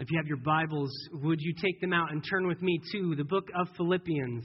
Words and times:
If 0.00 0.12
you 0.12 0.18
have 0.18 0.28
your 0.28 0.36
Bibles, 0.36 0.92
would 1.24 1.40
you 1.40 1.52
take 1.60 1.80
them 1.80 1.92
out 1.92 2.12
and 2.12 2.22
turn 2.30 2.46
with 2.46 2.62
me 2.62 2.78
to 2.92 3.16
the 3.16 3.24
book 3.24 3.48
of 3.60 3.66
Philippians? 3.76 4.44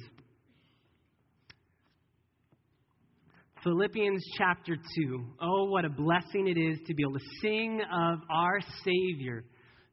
Philippians 3.63 4.25
chapter 4.35 4.75
2. 4.75 5.25
Oh, 5.43 5.65
what 5.65 5.85
a 5.85 5.91
blessing 5.91 6.47
it 6.47 6.57
is 6.59 6.79
to 6.87 6.95
be 6.95 7.03
able 7.03 7.13
to 7.13 7.25
sing 7.43 7.81
of 7.81 8.19
our 8.31 8.61
Savior, 8.83 9.43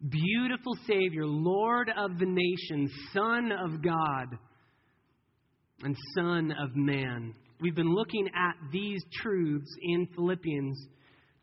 beautiful 0.09 0.73
Savior, 0.87 1.27
Lord 1.27 1.91
of 1.95 2.19
the 2.19 2.27
nations, 2.27 2.91
Son 3.13 3.53
of 3.53 3.83
God, 3.83 4.39
and 5.83 5.95
Son 6.15 6.55
of 6.59 6.75
man. 6.75 7.35
We've 7.61 7.77
been 7.77 7.95
looking 7.95 8.29
at 8.29 8.55
these 8.73 9.05
truths 9.21 9.71
in 9.83 10.09
Philippians 10.15 10.89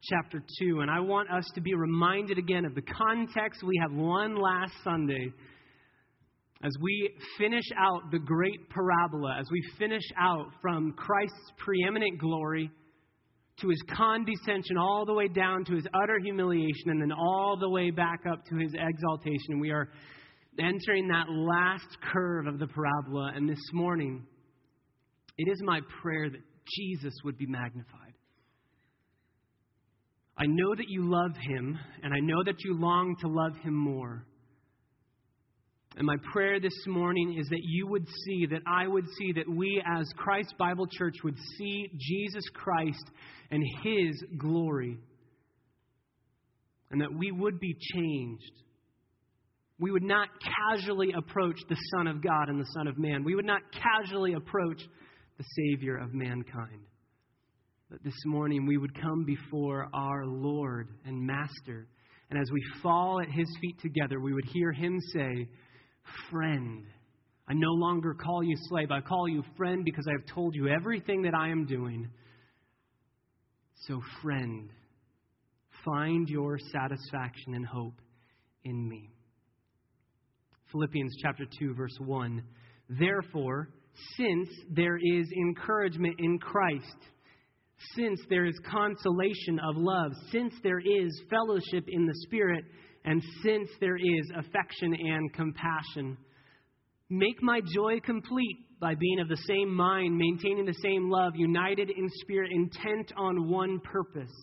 chapter 0.04 0.44
2. 0.60 0.80
And 0.82 0.92
I 0.92 1.00
want 1.00 1.32
us 1.32 1.46
to 1.56 1.62
be 1.62 1.74
reminded 1.74 2.38
again 2.38 2.66
of 2.66 2.76
the 2.76 2.82
context 2.82 3.64
we 3.64 3.80
have 3.82 3.92
one 3.92 4.36
last 4.36 4.74
Sunday 4.84 5.32
as 6.64 6.72
we 6.82 7.12
finish 7.38 7.66
out 7.78 8.12
the 8.12 8.20
great 8.20 8.70
parabola, 8.70 9.38
as 9.40 9.46
we 9.52 9.62
finish 9.78 10.04
out 10.20 10.48
from 10.62 10.94
Christ's 10.94 11.52
preeminent 11.58 12.20
glory 12.20 12.72
to 13.62 13.70
his 13.70 13.82
condescension, 13.96 14.78
all 14.78 15.06
the 15.06 15.14
way 15.14 15.28
down 15.28 15.66
to 15.66 15.76
his 15.76 15.86
utter 15.94 16.20
humiliation, 16.24 16.90
and 16.90 17.02
then 17.02 17.12
all 17.12 17.58
the 17.60 17.70
way 17.70 17.92
back 17.92 18.22
up 18.32 18.46
to 18.46 18.56
his 18.56 18.74
exaltation. 18.74 19.60
We 19.60 19.72
are 19.72 19.90
entering 20.60 21.08
that 21.10 21.26
last 21.30 21.98
curve 22.12 22.48
of 22.48 22.60
the 22.60 22.68
parabola. 22.68 23.34
And 23.36 23.50
this 23.50 23.62
morning, 23.74 24.26
it 25.38 25.52
is 25.52 25.62
my 25.64 25.82
prayer 26.02 26.30
that 26.30 26.42
Jesus 26.76 27.14
would 27.24 27.38
be 27.38 27.46
magnified. 27.46 28.07
I 30.40 30.46
know 30.46 30.76
that 30.76 30.88
you 30.88 31.10
love 31.10 31.32
him, 31.50 31.78
and 32.04 32.14
I 32.14 32.20
know 32.20 32.44
that 32.46 32.64
you 32.64 32.80
long 32.80 33.16
to 33.22 33.28
love 33.28 33.56
him 33.64 33.74
more. 33.74 34.24
And 35.98 36.06
my 36.06 36.18
prayer 36.32 36.60
this 36.60 36.86
morning 36.86 37.38
is 37.40 37.48
that 37.50 37.64
you 37.64 37.88
would 37.88 38.08
see, 38.08 38.46
that 38.52 38.62
I 38.68 38.88
would 38.88 39.06
see, 39.18 39.32
that 39.32 39.50
we 39.50 39.82
as 39.84 40.08
Christ 40.16 40.54
Bible 40.60 40.86
Church 40.86 41.16
would 41.24 41.38
see 41.58 41.90
Jesus 41.98 42.44
Christ 42.54 43.04
and 43.50 43.64
his 43.84 44.24
glory. 44.38 45.00
And 46.92 47.02
that 47.02 47.12
we 47.12 47.32
would 47.32 47.60
be 47.60 47.76
changed. 47.96 48.52
We 49.80 49.90
would 49.90 50.04
not 50.04 50.30
casually 50.72 51.14
approach 51.18 51.58
the 51.68 51.78
Son 51.96 52.06
of 52.06 52.24
God 52.24 52.50
and 52.50 52.60
the 52.60 52.70
Son 52.76 52.88
of 52.88 53.00
Man. 53.00 53.24
We 53.24 53.34
would 53.34 53.46
not 53.46 53.62
casually 53.72 54.34
approach 54.34 54.82
the 55.40 55.46
Savior 55.56 55.98
of 55.98 56.14
mankind 56.14 56.82
that 57.90 58.04
this 58.04 58.26
morning 58.26 58.66
we 58.66 58.78
would 58.78 59.00
come 59.02 59.24
before 59.24 59.88
our 59.94 60.26
Lord 60.26 60.90
and 61.06 61.26
Master. 61.26 61.88
And 62.30 62.38
as 62.38 62.52
we 62.52 62.62
fall 62.84 63.22
at 63.22 63.30
his 63.30 63.48
feet 63.62 63.80
together, 63.80 64.20
we 64.20 64.34
would 64.34 64.46
hear 64.46 64.74
him 64.74 65.00
say, 65.14 65.48
Friend, 66.30 66.86
I 67.48 67.54
no 67.54 67.72
longer 67.72 68.14
call 68.14 68.44
you 68.44 68.56
slave. 68.68 68.92
I 68.92 69.00
call 69.00 69.30
you 69.30 69.42
friend 69.56 69.86
because 69.86 70.06
I 70.08 70.12
have 70.12 70.36
told 70.36 70.54
you 70.54 70.68
everything 70.68 71.22
that 71.22 71.34
I 71.34 71.48
am 71.48 71.66
doing. 71.66 72.10
So, 73.88 74.02
friend, 74.22 74.70
find 75.86 76.28
your 76.28 76.58
satisfaction 76.74 77.54
and 77.54 77.66
hope 77.66 78.02
in 78.66 78.90
me. 78.90 79.12
Philippians 80.74 81.16
chapter 81.22 81.46
2, 81.60 81.74
verse 81.74 81.98
1. 82.00 82.44
Therefore, 82.90 83.70
since 84.18 84.50
there 84.70 84.98
is 84.98 85.28
encouragement 85.32 86.16
in 86.20 86.38
Christ, 86.40 86.98
since 87.96 88.20
there 88.30 88.46
is 88.46 88.60
consolation 88.70 89.60
of 89.60 89.76
love, 89.78 90.12
since 90.32 90.54
there 90.64 90.80
is 90.80 91.22
fellowship 91.30 91.86
in 91.88 92.06
the 92.06 92.16
Spirit, 92.26 92.64
and 93.06 93.22
since 93.44 93.70
there 93.80 93.98
is 93.98 94.32
affection 94.38 94.94
and 94.94 95.34
compassion. 95.34 96.18
Make 97.10 97.42
my 97.42 97.62
joy 97.74 98.00
complete 98.02 98.58
by 98.80 98.96
being 98.96 99.20
of 99.20 99.30
the 99.30 99.42
same 99.48 99.74
mind, 99.74 100.18
maintaining 100.18 100.66
the 100.66 100.74
same 100.84 101.10
love, 101.10 101.34
united 101.36 101.90
in 101.90 102.10
spirit, 102.22 102.52
intent 102.52 103.12
on 103.16 103.50
one 103.50 103.80
purpose. 103.80 104.34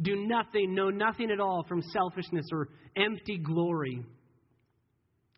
Do 0.00 0.26
nothing, 0.26 0.74
know 0.74 0.90
nothing 0.90 1.30
at 1.30 1.40
all 1.40 1.64
from 1.68 1.82
selfishness 1.82 2.46
or 2.52 2.68
empty 2.96 3.38
glory, 3.38 4.04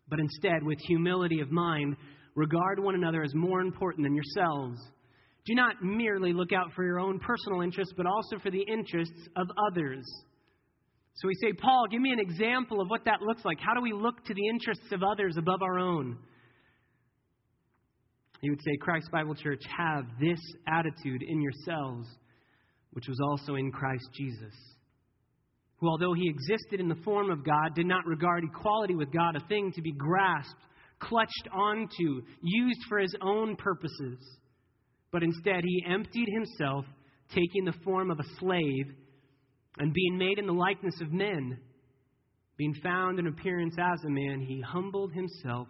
but 0.07 0.19
instead, 0.19 0.63
with 0.63 0.79
humility 0.79 1.41
of 1.41 1.51
mind, 1.51 1.95
regard 2.35 2.79
one 2.79 2.95
another 2.95 3.23
as 3.23 3.33
more 3.33 3.61
important 3.61 4.05
than 4.05 4.15
yourselves. 4.15 4.79
Do 5.47 5.55
not 5.55 5.81
merely 5.81 6.33
look 6.33 6.51
out 6.51 6.73
for 6.75 6.83
your 6.83 6.99
own 6.99 7.19
personal 7.19 7.61
interests, 7.61 7.93
but 7.95 8.05
also 8.05 8.37
for 8.37 8.51
the 8.51 8.61
interests 8.61 9.29
of 9.37 9.47
others. 9.71 10.03
So 11.15 11.27
we 11.29 11.35
say, 11.35 11.53
Paul, 11.53 11.85
give 11.89 12.01
me 12.01 12.11
an 12.11 12.19
example 12.19 12.81
of 12.81 12.89
what 12.89 13.05
that 13.05 13.21
looks 13.21 13.45
like. 13.45 13.57
How 13.61 13.73
do 13.73 13.81
we 13.81 13.93
look 13.93 14.25
to 14.25 14.33
the 14.33 14.47
interests 14.49 14.91
of 14.91 15.03
others 15.03 15.37
above 15.37 15.61
our 15.61 15.79
own? 15.79 16.17
He 18.41 18.49
would 18.49 18.59
say, 18.59 18.75
Christ 18.81 19.09
Bible 19.09 19.35
Church, 19.35 19.63
have 19.75 20.03
this 20.19 20.39
attitude 20.67 21.23
in 21.23 21.41
yourselves, 21.41 22.09
which 22.91 23.07
was 23.07 23.19
also 23.23 23.55
in 23.55 23.71
Christ 23.71 24.09
Jesus, 24.13 24.53
who, 25.77 25.87
although 25.87 26.13
he 26.13 26.29
existed 26.29 26.81
in 26.81 26.89
the 26.89 27.01
form 27.05 27.31
of 27.31 27.45
God, 27.45 27.73
did 27.73 27.87
not 27.87 28.05
regard 28.05 28.43
equality 28.43 28.95
with 28.95 29.13
God 29.13 29.37
a 29.37 29.47
thing 29.47 29.71
to 29.71 29.81
be 29.81 29.93
grasped, 29.93 30.61
clutched 30.99 31.47
onto, 31.53 32.21
used 32.43 32.81
for 32.89 32.99
his 32.99 33.15
own 33.21 33.55
purposes 33.55 34.19
but 35.11 35.23
instead 35.23 35.63
he 35.63 35.83
emptied 35.87 36.27
himself, 36.31 36.85
taking 37.33 37.65
the 37.65 37.73
form 37.83 38.11
of 38.11 38.19
a 38.19 38.39
slave 38.39 38.87
and 39.77 39.93
being 39.93 40.17
made 40.17 40.39
in 40.39 40.47
the 40.47 40.53
likeness 40.53 40.99
of 41.01 41.11
men. 41.11 41.59
Being 42.57 42.73
found 42.81 43.19
in 43.19 43.27
appearance 43.27 43.75
as 43.79 44.03
a 44.05 44.09
man, 44.09 44.41
he 44.41 44.61
humbled 44.61 45.13
himself 45.13 45.67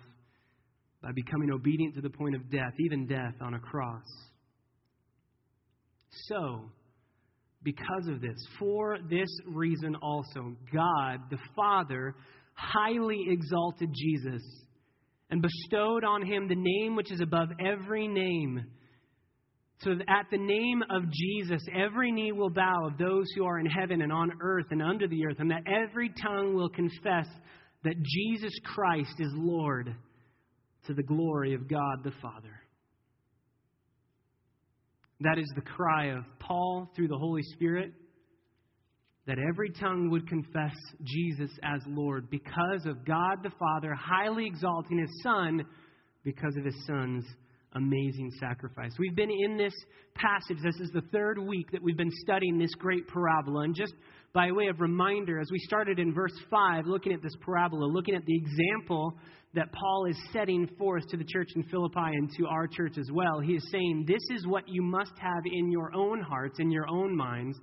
by 1.02 1.12
becoming 1.14 1.52
obedient 1.52 1.96
to 1.96 2.02
the 2.02 2.10
point 2.10 2.36
of 2.36 2.50
death, 2.50 2.74
even 2.80 3.08
death 3.08 3.36
on 3.42 3.54
a 3.54 3.60
cross. 3.60 4.06
So, 6.28 6.72
because 7.64 8.08
of 8.08 8.22
this, 8.22 8.38
for 8.58 8.98
this 9.10 9.30
reason 9.46 9.96
also, 10.02 10.56
God 10.74 11.20
the 11.30 11.38
Father 11.56 12.16
highly 12.54 13.26
exalted 13.28 13.90
Jesus 13.94 14.42
and 15.30 15.42
bestowed 15.42 16.04
on 16.04 16.26
him 16.26 16.48
the 16.48 16.56
name 16.56 16.96
which 16.96 17.12
is 17.12 17.20
above 17.20 17.50
every 17.60 18.08
name 18.08 18.66
so 19.82 19.96
that 19.96 20.10
at 20.10 20.26
the 20.32 20.38
name 20.38 20.82
of 20.90 21.04
Jesus, 21.12 21.62
every 21.76 22.12
knee 22.12 22.32
will 22.32 22.50
bow 22.50 22.88
of 22.88 22.98
those 22.98 23.26
who 23.36 23.46
are 23.46 23.60
in 23.60 23.68
heaven 23.68 24.02
and 24.02 24.12
on 24.12 24.32
earth 24.42 24.66
and 24.72 24.82
under 24.82 25.08
the 25.08 25.26
earth, 25.26 25.38
and 25.40 25.52
that 25.52 25.64
every 25.68 26.10
tongue 26.10 26.56
will 26.56 26.70
confess 26.70 27.28
that 27.84 28.02
Jesus 28.02 28.54
Christ 28.64 29.14
is 29.20 29.32
Lord 29.36 29.96
to 30.88 30.94
the 30.94 31.04
glory 31.04 31.54
of 31.54 31.70
God 31.70 32.04
the 32.04 32.14
Father. 32.22 32.62
That 35.22 35.38
is 35.38 35.52
the 35.56 35.62
cry 35.62 36.08
of 36.08 36.24
Paul 36.40 36.90
through 36.96 37.08
the 37.08 37.18
Holy 37.18 37.44
Spirit 37.44 37.92
that 39.28 39.38
every 39.40 39.70
tongue 39.72 40.10
would 40.10 40.28
confess 40.28 40.74
Jesus 41.04 41.52
as 41.62 41.82
Lord 41.86 42.30
because 42.30 42.86
of 42.86 43.06
God 43.06 43.44
the 43.44 43.52
Father 43.60 43.94
highly 43.94 44.48
exalting 44.48 45.00
his 45.00 45.22
Son 45.22 45.66
because 46.24 46.56
of 46.58 46.64
his 46.64 46.86
Son's 46.88 47.26
amazing 47.74 48.32
sacrifice. 48.40 48.92
We've 48.98 49.16
been 49.16 49.32
in 49.32 49.58
this 49.58 49.74
passage. 50.16 50.58
This 50.64 50.80
is 50.80 50.92
the 50.92 51.04
third 51.12 51.38
week 51.40 51.72
that 51.72 51.82
we've 51.82 51.98
been 51.98 52.12
studying 52.24 52.58
this 52.58 52.74
great 52.76 53.08
parabola. 53.08 53.64
And 53.64 53.76
just 53.76 53.94
by 54.34 54.52
way 54.52 54.68
of 54.68 54.80
reminder, 54.80 55.40
as 55.40 55.50
we 55.52 55.60
started 55.60 56.00
in 56.00 56.14
verse 56.14 56.34
5, 56.50 56.86
looking 56.86 57.14
at 57.14 57.22
this 57.22 57.36
parabola, 57.42 57.86
looking 57.86 58.16
at 58.16 58.26
the 58.26 58.36
example 58.36 59.18
that 59.54 59.72
Paul 59.72 60.06
is 60.10 60.18
setting 60.32 60.68
forth 60.78 61.08
to 61.10 61.18
the 61.18 61.24
church 61.24 61.50
in 61.56 61.64
Philippi 61.64 61.96
and 61.96 62.30
to 62.38 62.48
our 62.48 62.68
church 62.68 62.98
as 62.98 63.10
well, 63.12 63.40
he 63.40 63.54
is 63.54 63.68
saying, 63.72 64.06
This 64.08 64.38
is 64.38 64.46
what 64.46 64.64
you 64.68 64.82
must 64.82 65.14
have 65.20 65.44
in 65.46 65.72
your 65.72 65.94
own 65.96 66.22
hearts, 66.22 66.60
in 66.60 66.72
your 66.72 66.88
own 66.90 67.16
minds. 67.16 67.58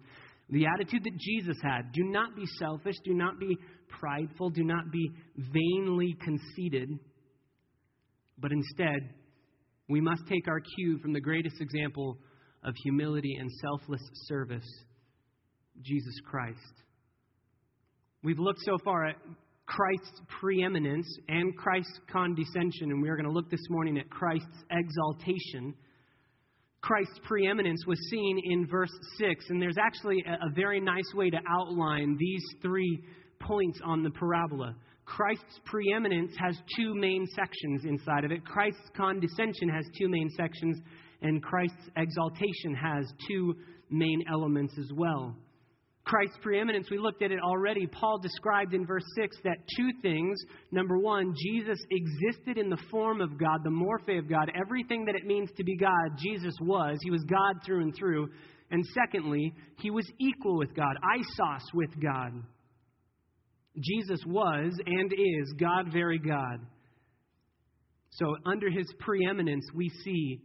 The 0.51 0.67
attitude 0.67 1.05
that 1.05 1.19
Jesus 1.19 1.57
had. 1.63 1.93
Do 1.93 2.05
not 2.05 2.37
be 2.37 2.45
selfish. 2.59 2.97
Do 3.05 3.15
not 3.15 3.39
be 3.39 3.57
prideful. 3.89 4.51
Do 4.51 4.63
not 4.63 4.91
be 4.91 5.11
vainly 5.37 6.17
conceited. 6.23 6.91
But 8.39 8.53
instead, 8.53 9.15
we 9.89 10.01
must 10.01 10.23
take 10.29 10.49
our 10.49 10.61
cue 10.61 10.99
from 10.99 11.13
the 11.13 11.21
greatest 11.21 11.61
example 11.61 12.19
of 12.63 12.75
humility 12.83 13.37
and 13.39 13.51
selfless 13.61 14.03
service, 14.27 14.69
Jesus 15.83 16.15
Christ. 16.25 16.59
We've 18.23 18.39
looked 18.39 18.61
so 18.65 18.79
far 18.83 19.07
at 19.07 19.17
Christ's 19.67 20.21
preeminence 20.41 21.07
and 21.29 21.55
Christ's 21.57 22.01
condescension, 22.11 22.91
and 22.91 23.03
we 23.03 23.09
are 23.09 23.17
going 23.17 23.29
to 23.29 23.33
look 23.33 23.51
this 23.51 23.67
morning 23.69 23.99
at 23.99 24.09
Christ's 24.11 24.65
exaltation. 24.71 25.75
Christ's 26.81 27.19
preeminence 27.25 27.85
was 27.87 27.99
seen 28.11 28.41
in 28.45 28.67
verse 28.67 28.93
6, 29.19 29.45
and 29.49 29.61
there's 29.61 29.79
actually 29.79 30.23
a, 30.27 30.51
very 30.55 30.81
nice 30.81 31.13
way 31.15 31.31
to 31.31 31.39
outline 31.49 32.17
these 32.19 32.45
three 32.63 33.03
points 33.41 33.79
on 33.85 34.03
the 34.03 34.11
parabola. 34.11 34.75
Christ's 35.07 35.61
preeminence 35.65 36.33
has 36.39 36.57
two 36.77 36.95
main 36.95 37.27
sections 37.35 37.85
inside 37.85 38.25
of 38.25 38.33
it. 38.33 38.45
Christ's 38.45 38.89
condescension 38.97 39.69
has 39.69 39.85
two 39.99 40.09
main 40.09 40.31
sections, 40.31 40.79
and 41.23 41.43
Christ's 41.43 41.91
exaltation 41.97 42.75
has 42.75 43.07
two 43.29 43.55
main 43.91 44.25
elements 44.31 44.75
as 44.79 44.91
well. 44.95 45.37
Christ's 46.05 46.37
preeminence, 46.43 46.89
we 46.91 46.99
looked 46.99 47.23
at 47.23 47.33
it 47.33 47.41
already. 47.41 47.87
Paul 47.87 48.19
described 48.19 48.75
in 48.75 48.87
verse 48.87 49.05
6 49.17 49.37
that 49.45 49.57
two 49.75 49.91
things. 50.03 50.39
Number 50.71 50.99
one, 50.99 51.35
Jesus 51.35 51.79
existed 51.91 52.59
in 52.59 52.69
the 52.69 52.83
form 52.91 53.23
of 53.23 53.39
God, 53.39 53.61
the 53.65 53.71
morphe 53.71 54.19
of 54.19 54.29
God. 54.29 54.51
Everything 54.55 55.07
that 55.07 55.15
it 55.15 55.25
means 55.27 55.49
to 55.57 55.65
be 55.65 55.77
God, 55.77 56.19
Jesus 56.19 56.55
was. 56.61 56.99
He 57.03 57.11
was 57.11 57.25
God 57.25 57.57
through 57.65 57.83
and 57.83 57.95
through. 57.97 58.29
And 58.71 58.85
secondly, 58.95 59.55
he 59.79 59.91
was 59.91 60.07
equal 60.19 60.59
with 60.59 60.75
God, 60.75 60.95
isos 61.17 61.63
with 61.73 61.91
God. 62.03 62.33
Jesus 63.81 64.21
was 64.27 64.73
and 64.87 65.13
is 65.13 65.53
God, 65.59 65.93
very 65.93 66.19
God. 66.19 66.61
So, 68.11 68.37
under 68.47 68.71
his 68.71 68.87
preeminence, 69.01 69.67
we 69.75 69.89
see 70.05 70.41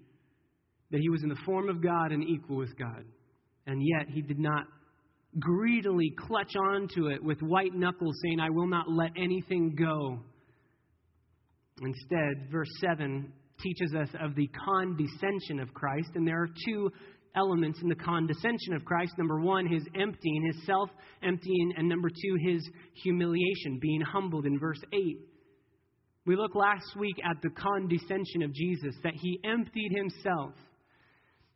that 0.92 1.00
he 1.00 1.10
was 1.10 1.22
in 1.22 1.30
the 1.30 1.38
form 1.46 1.70
of 1.70 1.84
God 1.84 2.12
and 2.12 2.24
equal 2.24 2.58
with 2.58 2.76
God. 2.78 3.06
And 3.68 3.82
yet, 3.82 4.08
he 4.10 4.22
did 4.24 4.40
not 4.40 4.66
greedily 5.38 6.12
clutch 6.18 6.56
onto 6.56 7.08
it 7.08 7.24
with 7.24 7.40
white 7.42 7.76
knuckles, 7.76 8.16
saying, 8.24 8.40
I 8.40 8.50
will 8.50 8.68
not 8.68 8.90
let 8.90 9.12
anything 9.16 9.76
go. 9.76 10.20
Instead, 11.82 12.52
verse 12.52 12.70
7 12.82 13.32
teaches 13.62 13.94
us 13.94 14.10
of 14.20 14.36
the 14.36 14.50
condescension 14.66 15.60
of 15.60 15.74
Christ, 15.74 16.10
and 16.16 16.28
there 16.28 16.42
are 16.42 16.50
two 16.66 16.90
elements 17.36 17.80
in 17.82 17.90
the 17.90 17.96
condescension 17.96 18.74
of 18.74 18.86
Christ. 18.86 19.14
Number 19.18 19.40
one, 19.40 19.68
his 19.68 19.84
emptying, 19.96 20.46
his 20.46 20.66
self 20.66 20.90
emptying, 21.24 21.74
and 21.78 21.88
number 21.88 22.10
two, 22.10 22.38
his 22.42 22.68
humiliation, 23.04 23.80
being 23.82 24.02
humbled 24.02 24.46
in 24.46 24.60
verse 24.60 24.82
8. 24.94 25.18
We 26.26 26.36
looked 26.36 26.56
last 26.56 26.96
week 26.98 27.16
at 27.24 27.42
the 27.42 27.50
condescension 27.50 28.44
of 28.44 28.54
Jesus, 28.54 28.96
that 29.04 29.14
he 29.16 29.40
emptied 29.44 29.92
himself. 29.96 30.54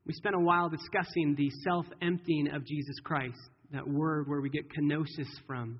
We 0.06 0.14
spent 0.14 0.36
a 0.36 0.40
while 0.40 0.70
discussing 0.70 1.36
the 1.36 1.50
self 1.64 1.86
emptying 2.02 2.50
of 2.50 2.66
Jesus 2.66 2.96
Christ, 3.04 3.38
that 3.72 3.88
word 3.88 4.28
where 4.28 4.42
we 4.42 4.50
get 4.50 4.66
kenosis 4.72 5.30
from. 5.48 5.80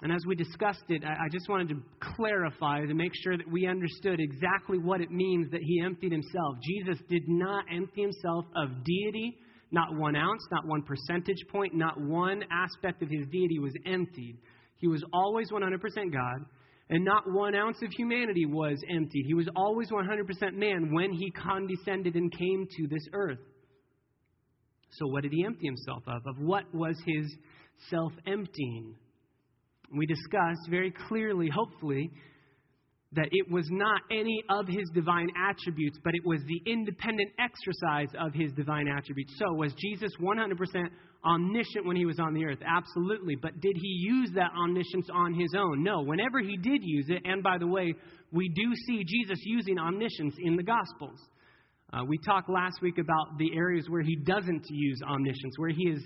And 0.00 0.12
as 0.12 0.24
we 0.26 0.34
discussed 0.34 0.84
it, 0.88 1.04
I 1.04 1.28
just 1.30 1.48
wanted 1.48 1.68
to 1.68 1.76
clarify 2.16 2.84
to 2.84 2.94
make 2.94 3.12
sure 3.22 3.36
that 3.36 3.48
we 3.48 3.66
understood 3.68 4.18
exactly 4.18 4.78
what 4.78 5.00
it 5.00 5.12
means 5.12 5.50
that 5.52 5.60
he 5.62 5.80
emptied 5.80 6.10
himself. 6.10 6.56
Jesus 6.62 6.98
did 7.08 7.22
not 7.28 7.64
empty 7.72 8.02
himself 8.02 8.46
of 8.56 8.70
deity, 8.84 9.36
not 9.70 9.94
one 9.94 10.16
ounce, 10.16 10.42
not 10.50 10.66
one 10.66 10.82
percentage 10.82 11.46
point, 11.52 11.74
not 11.74 12.00
one 12.00 12.42
aspect 12.50 13.02
of 13.02 13.08
his 13.10 13.28
deity 13.30 13.60
was 13.60 13.74
emptied. 13.86 14.38
He 14.78 14.88
was 14.88 15.04
always 15.12 15.50
100% 15.52 15.78
God, 16.12 16.46
and 16.90 17.04
not 17.04 17.22
one 17.30 17.54
ounce 17.54 17.76
of 17.82 17.90
humanity 17.92 18.44
was 18.44 18.82
emptied. 18.90 19.24
He 19.26 19.34
was 19.34 19.48
always 19.54 19.88
100% 19.90 20.54
man 20.54 20.92
when 20.92 21.12
he 21.12 21.30
condescended 21.30 22.16
and 22.16 22.36
came 22.36 22.66
to 22.76 22.88
this 22.88 23.06
earth. 23.12 23.38
So, 24.90 25.06
what 25.06 25.22
did 25.22 25.32
he 25.32 25.44
empty 25.44 25.66
himself 25.66 26.02
of? 26.08 26.22
Of 26.26 26.38
what 26.38 26.64
was 26.74 27.00
his 27.06 27.34
self 27.88 28.12
emptying? 28.26 28.96
We 29.96 30.06
discussed 30.06 30.68
very 30.70 30.92
clearly, 31.08 31.48
hopefully, 31.54 32.10
that 33.14 33.28
it 33.30 33.50
was 33.50 33.66
not 33.70 34.00
any 34.10 34.42
of 34.48 34.66
his 34.66 34.88
divine 34.94 35.28
attributes, 35.36 35.98
but 36.02 36.14
it 36.14 36.22
was 36.24 36.40
the 36.46 36.70
independent 36.70 37.30
exercise 37.38 38.08
of 38.18 38.32
his 38.32 38.52
divine 38.52 38.88
attributes. 38.88 39.34
So, 39.38 39.52
was 39.52 39.74
Jesus 39.74 40.10
100% 40.20 40.56
omniscient 41.24 41.84
when 41.84 41.96
he 41.96 42.06
was 42.06 42.18
on 42.18 42.32
the 42.32 42.44
earth? 42.46 42.60
Absolutely. 42.66 43.36
But 43.36 43.60
did 43.60 43.76
he 43.76 43.88
use 43.88 44.30
that 44.34 44.50
omniscience 44.58 45.08
on 45.12 45.34
his 45.34 45.54
own? 45.56 45.84
No. 45.84 46.02
Whenever 46.02 46.40
he 46.40 46.56
did 46.56 46.80
use 46.82 47.06
it, 47.08 47.22
and 47.24 47.42
by 47.42 47.58
the 47.58 47.66
way, 47.66 47.94
we 48.30 48.48
do 48.48 48.72
see 48.86 49.04
Jesus 49.04 49.38
using 49.44 49.78
omniscience 49.78 50.34
in 50.42 50.56
the 50.56 50.62
Gospels. 50.62 51.18
Uh, 51.92 52.04
we 52.08 52.18
talked 52.24 52.48
last 52.48 52.80
week 52.80 52.96
about 52.96 53.36
the 53.36 53.54
areas 53.54 53.84
where 53.90 54.00
he 54.00 54.16
doesn't 54.16 54.64
use 54.70 54.98
omniscience, 55.06 55.58
where 55.58 55.70
he 55.70 55.90
is 55.90 56.02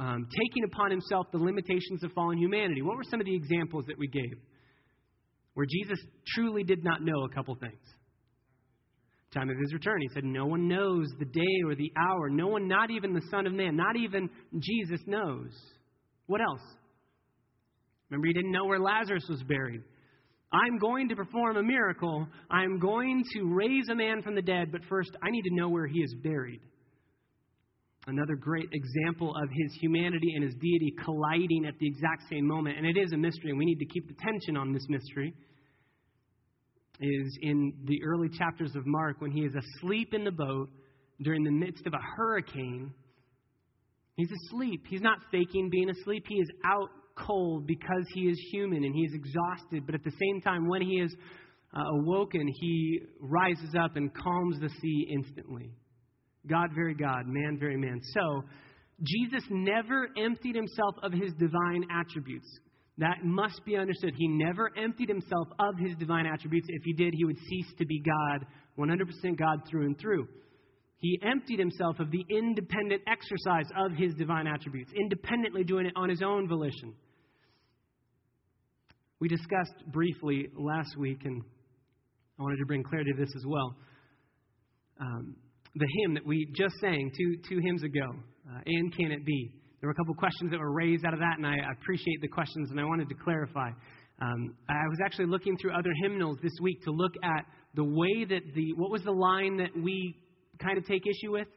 um, 0.00 0.26
taking 0.48 0.64
upon 0.64 0.90
himself 0.90 1.26
the 1.30 1.38
limitations 1.38 2.02
of 2.02 2.10
fallen 2.12 2.38
humanity. 2.38 2.80
What 2.80 2.96
were 2.96 3.04
some 3.04 3.20
of 3.20 3.26
the 3.26 3.36
examples 3.36 3.84
that 3.86 3.98
we 3.98 4.08
gave? 4.08 4.32
Where 5.52 5.66
Jesus 5.66 5.98
truly 6.34 6.64
did 6.64 6.82
not 6.82 7.02
know 7.02 7.24
a 7.24 7.34
couple 7.34 7.54
things. 7.54 7.78
Time 9.34 9.50
of 9.50 9.58
his 9.58 9.74
return, 9.74 10.00
he 10.00 10.08
said, 10.14 10.24
No 10.24 10.46
one 10.46 10.68
knows 10.68 11.06
the 11.18 11.26
day 11.26 11.62
or 11.66 11.74
the 11.74 11.92
hour. 11.98 12.30
No 12.30 12.48
one, 12.48 12.66
not 12.66 12.90
even 12.90 13.12
the 13.12 13.22
Son 13.30 13.46
of 13.46 13.52
Man, 13.52 13.76
not 13.76 13.94
even 13.96 14.30
Jesus 14.58 15.00
knows. 15.06 15.50
What 16.26 16.40
else? 16.40 16.62
Remember, 18.08 18.26
he 18.26 18.32
didn't 18.32 18.52
know 18.52 18.64
where 18.64 18.80
Lazarus 18.80 19.26
was 19.28 19.42
buried. 19.42 19.82
I'm 20.50 20.78
going 20.78 21.10
to 21.10 21.14
perform 21.14 21.58
a 21.58 21.62
miracle. 21.62 22.26
I'm 22.50 22.80
going 22.80 23.22
to 23.34 23.54
raise 23.54 23.88
a 23.90 23.94
man 23.94 24.22
from 24.22 24.34
the 24.34 24.42
dead, 24.42 24.72
but 24.72 24.80
first 24.88 25.10
I 25.22 25.30
need 25.30 25.42
to 25.42 25.54
know 25.54 25.68
where 25.68 25.86
he 25.86 26.00
is 26.00 26.14
buried. 26.22 26.60
Another 28.10 28.34
great 28.34 28.68
example 28.72 29.32
of 29.36 29.48
his 29.50 29.72
humanity 29.80 30.32
and 30.34 30.42
his 30.42 30.54
deity 30.54 30.92
colliding 31.04 31.64
at 31.64 31.78
the 31.78 31.86
exact 31.86 32.24
same 32.28 32.44
moment, 32.44 32.76
and 32.76 32.84
it 32.84 32.96
is 32.96 33.12
a 33.12 33.16
mystery, 33.16 33.50
and 33.50 33.58
we 33.58 33.64
need 33.64 33.78
to 33.78 33.86
keep 33.86 34.08
the 34.08 34.14
tension 34.20 34.56
on 34.56 34.72
this 34.72 34.84
mystery, 34.88 35.32
is 37.00 37.38
in 37.42 37.72
the 37.84 38.02
early 38.04 38.28
chapters 38.28 38.74
of 38.74 38.84
Mark 38.84 39.20
when 39.20 39.30
he 39.30 39.42
is 39.42 39.54
asleep 39.54 40.12
in 40.12 40.24
the 40.24 40.32
boat 40.32 40.68
during 41.22 41.44
the 41.44 41.52
midst 41.52 41.86
of 41.86 41.94
a 41.94 42.00
hurricane. 42.16 42.92
He's 44.16 44.30
asleep. 44.46 44.82
He's 44.88 45.02
not 45.02 45.18
faking 45.30 45.70
being 45.70 45.88
asleep. 45.88 46.24
He 46.28 46.34
is 46.34 46.48
out 46.64 46.90
cold 47.16 47.66
because 47.66 48.04
he 48.14 48.22
is 48.22 48.38
human 48.50 48.82
and 48.82 48.94
he 48.94 49.02
is 49.02 49.14
exhausted, 49.14 49.86
but 49.86 49.94
at 49.94 50.02
the 50.02 50.10
same 50.10 50.40
time, 50.40 50.68
when 50.68 50.82
he 50.82 51.00
is 51.00 51.14
uh, 51.72 51.80
awoken, 52.00 52.46
he 52.60 53.02
rises 53.20 53.74
up 53.78 53.94
and 53.94 54.12
calms 54.12 54.58
the 54.60 54.68
sea 54.80 55.06
instantly. 55.12 55.70
God, 56.46 56.70
very 56.74 56.94
God, 56.94 57.26
man, 57.26 57.58
very 57.58 57.76
man. 57.76 58.00
So, 58.14 58.42
Jesus 59.02 59.42
never 59.50 60.08
emptied 60.16 60.54
himself 60.54 60.94
of 61.02 61.12
his 61.12 61.32
divine 61.38 61.84
attributes. 61.90 62.46
That 62.98 63.24
must 63.24 63.64
be 63.64 63.76
understood. 63.76 64.12
He 64.16 64.28
never 64.28 64.70
emptied 64.76 65.08
himself 65.08 65.48
of 65.58 65.74
his 65.78 65.96
divine 65.96 66.26
attributes. 66.26 66.66
If 66.68 66.82
he 66.84 66.92
did, 66.92 67.14
he 67.16 67.24
would 67.24 67.38
cease 67.48 67.72
to 67.78 67.86
be 67.86 68.02
God, 68.02 68.46
100% 68.78 69.38
God 69.38 69.62
through 69.70 69.86
and 69.86 69.98
through. 69.98 70.28
He 70.98 71.18
emptied 71.22 71.58
himself 71.58 71.98
of 71.98 72.10
the 72.10 72.22
independent 72.28 73.02
exercise 73.06 73.64
of 73.74 73.92
his 73.92 74.12
divine 74.14 74.46
attributes, 74.46 74.90
independently 74.94 75.64
doing 75.64 75.86
it 75.86 75.94
on 75.96 76.10
his 76.10 76.20
own 76.20 76.46
volition. 76.46 76.92
We 79.18 79.28
discussed 79.28 79.74
briefly 79.86 80.48
last 80.54 80.98
week, 80.98 81.24
and 81.24 81.42
I 82.38 82.42
wanted 82.42 82.58
to 82.58 82.66
bring 82.66 82.82
clarity 82.82 83.12
to 83.12 83.18
this 83.18 83.32
as 83.34 83.44
well. 83.46 83.76
Um, 85.00 85.36
the 85.74 85.86
hymn 85.98 86.14
that 86.14 86.26
we 86.26 86.46
just 86.54 86.74
sang 86.80 87.10
two, 87.16 87.36
two 87.48 87.60
hymns 87.62 87.82
ago, 87.82 88.06
uh, 88.50 88.60
and 88.66 88.94
can 88.96 89.12
it 89.12 89.24
be? 89.24 89.54
There 89.80 89.88
were 89.88 89.92
a 89.92 89.96
couple 89.96 90.14
questions 90.14 90.50
that 90.50 90.58
were 90.58 90.72
raised 90.72 91.04
out 91.04 91.14
of 91.14 91.20
that, 91.20 91.38
and 91.38 91.46
I 91.46 91.56
appreciate 91.72 92.20
the 92.20 92.28
questions, 92.28 92.70
and 92.70 92.78
I 92.78 92.84
wanted 92.84 93.08
to 93.08 93.14
clarify. 93.14 93.70
Um, 94.20 94.54
I 94.68 94.86
was 94.88 94.98
actually 95.04 95.26
looking 95.26 95.56
through 95.56 95.72
other 95.72 95.90
hymnals 96.02 96.38
this 96.42 96.52
week 96.60 96.82
to 96.84 96.90
look 96.90 97.12
at 97.22 97.46
the 97.74 97.84
way 97.84 98.24
that 98.28 98.42
the, 98.54 98.72
what 98.76 98.90
was 98.90 99.02
the 99.04 99.12
line 99.12 99.56
that 99.56 99.70
we 99.74 100.16
kind 100.60 100.76
of 100.76 100.84
take 100.84 101.02
issue 101.06 101.32
with? 101.32 101.48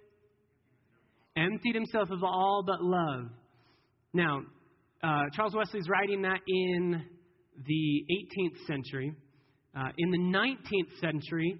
Emptied 1.35 1.75
himself 1.75 2.09
of 2.11 2.23
all 2.23 2.63
but 2.65 2.81
love. 2.81 3.25
Now, 4.13 4.41
uh, 5.03 5.23
Charles 5.33 5.55
Wesley's 5.55 5.89
writing 5.89 6.21
that 6.21 6.39
in 6.47 7.03
the 7.65 8.05
18th 8.11 8.65
century. 8.67 9.13
Uh, 9.75 9.89
in 9.97 10.11
the 10.11 10.19
19th 10.19 10.99
century, 11.01 11.59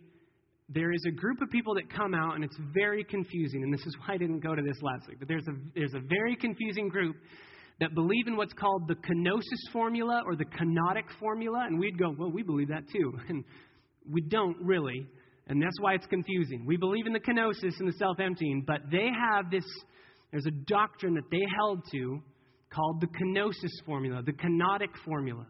there 0.73 0.91
is 0.91 1.01
a 1.07 1.11
group 1.11 1.41
of 1.41 1.49
people 1.49 1.75
that 1.75 1.89
come 1.89 2.13
out, 2.13 2.35
and 2.35 2.43
it's 2.43 2.57
very 2.73 3.03
confusing. 3.03 3.63
And 3.63 3.73
this 3.73 3.85
is 3.85 3.95
why 4.05 4.15
I 4.15 4.17
didn't 4.17 4.39
go 4.39 4.55
to 4.55 4.61
this 4.61 4.81
last 4.81 5.07
week. 5.07 5.19
But 5.19 5.27
there's 5.27 5.47
a, 5.47 5.53
there's 5.75 5.93
a 5.93 5.99
very 5.99 6.35
confusing 6.35 6.89
group 6.89 7.15
that 7.79 7.95
believe 7.95 8.27
in 8.27 8.35
what's 8.35 8.53
called 8.53 8.87
the 8.87 8.95
kenosis 8.95 9.71
formula 9.71 10.21
or 10.25 10.35
the 10.35 10.45
kenotic 10.45 11.05
formula. 11.19 11.63
And 11.65 11.79
we'd 11.79 11.97
go, 11.97 12.13
well, 12.17 12.31
we 12.31 12.43
believe 12.43 12.69
that 12.69 12.83
too. 12.91 13.13
And 13.29 13.43
we 14.11 14.21
don't 14.21 14.57
really. 14.61 15.07
And 15.47 15.61
that's 15.61 15.79
why 15.79 15.93
it's 15.93 16.05
confusing. 16.07 16.65
We 16.65 16.75
believe 16.75 17.07
in 17.07 17.13
the 17.13 17.19
kenosis 17.19 17.79
and 17.79 17.87
the 17.87 17.97
self 17.97 18.19
emptying, 18.19 18.63
but 18.67 18.81
they 18.91 19.07
have 19.07 19.49
this, 19.49 19.63
there's 20.31 20.45
a 20.45 20.65
doctrine 20.67 21.13
that 21.15 21.29
they 21.31 21.41
held 21.57 21.83
to 21.93 22.21
called 22.73 23.01
the 23.01 23.07
kenosis 23.07 23.85
formula, 23.85 24.21
the 24.23 24.33
kenotic 24.33 24.89
formula. 25.05 25.45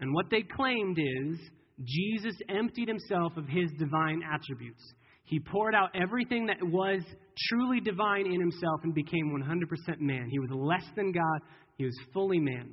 And 0.00 0.12
what 0.12 0.26
they 0.30 0.42
claimed 0.42 0.98
is 0.98 1.38
Jesus 1.82 2.36
emptied 2.48 2.88
himself 2.88 3.36
of 3.36 3.46
his 3.48 3.70
divine 3.78 4.22
attributes. 4.22 4.82
He 5.24 5.40
poured 5.40 5.74
out 5.74 5.90
everything 5.94 6.46
that 6.46 6.62
was 6.62 7.02
truly 7.48 7.80
divine 7.80 8.26
in 8.26 8.40
himself 8.40 8.80
and 8.84 8.94
became 8.94 9.32
100% 9.34 10.00
man. 10.00 10.28
He 10.30 10.38
was 10.38 10.50
less 10.52 10.84
than 10.96 11.12
God, 11.12 11.40
he 11.76 11.84
was 11.84 11.98
fully 12.12 12.38
man. 12.38 12.70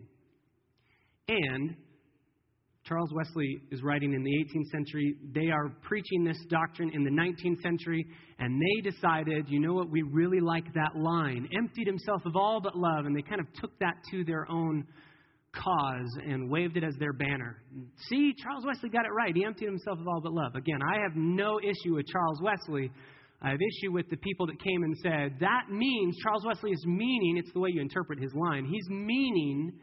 And 1.27 1.75
Charles 2.83 3.13
Wesley 3.13 3.61
is 3.71 3.83
writing 3.83 4.13
in 4.13 4.23
the 4.23 4.31
18th 4.31 4.69
century. 4.71 5.15
They 5.33 5.49
are 5.49 5.69
preaching 5.81 6.23
this 6.23 6.37
doctrine 6.49 6.91
in 6.93 7.03
the 7.03 7.11
19th 7.11 7.61
century, 7.61 8.05
and 8.39 8.59
they 8.59 8.89
decided, 8.89 9.47
you 9.47 9.59
know 9.59 9.73
what, 9.73 9.89
we 9.89 10.01
really 10.01 10.39
like 10.39 10.65
that 10.73 10.95
line. 10.95 11.47
Emptied 11.55 11.87
himself 11.87 12.21
of 12.25 12.35
all 12.35 12.59
but 12.59 12.75
love, 12.75 13.05
and 13.05 13.15
they 13.15 13.21
kind 13.21 13.39
of 13.39 13.47
took 13.53 13.77
that 13.79 13.95
to 14.11 14.23
their 14.25 14.49
own 14.49 14.85
cause 15.53 16.17
and 16.25 16.49
waved 16.49 16.77
it 16.77 16.83
as 16.83 16.95
their 16.99 17.13
banner. 17.13 17.61
See, 18.09 18.33
Charles 18.41 18.65
Wesley 18.65 18.89
got 18.89 19.05
it 19.05 19.11
right. 19.11 19.35
He 19.35 19.43
emptied 19.43 19.65
himself 19.65 19.99
of 19.99 20.07
all 20.07 20.21
but 20.21 20.33
love. 20.33 20.55
Again, 20.55 20.79
I 20.81 21.01
have 21.01 21.15
no 21.15 21.59
issue 21.59 21.95
with 21.95 22.07
Charles 22.07 22.41
Wesley. 22.41 22.91
I 23.41 23.49
have 23.49 23.59
issue 23.59 23.91
with 23.91 24.09
the 24.09 24.17
people 24.17 24.45
that 24.47 24.61
came 24.61 24.83
and 24.83 24.95
said, 24.97 25.37
that 25.39 25.63
means, 25.69 26.15
Charles 26.23 26.45
Wesley 26.45 26.71
is 26.71 26.85
meaning, 26.85 27.37
it's 27.37 27.51
the 27.53 27.59
way 27.59 27.69
you 27.73 27.81
interpret 27.81 28.19
his 28.19 28.31
line, 28.35 28.65
he's 28.65 28.87
meaning 28.89 29.73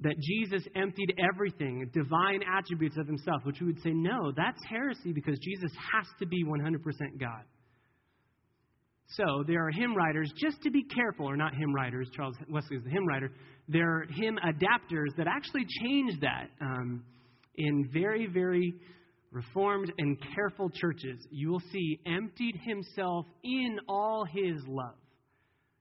that 0.00 0.14
Jesus 0.20 0.66
emptied 0.74 1.14
everything, 1.18 1.90
divine 1.92 2.40
attributes 2.56 2.96
of 2.98 3.06
himself, 3.06 3.42
which 3.44 3.60
we 3.60 3.66
would 3.66 3.82
say, 3.82 3.90
no, 3.90 4.32
that's 4.36 4.60
heresy 4.68 5.12
because 5.12 5.38
Jesus 5.40 5.72
has 5.92 6.06
to 6.20 6.26
be 6.26 6.44
100% 6.44 6.76
God. 7.20 7.42
So 9.12 9.42
there 9.46 9.66
are 9.66 9.70
hymn 9.70 9.94
writers, 9.96 10.30
just 10.36 10.62
to 10.62 10.70
be 10.70 10.82
careful, 10.84 11.26
or 11.26 11.36
not 11.36 11.54
hymn 11.54 11.74
writers, 11.74 12.08
Charles 12.14 12.36
Wesley 12.48 12.76
is 12.76 12.84
the 12.84 12.90
hymn 12.90 13.06
writer, 13.06 13.30
there 13.66 13.88
are 13.88 14.06
hymn 14.10 14.38
adapters 14.44 15.16
that 15.16 15.26
actually 15.26 15.64
change 15.82 16.20
that 16.20 16.50
um, 16.60 17.02
in 17.56 17.88
very, 17.92 18.26
very 18.26 18.74
reformed 19.30 19.92
and 19.98 20.16
careful 20.34 20.70
churches. 20.70 21.26
You 21.30 21.50
will 21.50 21.62
see 21.72 21.98
emptied 22.06 22.60
himself 22.62 23.26
in 23.44 23.78
all 23.88 24.24
his 24.24 24.62
love. 24.66 24.94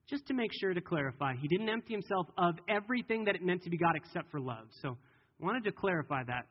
Just 0.10 0.26
to 0.28 0.34
make 0.34 0.52
sure 0.60 0.74
to 0.74 0.82
clarify, 0.82 1.34
he 1.36 1.50
didn't 1.50 1.70
empty 1.70 1.94
himself 1.94 2.28
of 2.38 2.56
everything 2.70 3.26
that 3.26 3.36
it 3.36 3.44
meant 3.44 3.64
to 3.64 3.70
be 3.70 3.78
God 3.78 3.96
except 3.96 4.32
for 4.32 4.40
love. 4.40 4.68
So 4.82 4.98
I 5.42 5.46
wanted 5.46 5.66
to 5.66 5.72
clarify 5.72 6.24
that. 6.24 6.46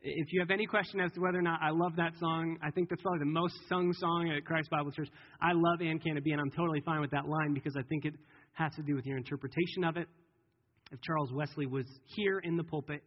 If 0.00 0.32
you 0.32 0.40
have 0.40 0.50
any 0.50 0.66
question 0.66 1.00
as 1.00 1.10
to 1.12 1.20
whether 1.20 1.38
or 1.38 1.42
not 1.42 1.60
I 1.60 1.70
love 1.70 1.96
that 1.96 2.12
song, 2.20 2.56
I 2.62 2.70
think 2.70 2.88
that's 2.88 3.02
probably 3.02 3.18
the 3.18 3.32
most 3.32 3.54
sung 3.68 3.92
song 3.94 4.30
at 4.30 4.44
Christ 4.44 4.70
Bible 4.70 4.92
Church. 4.92 5.08
I 5.40 5.50
love 5.52 5.80
And 5.80 6.00
Can 6.00 6.16
It 6.16 6.22
Be, 6.22 6.30
and 6.30 6.40
I'm 6.40 6.52
totally 6.52 6.80
fine 6.82 7.00
with 7.00 7.10
that 7.10 7.26
line 7.26 7.52
because 7.52 7.74
I 7.76 7.82
think 7.88 8.04
it 8.04 8.14
has 8.52 8.72
to 8.76 8.82
do 8.82 8.94
with 8.94 9.04
your 9.06 9.16
interpretation 9.16 9.82
of 9.82 9.96
it. 9.96 10.06
If 10.92 11.00
Charles 11.02 11.32
Wesley 11.32 11.66
was 11.66 11.84
here 12.14 12.38
in 12.38 12.56
the 12.56 12.62
pulpit, 12.62 13.02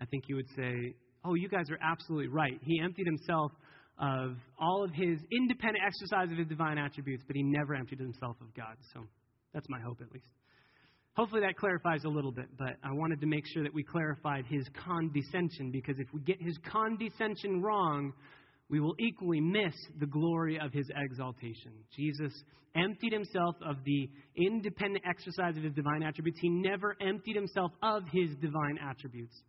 I 0.00 0.06
think 0.06 0.24
he 0.26 0.34
would 0.34 0.48
say, 0.56 0.96
Oh, 1.24 1.34
you 1.34 1.48
guys 1.48 1.70
are 1.70 1.78
absolutely 1.80 2.28
right. 2.28 2.60
He 2.62 2.80
emptied 2.80 3.06
himself 3.06 3.52
of 3.98 4.36
all 4.58 4.84
of 4.84 4.90
his 4.90 5.18
independent 5.32 5.84
exercise 5.86 6.30
of 6.32 6.36
his 6.36 6.48
divine 6.48 6.78
attributes, 6.78 7.22
but 7.26 7.36
he 7.36 7.42
never 7.42 7.74
emptied 7.74 8.00
himself 8.00 8.36
of 8.40 8.52
God. 8.54 8.76
So 8.92 9.04
that's 9.54 9.66
my 9.70 9.80
hope, 9.80 10.00
at 10.02 10.12
least. 10.12 10.26
Hopefully 11.16 11.42
that 11.42 11.56
clarifies 11.56 12.02
a 12.04 12.08
little 12.08 12.32
bit, 12.32 12.46
but 12.58 12.76
I 12.82 12.92
wanted 12.92 13.20
to 13.20 13.26
make 13.26 13.44
sure 13.52 13.62
that 13.62 13.72
we 13.72 13.84
clarified 13.84 14.46
his 14.48 14.66
condescension 14.84 15.70
because 15.70 15.98
if 15.98 16.08
we 16.12 16.20
get 16.20 16.42
his 16.42 16.58
condescension 16.70 17.62
wrong, 17.62 18.12
we 18.68 18.80
will 18.80 18.96
equally 18.98 19.40
miss 19.40 19.74
the 20.00 20.06
glory 20.06 20.58
of 20.58 20.72
his 20.72 20.90
exaltation. 20.96 21.72
Jesus 21.94 22.32
emptied 22.74 23.12
himself 23.12 23.54
of 23.64 23.76
the 23.84 24.10
independent 24.36 25.04
exercise 25.08 25.56
of 25.56 25.62
his 25.62 25.74
divine 25.74 26.02
attributes. 26.02 26.40
He 26.40 26.48
never 26.48 26.96
emptied 27.00 27.36
himself 27.36 27.70
of 27.80 28.02
his 28.12 28.30
divine 28.40 28.78
attributes. 28.82 29.40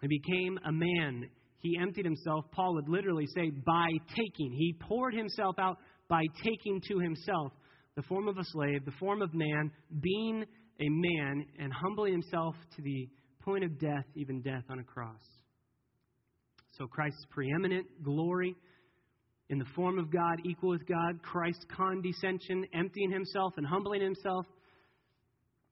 He 0.00 0.08
became 0.08 0.58
a 0.66 0.72
man. 0.72 1.30
He 1.60 1.78
emptied 1.80 2.04
himself, 2.04 2.44
Paul 2.50 2.74
would 2.74 2.88
literally 2.88 3.26
say, 3.36 3.50
by 3.50 3.88
taking. 4.08 4.52
He 4.52 4.74
poured 4.80 5.14
himself 5.14 5.56
out 5.60 5.78
by 6.08 6.22
taking 6.42 6.80
to 6.88 6.98
himself 6.98 7.52
the 7.96 8.02
form 8.02 8.28
of 8.28 8.36
a 8.36 8.44
slave, 8.44 8.84
the 8.84 8.92
form 8.92 9.22
of 9.22 9.32
man, 9.32 9.70
being 10.00 10.44
a 10.80 10.88
man, 10.88 11.46
and 11.58 11.72
humbling 11.72 12.12
himself 12.12 12.54
to 12.76 12.82
the 12.82 13.08
point 13.42 13.64
of 13.64 13.78
death, 13.78 14.04
even 14.14 14.42
death 14.42 14.64
on 14.68 14.78
a 14.78 14.84
cross. 14.84 15.20
So 16.72 16.86
Christ's 16.86 17.24
preeminent 17.30 17.86
glory 18.02 18.54
in 19.48 19.58
the 19.58 19.64
form 19.76 19.98
of 19.98 20.12
God, 20.12 20.40
equal 20.44 20.70
with 20.70 20.86
God, 20.86 21.22
Christ's 21.22 21.64
condescension, 21.74 22.66
emptying 22.74 23.10
himself 23.10 23.54
and 23.56 23.66
humbling 23.66 24.02
himself. 24.02 24.44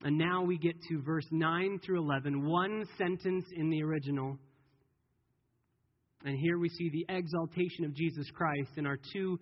And 0.01 0.17
now 0.17 0.43
we 0.43 0.57
get 0.57 0.75
to 0.89 1.01
verse 1.01 1.27
9 1.31 1.79
through 1.85 1.99
11, 1.99 2.47
one 2.47 2.85
sentence 2.97 3.45
in 3.55 3.69
the 3.69 3.83
original. 3.83 4.37
And 6.23 6.37
here 6.39 6.57
we 6.57 6.69
see 6.69 6.89
the 6.89 7.05
exaltation 7.13 7.85
of 7.85 7.93
Jesus 7.93 8.27
Christ 8.33 8.71
in 8.77 8.85
our 8.85 8.97
two 9.13 9.39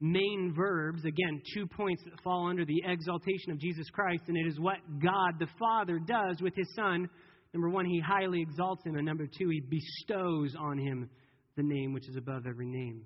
main 0.00 0.52
verbs. 0.54 1.04
Again, 1.04 1.42
two 1.54 1.66
points 1.66 2.02
that 2.04 2.20
fall 2.22 2.48
under 2.48 2.64
the 2.64 2.82
exaltation 2.84 3.52
of 3.52 3.58
Jesus 3.58 3.88
Christ, 3.90 4.24
and 4.28 4.36
it 4.36 4.46
is 4.46 4.58
what 4.60 4.78
God 5.02 5.38
the 5.38 5.48
Father 5.58 5.98
does 5.98 6.40
with 6.40 6.54
his 6.54 6.72
Son. 6.74 7.08
Number 7.54 7.70
one, 7.70 7.86
he 7.86 8.00
highly 8.00 8.42
exalts 8.42 8.84
him, 8.84 8.96
and 8.96 9.06
number 9.06 9.26
two, 9.26 9.48
he 9.48 9.60
bestows 9.60 10.54
on 10.58 10.78
him 10.78 11.08
the 11.56 11.62
name 11.62 11.92
which 11.92 12.08
is 12.08 12.16
above 12.16 12.46
every 12.46 12.66
name. 12.66 13.02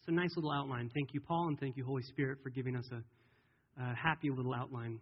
It's 0.00 0.08
a 0.08 0.12
nice 0.12 0.30
little 0.36 0.52
outline. 0.52 0.90
Thank 0.94 1.10
you, 1.12 1.20
Paul, 1.20 1.48
and 1.48 1.60
thank 1.60 1.76
you, 1.76 1.84
Holy 1.84 2.02
Spirit, 2.04 2.38
for 2.42 2.50
giving 2.50 2.74
us 2.74 2.88
a, 2.92 3.82
a 3.82 3.94
happy 3.94 4.30
little 4.30 4.54
outline. 4.54 5.00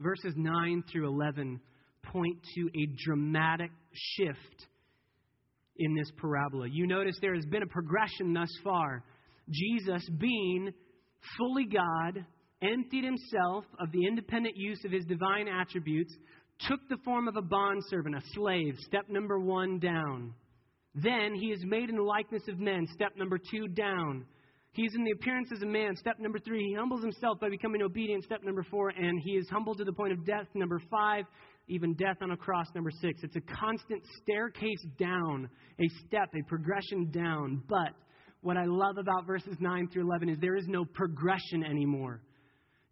Verses 0.00 0.34
9 0.36 0.82
through 0.90 1.06
11 1.06 1.60
point 2.02 2.36
to 2.56 2.68
a 2.76 2.86
dramatic 3.04 3.70
shift 3.92 4.66
in 5.76 5.94
this 5.94 6.10
parabola. 6.16 6.68
You 6.70 6.86
notice 6.86 7.16
there 7.20 7.34
has 7.34 7.46
been 7.46 7.62
a 7.62 7.66
progression 7.66 8.32
thus 8.32 8.50
far. 8.62 9.04
Jesus, 9.50 10.02
being 10.18 10.72
fully 11.38 11.66
God, 11.66 12.24
emptied 12.62 13.04
himself 13.04 13.64
of 13.80 13.90
the 13.92 14.06
independent 14.06 14.56
use 14.56 14.84
of 14.84 14.92
his 14.92 15.04
divine 15.04 15.48
attributes, 15.48 16.14
took 16.68 16.80
the 16.88 16.98
form 17.04 17.28
of 17.28 17.36
a 17.36 17.42
bondservant, 17.42 18.16
a 18.16 18.20
slave, 18.34 18.76
step 18.86 19.08
number 19.08 19.40
one 19.40 19.78
down. 19.78 20.34
Then 20.94 21.34
he 21.34 21.46
is 21.46 21.64
made 21.64 21.88
in 21.88 21.96
the 21.96 22.02
likeness 22.02 22.42
of 22.48 22.58
men, 22.58 22.86
step 22.94 23.12
number 23.16 23.38
two 23.38 23.66
down. 23.68 24.26
He's 24.72 24.94
in 24.94 25.04
the 25.04 25.10
appearance 25.10 25.48
as 25.54 25.62
a 25.62 25.66
man, 25.66 25.96
step 25.96 26.18
number 26.18 26.38
three. 26.38 26.64
He 26.68 26.74
humbles 26.74 27.02
himself 27.02 27.40
by 27.40 27.50
becoming 27.50 27.82
obedient, 27.82 28.24
step 28.24 28.42
number 28.42 28.64
four. 28.70 28.88
And 28.90 29.20
he 29.22 29.32
is 29.32 29.48
humbled 29.50 29.78
to 29.78 29.84
the 29.84 29.92
point 29.92 30.12
of 30.12 30.24
death, 30.24 30.46
number 30.54 30.80
five 30.90 31.24
even 31.68 31.94
death 31.94 32.16
on 32.20 32.30
a 32.30 32.36
cross, 32.36 32.66
number 32.74 32.90
six. 32.90 33.22
It's 33.22 33.36
a 33.36 33.40
constant 33.40 34.02
staircase 34.22 34.84
down, 34.98 35.48
a 35.80 35.88
step, 36.06 36.30
a 36.34 36.42
progression 36.48 37.10
down. 37.10 37.62
But 37.68 37.94
what 38.40 38.56
I 38.56 38.64
love 38.64 38.98
about 38.98 39.26
verses 39.26 39.56
9 39.60 39.88
through 39.92 40.02
11 40.02 40.28
is 40.30 40.38
there 40.40 40.56
is 40.56 40.66
no 40.66 40.84
progression 40.84 41.64
anymore. 41.64 42.20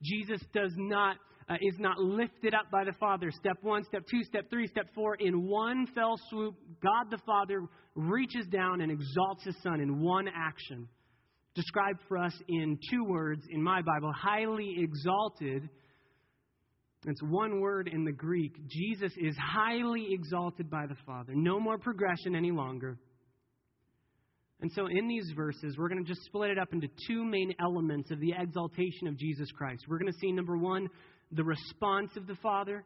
Jesus 0.02 0.40
does 0.54 0.72
not. 0.76 1.16
Uh, 1.48 1.54
is 1.62 1.80
not 1.80 1.98
lifted 1.98 2.54
up 2.54 2.70
by 2.70 2.84
the 2.84 2.92
Father. 3.00 3.28
Step 3.32 3.56
one, 3.62 3.82
step 3.82 4.04
two, 4.08 4.22
step 4.22 4.48
three, 4.50 4.68
step 4.68 4.86
four. 4.94 5.16
In 5.16 5.48
one 5.48 5.84
fell 5.96 6.14
swoop, 6.28 6.54
God 6.80 7.10
the 7.10 7.18
Father 7.26 7.66
reaches 7.96 8.46
down 8.46 8.80
and 8.80 8.92
exalts 8.92 9.42
His 9.42 9.56
Son 9.60 9.80
in 9.80 10.00
one 10.00 10.28
action. 10.28 10.88
Described 11.56 11.98
for 12.06 12.18
us 12.18 12.34
in 12.48 12.78
two 12.88 13.02
words 13.02 13.42
in 13.50 13.60
my 13.60 13.82
Bible 13.82 14.12
highly 14.12 14.76
exalted 14.78 15.68
it's 17.06 17.22
one 17.22 17.60
word 17.60 17.88
in 17.88 18.04
the 18.04 18.12
Greek. 18.12 18.54
Jesus 18.68 19.12
is 19.16 19.34
highly 19.38 20.08
exalted 20.10 20.70
by 20.70 20.86
the 20.86 20.96
Father. 21.06 21.32
No 21.34 21.58
more 21.58 21.78
progression 21.78 22.34
any 22.36 22.50
longer. 22.50 22.98
And 24.60 24.70
so, 24.72 24.86
in 24.86 25.08
these 25.08 25.32
verses, 25.34 25.76
we're 25.78 25.88
going 25.88 26.04
to 26.04 26.08
just 26.08 26.22
split 26.26 26.50
it 26.50 26.58
up 26.58 26.74
into 26.74 26.88
two 27.06 27.24
main 27.24 27.54
elements 27.58 28.10
of 28.10 28.20
the 28.20 28.34
exaltation 28.38 29.08
of 29.08 29.16
Jesus 29.16 29.50
Christ. 29.52 29.84
We're 29.88 29.98
going 29.98 30.12
to 30.12 30.18
see, 30.18 30.32
number 30.32 30.58
one, 30.58 30.88
the 31.32 31.44
response 31.44 32.10
of 32.16 32.26
the 32.26 32.34
Father, 32.42 32.84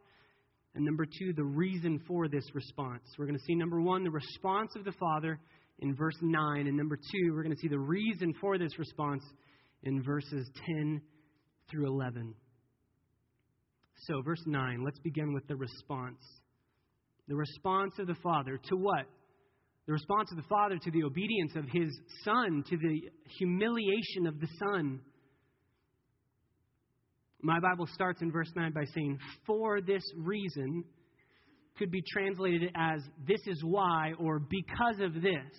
and 0.77 0.85
number 0.85 1.05
two, 1.05 1.33
the 1.33 1.43
reason 1.43 2.01
for 2.07 2.29
this 2.29 2.45
response. 2.55 3.03
We're 3.19 3.27
going 3.27 3.39
to 3.39 3.45
see, 3.45 3.57
number 3.57 3.81
one, 3.81 4.05
the 4.05 4.11
response 4.11 4.77
of 4.77 4.85
the 4.85 4.93
Father 4.93 5.41
in 5.81 5.97
verse 5.97 6.17
9, 6.23 6.67
and 6.69 6.77
number 6.77 6.97
two, 6.97 7.33
we're 7.33 7.43
going 7.43 7.55
to 7.55 7.61
see 7.61 7.69
the 7.69 7.79
reason 7.79 8.33
for 8.41 8.59
this 8.59 8.79
response 8.79 9.25
in 9.83 10.01
verses 10.05 10.49
10 10.67 11.01
through 11.69 11.89
11. 11.89 12.35
So, 14.07 14.23
verse 14.23 14.43
9, 14.47 14.85
let's 14.85 14.99
begin 15.01 15.33
with 15.33 15.47
the 15.47 15.57
response. 15.57 16.21
The 17.29 17.37
response 17.37 17.95
of 17.99 18.07
the 18.07 18.17
Father 18.23 18.59
to 18.69 18.77
what? 18.77 19.07
The 19.87 19.93
response 19.93 20.31
of 20.31 20.37
the 20.37 20.49
Father 20.49 20.77
to 20.79 20.91
the 20.91 21.05
obedience 21.05 21.53
of 21.57 21.65
his 21.73 21.89
Son, 22.23 22.65
to 22.69 22.77
the 22.77 23.01
humiliation 23.39 24.27
of 24.27 24.41
the 24.41 24.49
Son. 24.59 25.01
My 27.43 27.61
Bible 27.61 27.87
starts 27.93 28.23
in 28.23 28.33
verse 28.33 28.51
9 28.57 28.73
by 28.73 28.85
saying, 28.95 29.19
For 29.47 29.81
this 29.81 30.03
reason, 30.17 30.85
could 31.79 31.91
be 31.91 32.03
translated 32.13 32.71
as 32.77 33.03
this 33.27 33.41
is 33.47 33.63
why 33.65 34.13
or 34.19 34.39
because 34.39 35.01
of 35.01 35.15
this. 35.15 35.53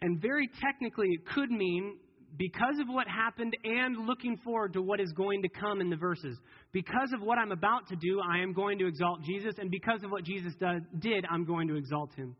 And 0.00 0.20
very 0.20 0.48
technically, 0.62 1.08
it 1.10 1.26
could 1.34 1.50
mean 1.50 1.98
because 2.38 2.78
of 2.80 2.88
what 2.88 3.06
happened 3.08 3.56
and 3.64 4.06
looking 4.06 4.36
forward 4.38 4.72
to 4.74 4.82
what 4.82 5.00
is 5.00 5.12
going 5.12 5.42
to 5.42 5.48
come 5.48 5.80
in 5.80 5.90
the 5.90 5.96
verses. 5.96 6.38
Because 6.72 7.12
of 7.14 7.22
what 7.22 7.38
I'm 7.38 7.52
about 7.52 7.88
to 7.88 7.96
do, 7.96 8.20
I 8.20 8.40
am 8.42 8.52
going 8.52 8.78
to 8.78 8.86
exalt 8.86 9.22
Jesus, 9.24 9.54
and 9.58 9.70
because 9.70 10.02
of 10.02 10.10
what 10.10 10.24
Jesus 10.24 10.52
did, 10.98 11.24
I'm 11.30 11.44
going 11.44 11.68
to 11.68 11.76
exalt 11.76 12.14
him. 12.14 12.36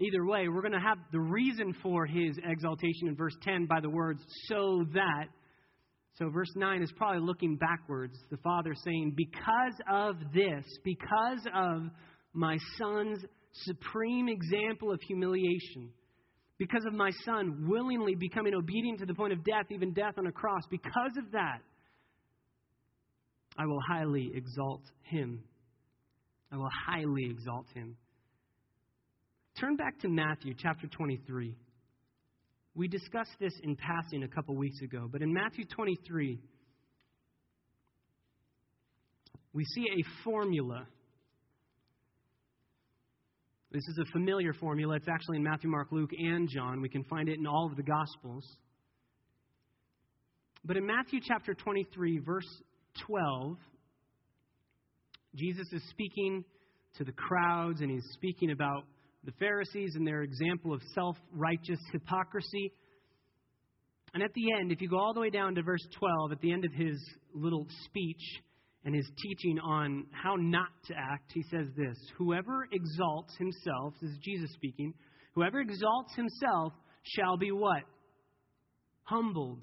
Either 0.00 0.24
way, 0.24 0.48
we're 0.48 0.62
going 0.62 0.72
to 0.72 0.80
have 0.80 0.98
the 1.12 1.20
reason 1.20 1.74
for 1.82 2.06
his 2.06 2.38
exaltation 2.44 3.08
in 3.08 3.16
verse 3.16 3.36
10 3.42 3.66
by 3.66 3.80
the 3.80 3.90
words, 3.90 4.20
so 4.46 4.84
that. 4.94 5.26
So, 6.14 6.28
verse 6.28 6.50
9 6.56 6.82
is 6.82 6.92
probably 6.96 7.22
looking 7.22 7.56
backwards. 7.56 8.18
The 8.30 8.36
Father 8.38 8.74
saying, 8.84 9.14
Because 9.16 9.74
of 9.90 10.16
this, 10.34 10.64
because 10.84 11.46
of 11.54 11.90
my 12.34 12.58
Son's 12.78 13.18
supreme 13.52 14.28
example 14.28 14.92
of 14.92 15.00
humiliation, 15.06 15.90
because 16.58 16.84
of 16.86 16.92
my 16.92 17.10
son 17.24 17.66
willingly 17.68 18.14
becoming 18.14 18.54
obedient 18.54 19.00
to 19.00 19.06
the 19.06 19.14
point 19.14 19.32
of 19.32 19.44
death, 19.44 19.66
even 19.70 19.92
death 19.92 20.14
on 20.18 20.26
a 20.26 20.32
cross, 20.32 20.62
because 20.70 21.16
of 21.18 21.32
that, 21.32 21.60
I 23.58 23.66
will 23.66 23.80
highly 23.88 24.30
exalt 24.34 24.82
him. 25.02 25.42
I 26.50 26.56
will 26.56 26.70
highly 26.86 27.26
exalt 27.30 27.66
him. 27.74 27.96
Turn 29.60 29.76
back 29.76 29.98
to 30.00 30.08
Matthew 30.08 30.54
chapter 30.56 30.86
23. 30.86 31.54
We 32.74 32.88
discussed 32.88 33.36
this 33.38 33.52
in 33.62 33.76
passing 33.76 34.22
a 34.22 34.28
couple 34.28 34.56
weeks 34.56 34.80
ago, 34.80 35.08
but 35.10 35.20
in 35.20 35.32
Matthew 35.32 35.64
23, 35.66 36.40
we 39.52 39.64
see 39.64 39.84
a 39.84 40.24
formula. 40.24 40.86
This 43.72 43.88
is 43.88 43.98
a 43.98 44.04
familiar 44.12 44.52
formula. 44.52 44.96
It's 44.96 45.08
actually 45.08 45.38
in 45.38 45.44
Matthew, 45.44 45.70
Mark, 45.70 45.88
Luke, 45.92 46.10
and 46.12 46.46
John. 46.46 46.82
We 46.82 46.90
can 46.90 47.04
find 47.04 47.26
it 47.26 47.38
in 47.38 47.46
all 47.46 47.68
of 47.70 47.76
the 47.76 47.82
Gospels. 47.82 48.44
But 50.62 50.76
in 50.76 50.84
Matthew 50.84 51.20
chapter 51.26 51.54
23, 51.54 52.18
verse 52.18 52.62
12, 53.06 53.56
Jesus 55.36 55.66
is 55.72 55.82
speaking 55.88 56.44
to 56.98 57.04
the 57.04 57.12
crowds 57.12 57.80
and 57.80 57.90
he's 57.90 58.06
speaking 58.12 58.50
about 58.50 58.84
the 59.24 59.32
Pharisees 59.38 59.94
and 59.94 60.06
their 60.06 60.20
example 60.20 60.74
of 60.74 60.82
self 60.94 61.16
righteous 61.32 61.80
hypocrisy. 61.92 62.74
And 64.12 64.22
at 64.22 64.34
the 64.34 64.52
end, 64.60 64.70
if 64.70 64.82
you 64.82 64.88
go 64.90 64.98
all 64.98 65.14
the 65.14 65.20
way 65.20 65.30
down 65.30 65.54
to 65.54 65.62
verse 65.62 65.86
12, 65.98 66.32
at 66.32 66.40
the 66.42 66.52
end 66.52 66.66
of 66.66 66.74
his 66.74 67.02
little 67.32 67.66
speech 67.86 68.42
and 68.84 68.94
his 68.94 69.08
teaching 69.22 69.58
on 69.60 70.06
how 70.10 70.34
not 70.36 70.68
to 70.86 70.94
act, 70.94 71.30
he 71.32 71.42
says 71.50 71.68
this 71.76 71.96
Whoever 72.18 72.68
exalts 72.72 73.34
himself, 73.38 73.94
this 74.00 74.10
is 74.10 74.18
Jesus 74.22 74.50
speaking, 74.52 74.94
whoever 75.34 75.60
exalts 75.60 76.14
himself 76.14 76.72
shall 77.02 77.36
be 77.36 77.52
what? 77.52 77.82
Humbled. 79.04 79.60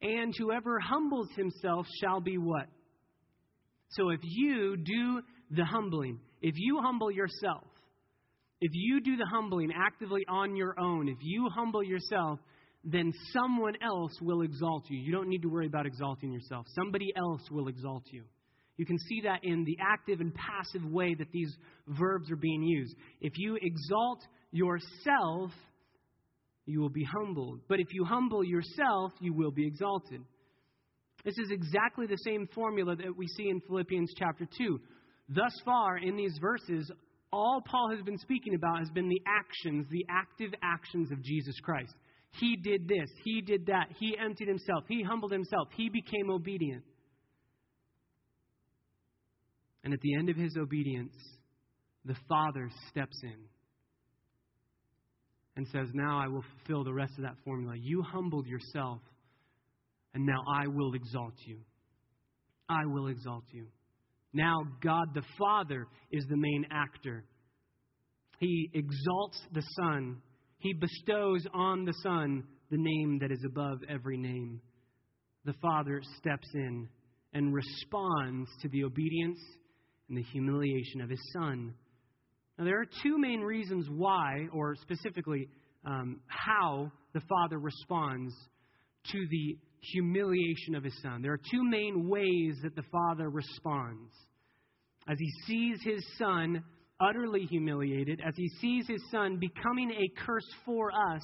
And 0.00 0.32
whoever 0.38 0.78
humbles 0.78 1.28
himself 1.36 1.86
shall 2.00 2.20
be 2.20 2.38
what? 2.38 2.66
So 3.90 4.10
if 4.10 4.20
you 4.22 4.76
do 4.76 5.22
the 5.50 5.64
humbling, 5.64 6.20
if 6.40 6.54
you 6.56 6.80
humble 6.80 7.10
yourself, 7.10 7.64
if 8.60 8.70
you 8.74 9.00
do 9.00 9.16
the 9.16 9.26
humbling 9.26 9.70
actively 9.74 10.24
on 10.28 10.56
your 10.56 10.78
own, 10.78 11.08
if 11.08 11.18
you 11.20 11.48
humble 11.54 11.82
yourself, 11.82 12.38
then 12.84 13.12
someone 13.32 13.74
else 13.82 14.12
will 14.20 14.42
exalt 14.42 14.84
you. 14.88 14.98
You 14.98 15.12
don't 15.12 15.28
need 15.28 15.42
to 15.42 15.48
worry 15.48 15.66
about 15.66 15.86
exalting 15.86 16.32
yourself. 16.32 16.66
Somebody 16.74 17.12
else 17.16 17.42
will 17.50 17.68
exalt 17.68 18.04
you. 18.10 18.24
You 18.76 18.86
can 18.86 18.98
see 19.08 19.22
that 19.22 19.40
in 19.42 19.64
the 19.64 19.76
active 19.80 20.20
and 20.20 20.32
passive 20.34 20.88
way 20.88 21.14
that 21.14 21.32
these 21.32 21.52
verbs 21.88 22.30
are 22.30 22.36
being 22.36 22.62
used. 22.62 22.94
If 23.20 23.32
you 23.36 23.58
exalt 23.60 24.20
yourself, 24.52 25.50
you 26.64 26.80
will 26.80 26.88
be 26.88 27.04
humbled. 27.04 27.60
But 27.68 27.80
if 27.80 27.88
you 27.92 28.04
humble 28.04 28.44
yourself, 28.44 29.12
you 29.20 29.34
will 29.34 29.50
be 29.50 29.66
exalted. 29.66 30.22
This 31.24 31.36
is 31.38 31.50
exactly 31.50 32.06
the 32.06 32.18
same 32.24 32.46
formula 32.54 32.94
that 32.94 33.16
we 33.16 33.26
see 33.26 33.48
in 33.48 33.60
Philippians 33.62 34.12
chapter 34.16 34.46
2. 34.56 34.80
Thus 35.30 35.52
far, 35.64 35.98
in 35.98 36.16
these 36.16 36.38
verses, 36.40 36.90
all 37.32 37.60
Paul 37.66 37.90
has 37.94 38.02
been 38.04 38.18
speaking 38.18 38.54
about 38.54 38.78
has 38.78 38.90
been 38.90 39.08
the 39.08 39.22
actions, 39.26 39.86
the 39.90 40.06
active 40.08 40.54
actions 40.62 41.10
of 41.10 41.22
Jesus 41.22 41.58
Christ. 41.60 41.92
He 42.32 42.56
did 42.56 42.86
this, 42.86 43.10
he 43.24 43.40
did 43.40 43.66
that, 43.66 43.88
he 43.98 44.16
emptied 44.16 44.48
himself, 44.48 44.84
he 44.86 45.02
humbled 45.02 45.32
himself, 45.32 45.68
he 45.76 45.88
became 45.88 46.30
obedient. 46.30 46.84
And 49.84 49.92
at 49.92 50.00
the 50.00 50.14
end 50.16 50.28
of 50.28 50.36
his 50.36 50.56
obedience, 50.56 51.14
the 52.04 52.16
Father 52.28 52.70
steps 52.90 53.18
in 53.22 53.36
and 55.56 55.66
says, 55.68 55.88
Now 55.92 56.20
I 56.22 56.28
will 56.28 56.44
fulfill 56.56 56.84
the 56.84 56.92
rest 56.92 57.12
of 57.16 57.24
that 57.24 57.36
formula. 57.44 57.74
You 57.76 58.02
humbled 58.02 58.46
yourself, 58.46 59.00
and 60.14 60.24
now 60.24 60.40
I 60.48 60.68
will 60.68 60.94
exalt 60.94 61.34
you. 61.46 61.58
I 62.68 62.86
will 62.86 63.08
exalt 63.08 63.44
you. 63.50 63.66
Now, 64.32 64.56
God 64.82 65.14
the 65.14 65.24
Father 65.38 65.86
is 66.12 66.24
the 66.28 66.36
main 66.36 66.66
actor. 66.70 67.24
He 68.38 68.70
exalts 68.72 69.40
the 69.52 69.62
Son, 69.80 70.18
He 70.58 70.72
bestows 70.72 71.46
on 71.54 71.84
the 71.84 71.94
Son 72.02 72.44
the 72.70 72.78
name 72.78 73.18
that 73.20 73.30
is 73.30 73.44
above 73.44 73.78
every 73.88 74.16
name. 74.16 74.60
The 75.44 75.54
Father 75.62 76.02
steps 76.18 76.48
in 76.54 76.88
and 77.32 77.54
responds 77.54 78.48
to 78.62 78.68
the 78.68 78.84
obedience 78.84 79.38
and 80.08 80.18
the 80.18 80.24
humiliation 80.32 81.00
of 81.00 81.10
His 81.10 81.20
Son. 81.32 81.74
Now, 82.58 82.64
there 82.64 82.80
are 82.80 82.86
two 83.02 83.18
main 83.18 83.40
reasons 83.40 83.86
why, 83.88 84.48
or 84.52 84.74
specifically 84.76 85.48
um, 85.84 86.20
how, 86.26 86.90
the 87.14 87.22
Father 87.28 87.58
responds 87.58 88.34
to 89.12 89.26
the 89.30 89.58
humiliation 89.80 90.74
of 90.74 90.84
his 90.84 91.00
son. 91.02 91.22
There 91.22 91.32
are 91.32 91.40
two 91.50 91.64
main 91.64 92.08
ways 92.08 92.56
that 92.62 92.74
the 92.74 92.84
father 92.90 93.30
responds. 93.30 94.12
As 95.08 95.16
he 95.18 95.30
sees 95.46 95.78
his 95.82 96.04
son 96.18 96.62
utterly 97.00 97.44
humiliated, 97.46 98.20
as 98.26 98.34
he 98.36 98.48
sees 98.60 98.86
his 98.88 99.02
son 99.10 99.38
becoming 99.38 99.90
a 99.90 100.20
curse 100.24 100.48
for 100.64 100.90
us, 100.90 101.22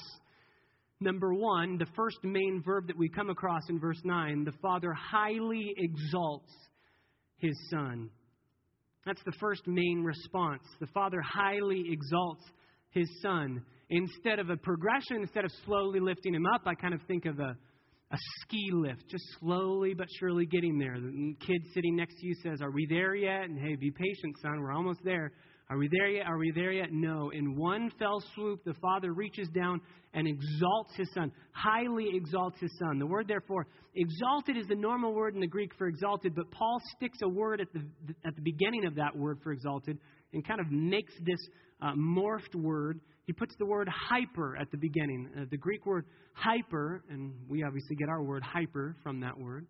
number 0.99 1.33
one, 1.33 1.77
the 1.77 1.87
first 1.95 2.17
main 2.23 2.61
verb 2.65 2.87
that 2.87 2.97
we 2.97 3.09
come 3.09 3.29
across 3.29 3.63
in 3.69 3.79
verse 3.79 3.99
9, 4.03 4.43
the 4.43 4.53
father 4.61 4.93
highly 4.93 5.73
exalts 5.77 6.51
his 7.37 7.55
son. 7.69 8.09
That's 9.05 9.23
the 9.25 9.33
first 9.39 9.67
main 9.67 10.03
response. 10.03 10.63
The 10.79 10.87
father 10.87 11.21
highly 11.21 11.83
exalts 11.89 12.43
his 12.89 13.07
son. 13.21 13.63
Instead 13.89 14.39
of 14.39 14.49
a 14.49 14.57
progression, 14.57 15.17
instead 15.17 15.45
of 15.45 15.51
slowly 15.65 15.99
lifting 15.99 16.33
him 16.33 16.45
up, 16.47 16.61
I 16.65 16.73
kind 16.73 16.93
of 16.93 17.01
think 17.07 17.25
of 17.25 17.39
a 17.39 17.55
a 18.11 18.17
ski 18.41 18.69
lift, 18.71 19.03
just 19.09 19.23
slowly 19.39 19.93
but 19.93 20.07
surely 20.19 20.45
getting 20.45 20.77
there. 20.77 20.99
The 20.99 21.35
kid 21.45 21.61
sitting 21.73 21.95
next 21.95 22.15
to 22.19 22.27
you 22.27 22.35
says, 22.43 22.61
Are 22.61 22.71
we 22.71 22.85
there 22.87 23.15
yet? 23.15 23.45
And 23.45 23.57
hey, 23.59 23.75
be 23.75 23.91
patient, 23.91 24.35
son, 24.41 24.61
we're 24.61 24.73
almost 24.73 24.99
there. 25.03 25.31
Are 25.69 25.77
we 25.77 25.89
there 25.91 26.09
yet? 26.09 26.27
Are 26.27 26.37
we 26.37 26.51
there 26.51 26.71
yet? 26.71 26.91
No. 26.91 27.31
In 27.31 27.55
one 27.55 27.91
fell 27.97 28.23
swoop, 28.33 28.63
the 28.63 28.75
father 28.75 29.13
reaches 29.13 29.47
down 29.49 29.81
and 30.13 30.27
exalts 30.27 30.93
his 30.95 31.11
son, 31.13 31.31
highly 31.51 32.09
exalts 32.13 32.59
his 32.59 32.71
son. 32.77 32.99
The 32.99 33.07
word, 33.07 33.27
therefore, 33.27 33.67
exalted 33.95 34.57
is 34.57 34.67
the 34.67 34.75
normal 34.75 35.13
word 35.13 35.33
in 35.33 35.41
the 35.41 35.47
Greek 35.47 35.71
for 35.77 35.87
exalted, 35.87 36.35
but 36.35 36.49
Paul 36.51 36.79
sticks 36.95 37.17
a 37.23 37.27
word 37.27 37.61
at 37.61 37.67
the, 37.73 37.81
at 38.25 38.35
the 38.35 38.41
beginning 38.41 38.85
of 38.85 38.95
that 38.95 39.15
word 39.15 39.39
for 39.43 39.51
exalted 39.51 39.97
and 40.33 40.47
kind 40.47 40.59
of 40.59 40.71
makes 40.71 41.13
this 41.25 41.39
uh, 41.81 41.93
morphed 41.93 42.55
word 42.55 43.01
he 43.25 43.33
puts 43.33 43.55
the 43.57 43.65
word 43.65 43.89
hyper 43.89 44.55
at 44.55 44.69
the 44.71 44.77
beginning. 44.77 45.29
Uh, 45.35 45.45
the 45.49 45.57
Greek 45.57 45.85
word 45.85 46.05
hyper, 46.33 47.03
and 47.09 47.33
we 47.49 47.63
obviously 47.63 47.95
get 47.95 48.07
our 48.07 48.21
word 48.21 48.43
hyper 48.43 48.95
from 49.01 49.19
that 49.21 49.37
word. 49.37 49.65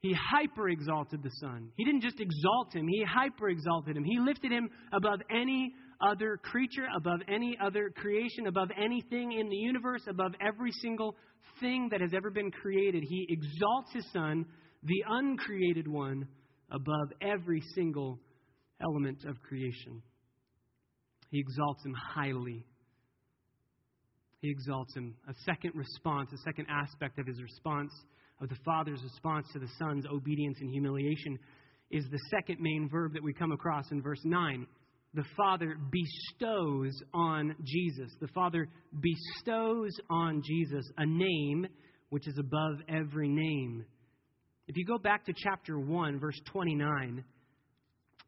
He 0.00 0.14
hyper 0.30 0.68
exalted 0.68 1.22
the 1.22 1.30
Son. 1.40 1.70
He 1.76 1.84
didn't 1.84 2.02
just 2.02 2.20
exalt 2.20 2.74
him, 2.74 2.86
he 2.86 3.04
hyper 3.04 3.48
exalted 3.48 3.96
him. 3.96 4.04
He 4.04 4.18
lifted 4.20 4.52
him 4.52 4.70
above 4.92 5.20
any 5.30 5.74
other 6.00 6.36
creature, 6.36 6.86
above 6.96 7.20
any 7.26 7.58
other 7.60 7.90
creation, 7.96 8.46
above 8.46 8.68
anything 8.80 9.32
in 9.32 9.48
the 9.48 9.56
universe, 9.56 10.02
above 10.08 10.32
every 10.40 10.70
single 10.70 11.16
thing 11.60 11.88
that 11.90 12.00
has 12.00 12.12
ever 12.14 12.30
been 12.30 12.52
created. 12.52 13.02
He 13.02 13.26
exalts 13.28 13.90
his 13.92 14.06
Son, 14.12 14.46
the 14.84 15.04
uncreated 15.08 15.88
one, 15.88 16.28
above 16.70 17.12
every 17.20 17.62
single 17.74 18.20
element 18.80 19.24
of 19.24 19.40
creation. 19.42 20.00
He 21.30 21.40
exalts 21.40 21.84
him 21.84 21.94
highly. 21.94 22.64
He 24.40 24.50
exalts 24.50 24.94
him. 24.94 25.16
A 25.28 25.34
second 25.44 25.72
response, 25.74 26.30
a 26.32 26.38
second 26.38 26.66
aspect 26.70 27.18
of 27.18 27.26
his 27.26 27.42
response, 27.42 27.90
of 28.40 28.48
the 28.48 28.56
Father's 28.64 29.02
response 29.02 29.46
to 29.52 29.58
the 29.58 29.68
Son's 29.78 30.06
obedience 30.06 30.58
and 30.60 30.70
humiliation, 30.70 31.38
is 31.90 32.04
the 32.10 32.20
second 32.30 32.60
main 32.60 32.88
verb 32.88 33.14
that 33.14 33.22
we 33.22 33.32
come 33.32 33.52
across 33.52 33.90
in 33.90 34.02
verse 34.02 34.20
9. 34.24 34.66
The 35.14 35.24
Father 35.36 35.76
bestows 35.90 36.92
on 37.14 37.56
Jesus. 37.64 38.10
The 38.20 38.28
Father 38.28 38.68
bestows 39.00 39.92
on 40.10 40.42
Jesus 40.44 40.84
a 40.98 41.06
name 41.06 41.66
which 42.10 42.28
is 42.28 42.38
above 42.38 42.76
every 42.88 43.28
name. 43.28 43.84
If 44.66 44.76
you 44.76 44.84
go 44.84 44.98
back 44.98 45.24
to 45.26 45.32
chapter 45.34 45.78
1, 45.78 46.20
verse 46.20 46.38
29, 46.52 47.24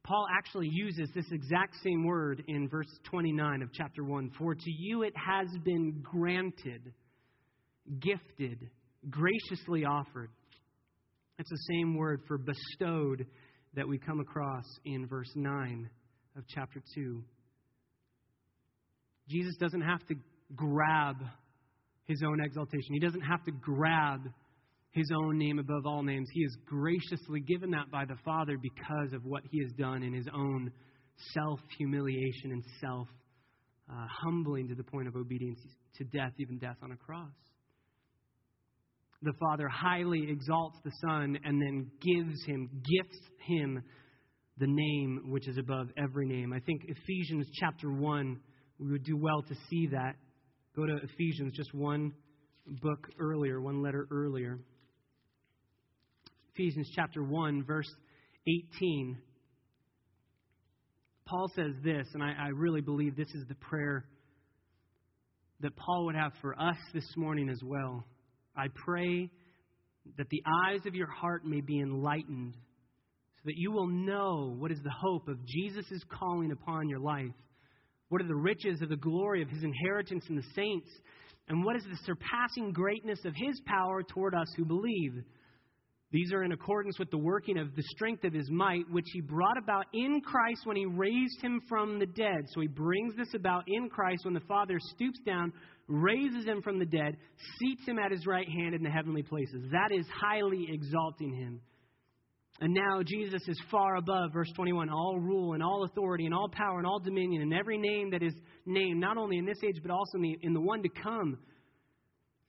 Paul 0.03 0.27
actually 0.37 0.68
uses 0.73 1.11
this 1.14 1.31
exact 1.31 1.77
same 1.85 2.05
word 2.05 2.42
in 2.49 2.68
verse 2.68 2.88
29 3.05 3.62
of 3.62 3.68
chapter 3.75 4.03
1 4.03 4.31
For 4.38 4.55
to 4.55 4.70
you 4.70 5.03
it 5.03 5.12
has 5.14 5.49
been 5.62 6.03
granted, 6.03 6.94
gifted, 8.01 8.70
graciously 9.08 9.84
offered. 9.84 10.30
It's 11.38 11.50
the 11.50 11.74
same 11.74 11.96
word 11.96 12.20
for 12.28 12.36
bestowed 12.36 13.26
that 13.74 13.88
we 13.88 13.98
come 13.98 14.20
across 14.20 14.64
in 14.84 15.06
verse 15.06 15.30
9 15.34 15.88
of 16.36 16.44
chapter 16.48 16.82
2. 16.94 17.22
Jesus 19.28 19.54
doesn't 19.58 19.80
have 19.80 20.04
to 20.08 20.14
grab 20.54 21.16
his 22.06 22.22
own 22.26 22.40
exaltation, 22.44 22.92
he 22.92 23.00
doesn't 23.00 23.20
have 23.22 23.44
to 23.44 23.52
grab 23.52 24.20
his 24.92 25.08
own 25.14 25.38
name 25.38 25.60
above 25.60 25.86
all 25.86 26.02
names. 26.02 26.28
He 26.32 26.40
is 26.40 26.56
graciously 26.66 27.40
given 27.40 27.70
that 27.70 27.90
by 27.92 28.04
the 28.04 28.16
Father 28.24 28.56
because 28.60 29.12
of 29.12 29.24
what 29.24 29.44
he 29.50 29.62
has 29.62 29.72
done 29.72 30.02
in 30.02 30.12
his 30.12 30.26
own 30.34 30.72
self 31.32 31.60
humiliation 31.78 32.50
and 32.50 32.64
self 32.80 33.06
uh, 33.88 34.06
humbling 34.24 34.68
to 34.68 34.74
the 34.74 34.82
point 34.82 35.06
of 35.06 35.14
obedience 35.14 35.60
to 35.96 36.04
death, 36.04 36.32
even 36.38 36.58
death 36.58 36.76
on 36.82 36.90
a 36.92 36.96
cross. 36.96 37.30
The 39.22 39.33
Father 39.38 39.68
highly 39.68 40.30
exalts 40.30 40.78
the 40.85 40.92
Son 41.00 41.38
and 41.44 41.61
then 41.61 41.90
gives 42.00 42.42
him, 42.44 42.70
gifts 42.72 43.20
him 43.46 43.83
the 44.59 44.66
name 44.66 45.30
which 45.30 45.46
is 45.48 45.59
above 45.59 45.88
every 45.96 46.26
name. 46.26 46.52
I 46.52 46.61
think 46.61 46.83
Ephesians 46.87 47.46
chapter 47.54 47.92
1, 47.92 48.40
we 48.78 48.92
would 48.92 49.04
do 49.04 49.16
well 49.16 49.42
to 49.42 49.54
see 49.68 49.88
that 49.88 50.16
Go 50.76 50.87
to 50.87 50.96
Ephesians, 51.02 51.52
just 51.56 51.74
one 51.74 52.12
book 52.80 53.09
earlier, 53.18 53.61
one 53.61 53.83
letter 53.83 54.06
earlier. 54.11 54.61
Ephesians 56.54 56.88
chapter 56.94 57.24
1, 57.24 57.64
verse 57.64 57.92
18. 58.46 59.18
Paul 61.26 61.50
says 61.56 61.72
this, 61.83 62.06
and 62.14 62.22
I, 62.22 62.35
I 62.38 62.48
really 62.54 62.80
believe 62.80 63.16
this 63.16 63.35
is 63.35 63.46
the 63.48 63.56
prayer 63.56 64.04
that 65.61 65.74
Paul 65.76 66.06
would 66.06 66.14
have 66.14 66.33
for 66.40 66.54
us 66.59 66.76
this 66.94 67.16
morning 67.16 67.48
as 67.48 67.61
well. 67.64 68.04
I 68.56 68.66
pray 68.74 69.30
that 70.16 70.28
the 70.28 70.42
eyes 70.66 70.80
of 70.86 70.94
your 70.94 71.10
heart 71.10 71.44
may 71.44 71.60
be 71.60 71.80
enlightened, 71.80 72.54
so 72.54 73.42
that 73.44 73.56
you 73.56 73.72
will 73.72 73.86
know 73.86 74.54
what 74.58 74.72
is 74.72 74.80
the 74.82 74.90
hope 74.90 75.28
of 75.28 75.44
Jesus' 75.46 76.02
calling 76.10 76.52
upon 76.52 76.88
your 76.88 76.98
life, 76.98 77.32
what 78.08 78.20
are 78.20 78.28
the 78.28 78.34
riches 78.34 78.82
of 78.82 78.88
the 78.88 78.96
glory 78.96 79.42
of 79.42 79.48
his 79.48 79.62
inheritance 79.62 80.24
in 80.28 80.36
the 80.36 80.44
saints, 80.54 80.88
and 81.48 81.64
what 81.64 81.76
is 81.76 81.84
the 81.84 81.98
surpassing 82.04 82.72
greatness 82.72 83.20
of 83.24 83.34
his 83.34 83.60
power 83.66 84.02
toward 84.02 84.34
us 84.34 84.48
who 84.56 84.64
believe. 84.64 85.24
These 86.12 86.32
are 86.32 86.42
in 86.42 86.50
accordance 86.50 86.98
with 86.98 87.10
the 87.10 87.18
working 87.18 87.56
of 87.56 87.76
the 87.76 87.84
strength 87.94 88.24
of 88.24 88.32
his 88.32 88.50
might, 88.50 88.90
which 88.90 89.06
he 89.12 89.20
brought 89.20 89.56
about 89.56 89.86
in 89.92 90.20
Christ 90.20 90.62
when 90.64 90.76
he 90.76 90.84
raised 90.84 91.40
him 91.40 91.60
from 91.68 92.00
the 92.00 92.06
dead. 92.06 92.46
So 92.48 92.60
he 92.60 92.66
brings 92.66 93.14
this 93.16 93.32
about 93.34 93.64
in 93.68 93.88
Christ 93.88 94.24
when 94.24 94.34
the 94.34 94.40
Father 94.40 94.78
stoops 94.80 95.20
down, 95.24 95.52
raises 95.90 96.44
him 96.44 96.62
from 96.62 96.79
the 96.79 96.87
dead, 96.87 97.16
seats 97.59 97.87
him 97.87 97.98
at 97.98 98.12
his 98.12 98.26
right 98.26 98.48
hand 98.48 98.74
in 98.74 98.83
the 98.83 98.90
heavenly 98.90 99.22
places. 99.22 99.64
That 99.72 99.90
is 99.92 100.07
highly 100.09 100.66
exalting 100.70 101.35
him. 101.35 101.61
And 102.61 102.74
now 102.74 103.03
Jesus 103.03 103.42
is 103.48 103.61
far 103.70 103.96
above, 103.96 104.33
verse 104.33 104.50
21, 104.55 104.90
all 104.90 105.18
rule 105.18 105.55
and 105.55 105.62
all 105.62 105.85
authority 105.85 106.26
and 106.26 106.35
all 106.35 106.48
power 106.48 106.79
and 106.79 106.87
all 106.87 107.00
dominion 107.00 107.42
and 107.42 107.55
every 107.55 107.79
name 107.79 108.11
that 108.11 108.22
is 108.22 108.35
named, 108.66 109.00
not 109.00 109.16
only 109.16 109.38
in 109.38 109.46
this 109.46 109.59
age, 109.64 109.81
but 109.83 109.90
also 109.90 110.16
in 110.16 110.22
the, 110.22 110.38
in 110.42 110.53
the 110.53 110.61
one 110.61 110.83
to 110.83 110.88
come. 111.03 111.38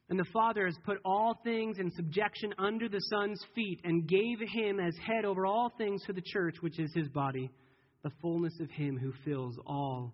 And 0.10 0.20
the 0.20 0.26
Father 0.34 0.66
has 0.66 0.76
put 0.86 0.98
all 1.06 1.40
things 1.46 1.78
in 1.80 1.90
subjection 1.92 2.54
under 2.60 2.90
the 2.90 3.00
Son's 3.10 3.42
feet 3.56 3.80
and 3.86 4.08
gave 4.08 4.40
him 4.54 4.80
as 4.82 4.94
head 5.08 5.24
over 5.24 5.46
all 5.46 5.72
things 5.78 6.04
to 6.06 6.14
the 6.14 6.22
church, 6.22 6.56
which 6.60 6.78
is 6.78 6.92
his 6.94 7.08
body, 7.08 7.50
the 8.04 8.12
fullness 8.22 8.54
of 8.60 8.70
him 8.72 8.98
who 8.98 9.14
fills 9.24 9.58
all 9.66 10.14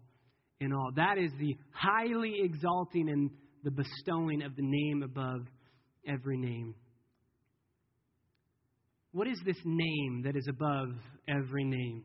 in 0.60 0.74
all. 0.74 0.92
That 0.96 1.18
is 1.18 1.32
the 1.40 1.56
highly 1.72 2.36
exalting 2.44 3.10
and 3.10 3.30
the 3.64 3.72
bestowing 3.72 4.42
of 4.44 4.56
the 4.56 4.64
name 4.64 5.04
above 5.04 5.42
every 6.08 6.38
name. 6.38 6.76
What 9.12 9.28
is 9.28 9.40
this 9.46 9.58
name 9.66 10.24
that 10.26 10.36
is 10.36 10.48
above 10.48 10.90
every 11.28 11.64
name? 11.64 12.04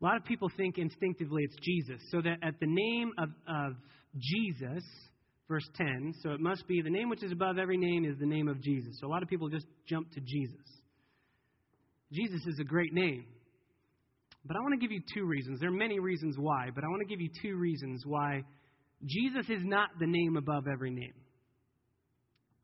A 0.00 0.04
lot 0.04 0.16
of 0.16 0.24
people 0.24 0.50
think 0.56 0.78
instinctively 0.78 1.42
it's 1.44 1.56
Jesus. 1.62 2.00
So 2.10 2.20
that 2.22 2.38
at 2.42 2.58
the 2.60 2.66
name 2.66 3.12
of, 3.18 3.28
of 3.48 3.74
Jesus, 4.18 4.84
verse 5.48 5.68
10, 5.76 6.14
so 6.22 6.30
it 6.30 6.40
must 6.40 6.66
be 6.66 6.82
the 6.82 6.90
name 6.90 7.08
which 7.08 7.22
is 7.22 7.32
above 7.32 7.58
every 7.58 7.76
name 7.76 8.04
is 8.04 8.18
the 8.18 8.26
name 8.26 8.48
of 8.48 8.60
Jesus. 8.60 8.98
So 9.00 9.06
a 9.06 9.10
lot 9.10 9.22
of 9.22 9.28
people 9.28 9.48
just 9.48 9.66
jump 9.86 10.10
to 10.12 10.20
Jesus. 10.20 10.66
Jesus 12.12 12.44
is 12.46 12.58
a 12.60 12.64
great 12.64 12.92
name. 12.92 13.24
But 14.44 14.56
I 14.56 14.60
want 14.60 14.72
to 14.72 14.80
give 14.80 14.92
you 14.92 15.02
two 15.14 15.24
reasons. 15.24 15.60
There 15.60 15.68
are 15.68 15.72
many 15.72 16.00
reasons 16.00 16.36
why, 16.38 16.68
but 16.74 16.84
I 16.84 16.88
want 16.88 17.00
to 17.00 17.06
give 17.06 17.20
you 17.20 17.30
two 17.40 17.56
reasons 17.56 18.02
why 18.04 18.42
Jesus 19.04 19.48
is 19.48 19.62
not 19.64 19.90
the 20.00 20.06
name 20.06 20.36
above 20.36 20.66
every 20.66 20.90
name. 20.90 21.14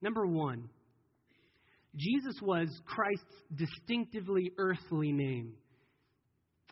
Number 0.02 0.26
one, 0.26 0.68
Jesus 1.96 2.34
was 2.42 2.68
Christ's 2.86 3.24
distinctively 3.54 4.52
earthly 4.58 5.12
name. 5.12 5.54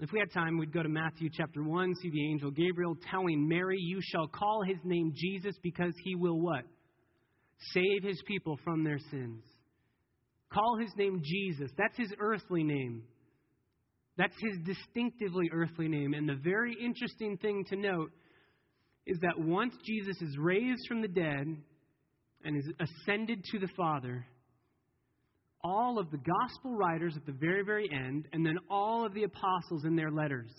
If 0.00 0.12
we 0.12 0.18
had 0.18 0.30
time, 0.30 0.58
we'd 0.58 0.74
go 0.74 0.82
to 0.82 0.88
Matthew 0.88 1.30
chapter 1.32 1.62
1, 1.62 1.94
see 2.02 2.10
the 2.10 2.30
angel 2.30 2.50
Gabriel 2.50 2.96
telling 3.10 3.48
Mary, 3.48 3.78
You 3.80 4.00
shall 4.02 4.26
call 4.26 4.62
his 4.62 4.76
name 4.84 5.12
Jesus 5.16 5.56
because 5.62 5.94
he 6.04 6.14
will 6.14 6.38
what? 6.38 6.64
Save 7.72 8.02
his 8.02 8.22
people 8.26 8.58
from 8.62 8.84
their 8.84 8.98
sins. 9.10 9.42
Call 10.52 10.78
his 10.78 10.90
name 10.96 11.22
Jesus. 11.24 11.70
That's 11.78 11.96
his 11.96 12.12
earthly 12.20 12.62
name. 12.62 13.04
That's 14.16 14.34
his 14.40 14.58
distinctively 14.64 15.50
earthly 15.52 15.88
name. 15.88 16.14
And 16.14 16.28
the 16.28 16.40
very 16.42 16.74
interesting 16.82 17.36
thing 17.36 17.64
to 17.68 17.76
note 17.76 18.10
is 19.06 19.18
that 19.20 19.38
once 19.38 19.74
Jesus 19.84 20.20
is 20.20 20.36
raised 20.38 20.86
from 20.88 21.02
the 21.02 21.08
dead 21.08 21.46
and 22.44 22.56
is 22.56 22.68
ascended 22.80 23.44
to 23.52 23.58
the 23.58 23.68
Father, 23.76 24.26
all 25.62 25.98
of 25.98 26.10
the 26.10 26.18
gospel 26.18 26.74
writers 26.74 27.14
at 27.16 27.26
the 27.26 27.32
very, 27.32 27.62
very 27.64 27.88
end, 27.92 28.26
and 28.32 28.44
then 28.44 28.56
all 28.70 29.04
of 29.04 29.14
the 29.14 29.24
apostles 29.24 29.84
in 29.84 29.96
their 29.96 30.10
letters, 30.10 30.50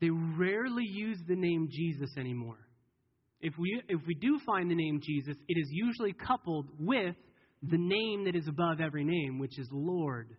they 0.00 0.10
rarely 0.10 0.84
use 0.84 1.18
the 1.28 1.36
name 1.36 1.68
Jesus 1.70 2.10
anymore. 2.18 2.58
If 3.40 3.54
we, 3.58 3.82
if 3.88 4.00
we 4.06 4.14
do 4.14 4.38
find 4.46 4.70
the 4.70 4.74
name 4.74 5.00
Jesus, 5.02 5.36
it 5.48 5.58
is 5.58 5.68
usually 5.70 6.12
coupled 6.12 6.66
with 6.78 7.14
the 7.62 7.78
name 7.78 8.24
that 8.24 8.34
is 8.34 8.48
above 8.48 8.80
every 8.80 9.04
name, 9.04 9.38
which 9.38 9.58
is 9.58 9.68
Lord. 9.70 10.36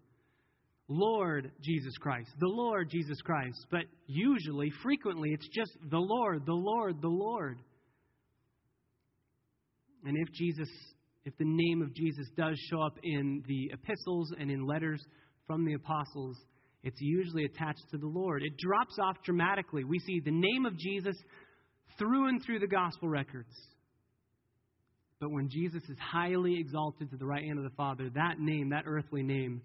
Lord 0.92 1.52
Jesus 1.62 1.94
Christ, 2.00 2.30
the 2.40 2.48
Lord 2.48 2.90
Jesus 2.90 3.22
Christ. 3.22 3.66
But 3.72 3.84
usually, 4.08 4.70
frequently, 4.84 5.30
it's 5.32 5.48
just 5.50 5.72
the 5.90 5.98
Lord, 5.98 6.46
the 6.46 6.54
Lord, 6.54 7.02
the 7.02 7.08
Lord. 7.08 7.60
And 10.04 10.18
if 10.18 10.34
Jesus 10.34 10.70
if 11.24 11.38
the 11.38 11.46
name 11.46 11.82
of 11.82 11.94
Jesus 11.94 12.28
does 12.36 12.58
show 12.70 12.82
up 12.82 12.98
in 13.04 13.44
the 13.48 13.72
epistles 13.74 14.34
and 14.40 14.50
in 14.50 14.66
letters 14.66 15.04
from 15.46 15.66
the 15.66 15.74
apostles, 15.74 16.36
it's 16.84 17.00
usually 17.00 17.46
attached 17.46 17.84
to 17.92 17.98
the 17.98 18.08
Lord. 18.08 18.42
It 18.44 18.58
drops 18.58 18.98
off 19.00 19.18
dramatically. 19.24 19.84
We 19.84 20.00
see 20.00 20.20
the 20.20 20.32
name 20.32 20.66
of 20.66 20.78
Jesus 20.78 21.16
through 22.00 22.30
and 22.30 22.44
through 22.44 22.60
the 22.60 22.68
gospel 22.68 23.08
records. 23.08 23.54
But 25.20 25.30
when 25.30 25.50
Jesus 25.50 25.84
is 25.84 25.98
highly 26.00 26.60
exalted 26.60 27.12
to 27.12 27.18
the 27.18 27.26
right 27.26 27.44
hand 27.44 27.60
of 27.60 27.64
the 27.64 27.76
Father, 27.78 28.10
that 28.16 28.40
name, 28.40 28.70
that 28.70 28.86
earthly 28.88 29.22
name, 29.22 29.62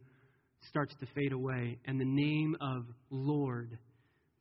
starts 0.68 0.94
to 1.00 1.06
fade 1.14 1.32
away. 1.32 1.78
And 1.86 2.00
the 2.00 2.04
name 2.04 2.56
of 2.60 2.84
Lord, 3.10 3.78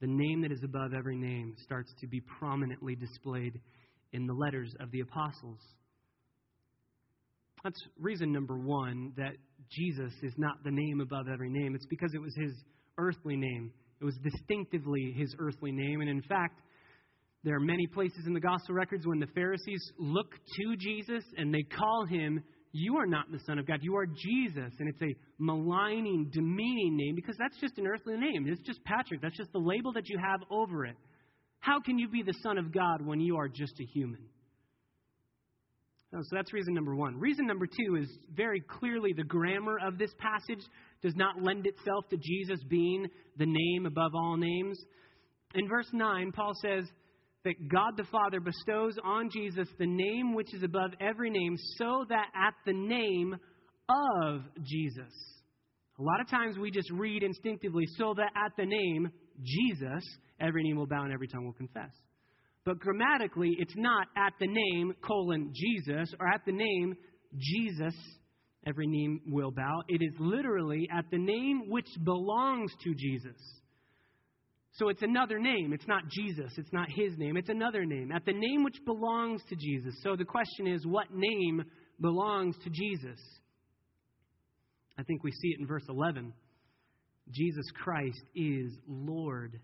the 0.02 0.08
name 0.08 0.42
that 0.42 0.52
is 0.52 0.64
above 0.64 0.94
every 0.94 1.18
name, 1.18 1.56
starts 1.64 1.94
to 2.02 2.08
be 2.08 2.22
prominently 2.40 2.96
displayed 2.96 3.60
in 4.14 4.28
the 4.28 4.34
letters 4.34 4.74
of 4.80 4.92
the 4.92 5.02
apostles. 5.02 5.60
That's 7.64 7.82
reason 8.00 8.32
number 8.32 8.58
one 8.58 9.14
that 9.18 9.34
Jesus 9.72 10.14
is 10.22 10.34
not 10.38 10.64
the 10.64 10.72
name 10.72 11.02
above 11.02 11.28
every 11.32 11.50
name. 11.50 11.74
It's 11.76 11.88
because 11.88 12.14
it 12.14 12.22
was 12.22 12.36
his 12.36 12.54
earthly 12.98 13.36
name. 13.36 13.72
It 14.00 14.06
was 14.06 14.16
distinctively 14.24 15.14
his 15.18 15.36
earthly 15.40 15.72
name. 15.72 16.02
And 16.02 16.10
in 16.10 16.22
fact, 16.22 16.62
there 17.44 17.56
are 17.56 17.60
many 17.60 17.88
places 17.88 18.26
in 18.28 18.34
the 18.34 18.40
gospel 18.40 18.76
records 18.76 19.06
when 19.06 19.20
the 19.20 19.28
Pharisees 19.28 19.82
look 19.98 20.32
to 20.32 20.76
Jesus 20.78 21.24
and 21.38 21.54
they 21.54 21.64
call 21.64 22.06
him, 22.06 22.44
You 22.78 22.98
are 22.98 23.06
not 23.08 23.32
the 23.32 23.40
Son 23.46 23.58
of 23.58 23.66
God, 23.66 23.80
you 23.84 23.96
are 23.96 24.06
Jesus. 24.06 24.74
And 24.80 24.90
it's 24.90 25.02
a 25.02 25.16
maligning, 25.40 26.30
demeaning 26.34 26.98
name 26.98 27.16
because 27.16 27.38
that's 27.40 27.58
just 27.62 27.78
an 27.78 27.88
earthly 27.88 28.18
name. 28.18 28.46
It's 28.50 28.62
just 28.64 28.84
Patrick. 28.84 29.22
That's 29.22 29.38
just 29.38 29.54
the 29.54 29.60
label 29.60 29.94
that 29.94 30.10
you 30.10 30.18
have 30.18 30.42
over 30.52 30.86
it. 30.86 30.98
How 31.62 31.80
can 31.80 31.98
you 31.98 32.10
be 32.10 32.22
the 32.22 32.34
Son 32.44 32.58
of 32.58 32.74
God 32.74 33.02
when 33.02 33.22
you 33.22 33.38
are 33.38 33.48
just 33.48 33.80
a 33.80 33.86
human? 33.86 34.20
Oh, 36.14 36.20
so 36.22 36.36
that's 36.36 36.52
reason 36.52 36.74
number 36.74 36.94
one. 36.94 37.18
Reason 37.18 37.48
number 37.48 37.66
two 37.66 37.96
is 37.96 38.10
very 38.36 38.60
clearly 38.60 39.14
the 39.16 39.24
grammar 39.24 39.78
of 39.82 39.98
this 39.98 40.12
passage 40.20 40.64
does 41.02 41.16
not 41.16 41.42
lend 41.42 41.66
itself 41.66 42.10
to 42.10 42.18
Jesus 42.18 42.60
being 42.68 43.08
the 43.38 43.46
name 43.46 43.86
above 43.86 44.12
all 44.16 44.36
names. 44.36 44.78
In 45.54 45.70
verse 45.70 45.88
9, 45.94 46.34
Paul 46.34 46.52
says 46.62 46.84
that 47.46 47.70
God 47.70 47.96
the 47.96 48.04
Father 48.06 48.40
bestows 48.40 48.98
on 49.04 49.30
Jesus 49.30 49.70
the 49.80 49.88
name 49.88 50.34
which 50.34 50.54
is 50.54 50.64
above 50.64 50.92
every 51.00 51.30
name, 51.30 51.56
so 51.78 52.06
that 52.10 52.28
at 52.36 52.56
the 52.66 52.74
name 52.74 53.36
of 53.88 54.42
Jesus. 54.64 55.14
A 55.98 56.04
lot 56.04 56.20
of 56.20 56.30
times 56.30 56.58
we 56.58 56.72
just 56.72 56.92
read 56.92 57.24
instinctively, 57.24 57.86
so 57.98 58.14
that 58.16 58.32
at 58.36 58.52
the 58.58 58.66
name 58.66 59.10
Jesus, 59.42 60.04
every 60.42 60.64
knee 60.64 60.74
will 60.74 60.88
bow 60.88 61.04
and 61.04 61.14
every 61.14 61.28
tongue 61.28 61.46
will 61.46 61.54
confess. 61.54 61.92
But 62.66 62.80
grammatically, 62.80 63.56
it's 63.60 63.76
not 63.78 64.08
at 64.18 64.34
the 64.40 64.48
name, 64.48 64.94
colon, 65.02 65.54
Jesus, 65.54 66.14
or 66.20 66.28
at 66.28 66.42
the 66.46 66.52
name, 66.52 66.96
Jesus, 67.38 67.94
every 68.66 68.88
knee 68.88 69.20
will 69.28 69.52
bow. 69.52 69.84
It 69.88 70.02
is 70.02 70.14
literally 70.20 70.90
at 70.92 71.06
the 71.12 71.20
name 71.20 71.70
which 71.70 71.88
belongs 72.04 72.72
to 72.84 72.96
Jesus. 72.96 73.38
So 74.78 74.90
it's 74.90 75.02
another 75.02 75.40
name. 75.40 75.72
It's 75.74 75.88
not 75.88 76.04
Jesus. 76.10 76.52
It's 76.58 76.74
not 76.74 76.90
his 76.94 77.18
name. 77.18 77.38
It's 77.38 77.50
another 77.50 77.86
name. 77.86 78.12
At 78.12 78.26
the 78.26 78.34
name 78.34 78.64
which 78.64 78.78
belongs 78.86 79.42
to 79.50 79.56
Jesus. 79.56 79.96
So 80.04 80.16
the 80.16 80.26
question 80.26 80.68
is, 80.68 80.86
what 80.86 81.08
name 81.14 81.64
belongs 82.02 82.56
to 82.64 82.70
Jesus? 82.70 83.20
I 84.98 85.04
think 85.04 85.24
we 85.24 85.32
see 85.32 85.50
it 85.50 85.60
in 85.62 85.68
verse 85.68 85.86
11. 85.88 86.34
Jesus 87.32 87.66
Christ 87.84 88.22
is 88.36 88.72
Lord. 88.88 89.60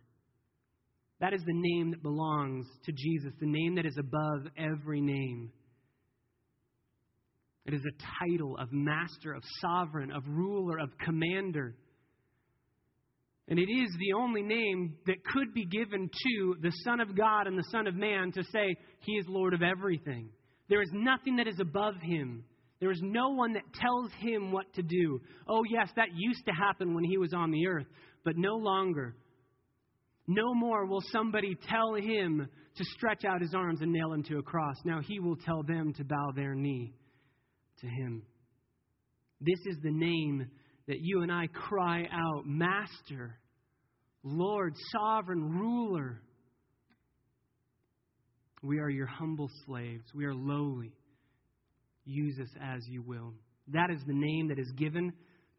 That 1.19 1.33
is 1.33 1.41
the 1.45 1.53
name 1.53 1.91
that 1.91 2.01
belongs 2.01 2.65
to 2.85 2.91
Jesus, 2.91 3.33
the 3.39 3.45
name 3.45 3.75
that 3.75 3.85
is 3.85 3.97
above 3.97 4.47
every 4.57 5.01
name. 5.01 5.51
It 7.65 7.73
is 7.73 7.81
a 7.85 8.25
title 8.25 8.57
of 8.57 8.69
master, 8.71 9.33
of 9.33 9.43
sovereign, 9.59 10.11
of 10.11 10.23
ruler, 10.27 10.79
of 10.79 10.89
commander. 11.05 11.75
And 13.51 13.59
it 13.59 13.69
is 13.69 13.93
the 13.99 14.13
only 14.13 14.43
name 14.43 14.95
that 15.07 15.25
could 15.25 15.53
be 15.53 15.65
given 15.65 16.09
to 16.09 16.55
the 16.61 16.71
Son 16.85 17.01
of 17.01 17.17
God 17.17 17.47
and 17.47 17.57
the 17.57 17.67
Son 17.69 17.85
of 17.85 17.95
Man 17.95 18.31
to 18.31 18.43
say, 18.45 18.77
He 19.01 19.11
is 19.17 19.25
Lord 19.27 19.53
of 19.53 19.61
everything. 19.61 20.29
There 20.69 20.81
is 20.81 20.89
nothing 20.93 21.35
that 21.35 21.49
is 21.49 21.59
above 21.59 21.95
Him. 22.01 22.45
There 22.79 22.91
is 22.91 23.01
no 23.03 23.31
one 23.31 23.51
that 23.51 23.73
tells 23.73 24.09
Him 24.21 24.53
what 24.53 24.73
to 24.75 24.81
do. 24.81 25.19
Oh, 25.49 25.63
yes, 25.69 25.89
that 25.97 26.15
used 26.15 26.45
to 26.45 26.53
happen 26.53 26.95
when 26.95 27.03
He 27.03 27.17
was 27.17 27.33
on 27.33 27.51
the 27.51 27.67
earth, 27.67 27.87
but 28.23 28.37
no 28.37 28.55
longer. 28.55 29.17
No 30.27 30.53
more 30.53 30.85
will 30.85 31.03
somebody 31.11 31.57
tell 31.69 31.95
Him 31.95 32.47
to 32.77 32.85
stretch 32.95 33.25
out 33.25 33.41
His 33.41 33.53
arms 33.53 33.81
and 33.81 33.91
nail 33.91 34.13
Him 34.13 34.23
to 34.29 34.37
a 34.37 34.43
cross. 34.43 34.77
Now 34.85 35.01
He 35.01 35.19
will 35.19 35.35
tell 35.35 35.61
them 35.61 35.91
to 35.97 36.05
bow 36.05 36.31
their 36.33 36.55
knee 36.55 36.93
to 37.81 37.87
Him. 37.87 38.23
This 39.41 39.59
is 39.65 39.75
the 39.83 39.91
name 39.91 40.47
that 40.87 41.01
you 41.01 41.21
and 41.21 41.31
I 41.31 41.47
cry 41.47 42.07
out, 42.13 42.45
Master, 42.45 43.37
Lord, 44.23 44.75
Sovereign, 44.91 45.49
Ruler. 45.49 46.21
We 48.61 48.79
are 48.79 48.89
your 48.89 49.07
humble 49.07 49.49
slaves. 49.65 50.03
We 50.13 50.25
are 50.25 50.35
lowly. 50.35 50.93
Use 52.05 52.39
us 52.39 52.49
as 52.61 52.81
you 52.87 53.01
will. 53.01 53.33
That 53.69 53.89
is 53.89 54.01
the 54.05 54.13
name 54.13 54.49
that 54.49 54.59
is 54.59 54.71
given 54.77 55.11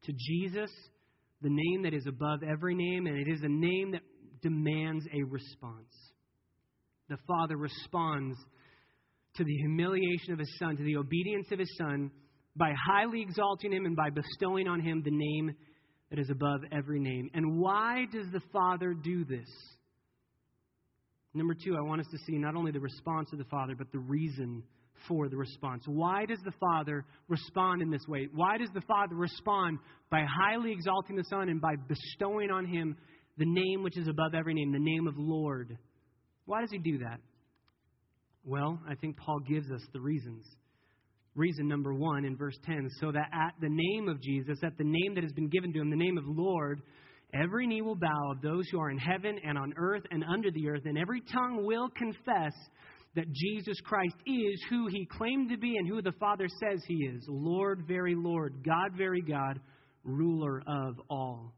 to 0.04 0.12
Jesus, 0.12 0.70
the 1.40 1.50
name 1.50 1.82
that 1.82 1.94
is 1.94 2.06
above 2.06 2.42
every 2.42 2.74
name, 2.74 3.06
and 3.06 3.16
it 3.16 3.28
is 3.28 3.42
a 3.42 3.48
name 3.48 3.92
that 3.92 4.02
demands 4.42 5.04
a 5.12 5.22
response. 5.24 5.92
The 7.08 7.16
Father 7.26 7.56
responds 7.56 8.36
to 9.36 9.44
the 9.44 9.54
humiliation 9.54 10.32
of 10.32 10.38
his 10.38 10.58
Son, 10.58 10.76
to 10.76 10.82
the 10.82 10.96
obedience 10.96 11.46
of 11.52 11.58
his 11.58 11.74
Son, 11.76 12.10
by 12.56 12.72
highly 12.86 13.22
exalting 13.22 13.72
him 13.72 13.86
and 13.86 13.96
by 13.96 14.10
bestowing 14.10 14.68
on 14.68 14.80
him 14.80 15.02
the 15.04 15.10
name 15.10 15.54
that 16.12 16.20
is 16.20 16.28
above 16.28 16.60
every 16.70 17.00
name. 17.00 17.30
And 17.32 17.58
why 17.58 18.04
does 18.12 18.26
the 18.32 18.42
Father 18.52 18.92
do 18.92 19.24
this? 19.24 19.48
Number 21.32 21.54
two, 21.54 21.74
I 21.74 21.80
want 21.80 22.02
us 22.02 22.06
to 22.10 22.18
see 22.26 22.36
not 22.36 22.54
only 22.54 22.70
the 22.70 22.80
response 22.80 23.30
of 23.32 23.38
the 23.38 23.46
Father, 23.46 23.74
but 23.74 23.90
the 23.92 23.98
reason 23.98 24.62
for 25.08 25.30
the 25.30 25.38
response. 25.38 25.84
Why 25.86 26.26
does 26.26 26.40
the 26.44 26.52
Father 26.60 27.06
respond 27.28 27.80
in 27.80 27.90
this 27.90 28.06
way? 28.06 28.28
Why 28.34 28.58
does 28.58 28.68
the 28.74 28.82
Father 28.82 29.14
respond 29.14 29.78
by 30.10 30.22
highly 30.28 30.72
exalting 30.72 31.16
the 31.16 31.24
Son 31.30 31.48
and 31.48 31.62
by 31.62 31.76
bestowing 31.88 32.50
on 32.50 32.66
him 32.66 32.94
the 33.38 33.46
name 33.46 33.82
which 33.82 33.96
is 33.96 34.06
above 34.06 34.34
every 34.34 34.52
name, 34.52 34.70
the 34.70 34.78
name 34.78 35.08
of 35.08 35.14
Lord? 35.16 35.78
Why 36.44 36.60
does 36.60 36.70
he 36.70 36.78
do 36.78 36.98
that? 36.98 37.20
Well, 38.44 38.78
I 38.86 38.96
think 38.96 39.16
Paul 39.16 39.40
gives 39.40 39.70
us 39.70 39.80
the 39.94 40.00
reasons. 40.00 40.44
Reason 41.34 41.66
number 41.66 41.94
one 41.94 42.24
in 42.24 42.36
verse 42.36 42.58
10 42.66 42.88
so 43.00 43.10
that 43.10 43.30
at 43.32 43.54
the 43.60 43.70
name 43.70 44.08
of 44.08 44.20
Jesus, 44.20 44.58
at 44.62 44.76
the 44.76 44.84
name 44.84 45.14
that 45.14 45.24
has 45.24 45.32
been 45.32 45.48
given 45.48 45.72
to 45.72 45.80
him, 45.80 45.88
the 45.88 45.96
name 45.96 46.18
of 46.18 46.24
Lord, 46.26 46.82
every 47.32 47.66
knee 47.66 47.80
will 47.80 47.96
bow 47.96 48.32
of 48.32 48.42
those 48.42 48.68
who 48.70 48.78
are 48.78 48.90
in 48.90 48.98
heaven 48.98 49.38
and 49.42 49.56
on 49.56 49.72
earth 49.78 50.02
and 50.10 50.22
under 50.24 50.50
the 50.50 50.68
earth, 50.68 50.82
and 50.84 50.98
every 50.98 51.22
tongue 51.22 51.64
will 51.64 51.88
confess 51.96 52.52
that 53.14 53.32
Jesus 53.32 53.78
Christ 53.84 54.16
is 54.26 54.62
who 54.68 54.88
he 54.88 55.06
claimed 55.06 55.50
to 55.50 55.58
be 55.58 55.76
and 55.76 55.88
who 55.88 56.02
the 56.02 56.12
Father 56.12 56.48
says 56.48 56.82
he 56.86 56.94
is 56.94 57.24
Lord, 57.28 57.84
very 57.86 58.14
Lord, 58.14 58.62
God, 58.64 58.92
very 58.96 59.22
God, 59.22 59.58
ruler 60.04 60.62
of 60.66 61.00
all. 61.08 61.54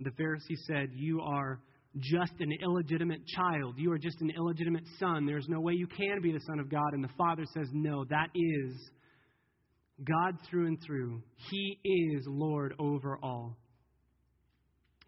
The 0.00 0.10
Pharisee 0.10 0.56
said, 0.66 0.90
You 0.92 1.20
are 1.22 1.60
just 2.00 2.32
an 2.40 2.52
illegitimate 2.62 3.26
child. 3.26 3.74
You 3.78 3.92
are 3.92 3.98
just 3.98 4.20
an 4.20 4.30
illegitimate 4.36 4.84
son. 4.98 5.26
There's 5.26 5.48
no 5.48 5.60
way 5.60 5.74
you 5.74 5.86
can 5.86 6.20
be 6.22 6.32
the 6.32 6.40
Son 6.46 6.58
of 6.60 6.70
God. 6.70 6.92
And 6.92 7.02
the 7.02 7.12
Father 7.16 7.44
says, 7.54 7.68
No, 7.72 8.04
that 8.06 8.28
is 8.34 8.90
God 10.04 10.38
through 10.48 10.66
and 10.66 10.78
through. 10.84 11.22
He 11.50 11.78
is 11.84 12.24
Lord 12.26 12.74
over 12.78 13.18
all. 13.22 13.56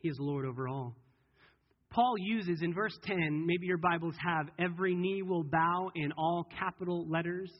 He 0.00 0.09
is 0.09 0.16
Lord 0.18 0.46
over 0.46 0.68
all. 0.68 0.96
Paul 1.90 2.14
uses 2.18 2.62
in 2.62 2.72
verse 2.72 2.96
10, 3.05 3.44
maybe 3.46 3.66
your 3.66 3.76
Bibles 3.76 4.14
have, 4.24 4.46
every 4.61 4.94
knee 4.94 5.22
will 5.22 5.42
bow 5.42 5.90
in 5.96 6.12
all 6.12 6.46
capital 6.57 7.05
letters. 7.11 7.50